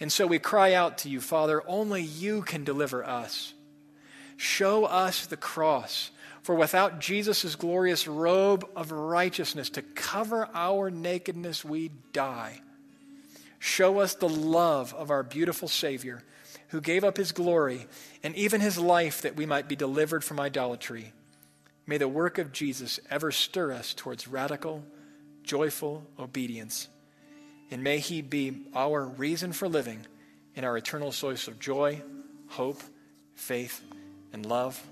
And 0.00 0.12
so 0.12 0.26
we 0.26 0.38
cry 0.38 0.74
out 0.74 0.98
to 0.98 1.08
you, 1.08 1.20
Father, 1.20 1.62
only 1.66 2.02
you 2.02 2.42
can 2.42 2.64
deliver 2.64 3.04
us. 3.04 3.52
Show 4.44 4.84
us 4.84 5.24
the 5.24 5.38
cross. 5.38 6.10
For 6.42 6.54
without 6.54 7.00
Jesus' 7.00 7.56
glorious 7.56 8.06
robe 8.06 8.68
of 8.76 8.92
righteousness 8.92 9.70
to 9.70 9.80
cover 9.80 10.50
our 10.52 10.90
nakedness, 10.90 11.64
we 11.64 11.92
die. 12.12 12.60
Show 13.58 14.00
us 14.00 14.14
the 14.14 14.28
love 14.28 14.92
of 14.92 15.10
our 15.10 15.22
beautiful 15.22 15.66
Savior, 15.66 16.22
who 16.68 16.82
gave 16.82 17.04
up 17.04 17.16
his 17.16 17.32
glory 17.32 17.86
and 18.22 18.36
even 18.36 18.60
his 18.60 18.76
life 18.76 19.22
that 19.22 19.34
we 19.34 19.46
might 19.46 19.66
be 19.66 19.76
delivered 19.76 20.22
from 20.22 20.38
idolatry. 20.38 21.14
May 21.86 21.96
the 21.96 22.06
work 22.06 22.36
of 22.36 22.52
Jesus 22.52 23.00
ever 23.08 23.32
stir 23.32 23.72
us 23.72 23.94
towards 23.94 24.28
radical, 24.28 24.84
joyful 25.42 26.04
obedience. 26.18 26.88
And 27.70 27.82
may 27.82 27.98
he 27.98 28.20
be 28.20 28.66
our 28.74 29.06
reason 29.06 29.54
for 29.54 29.68
living 29.68 30.00
and 30.54 30.66
our 30.66 30.76
eternal 30.76 31.12
source 31.12 31.48
of 31.48 31.58
joy, 31.58 32.02
hope, 32.48 32.82
faith, 33.34 33.80
and 34.34 34.44
love. 34.44 34.82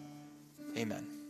Amen. 0.78 1.21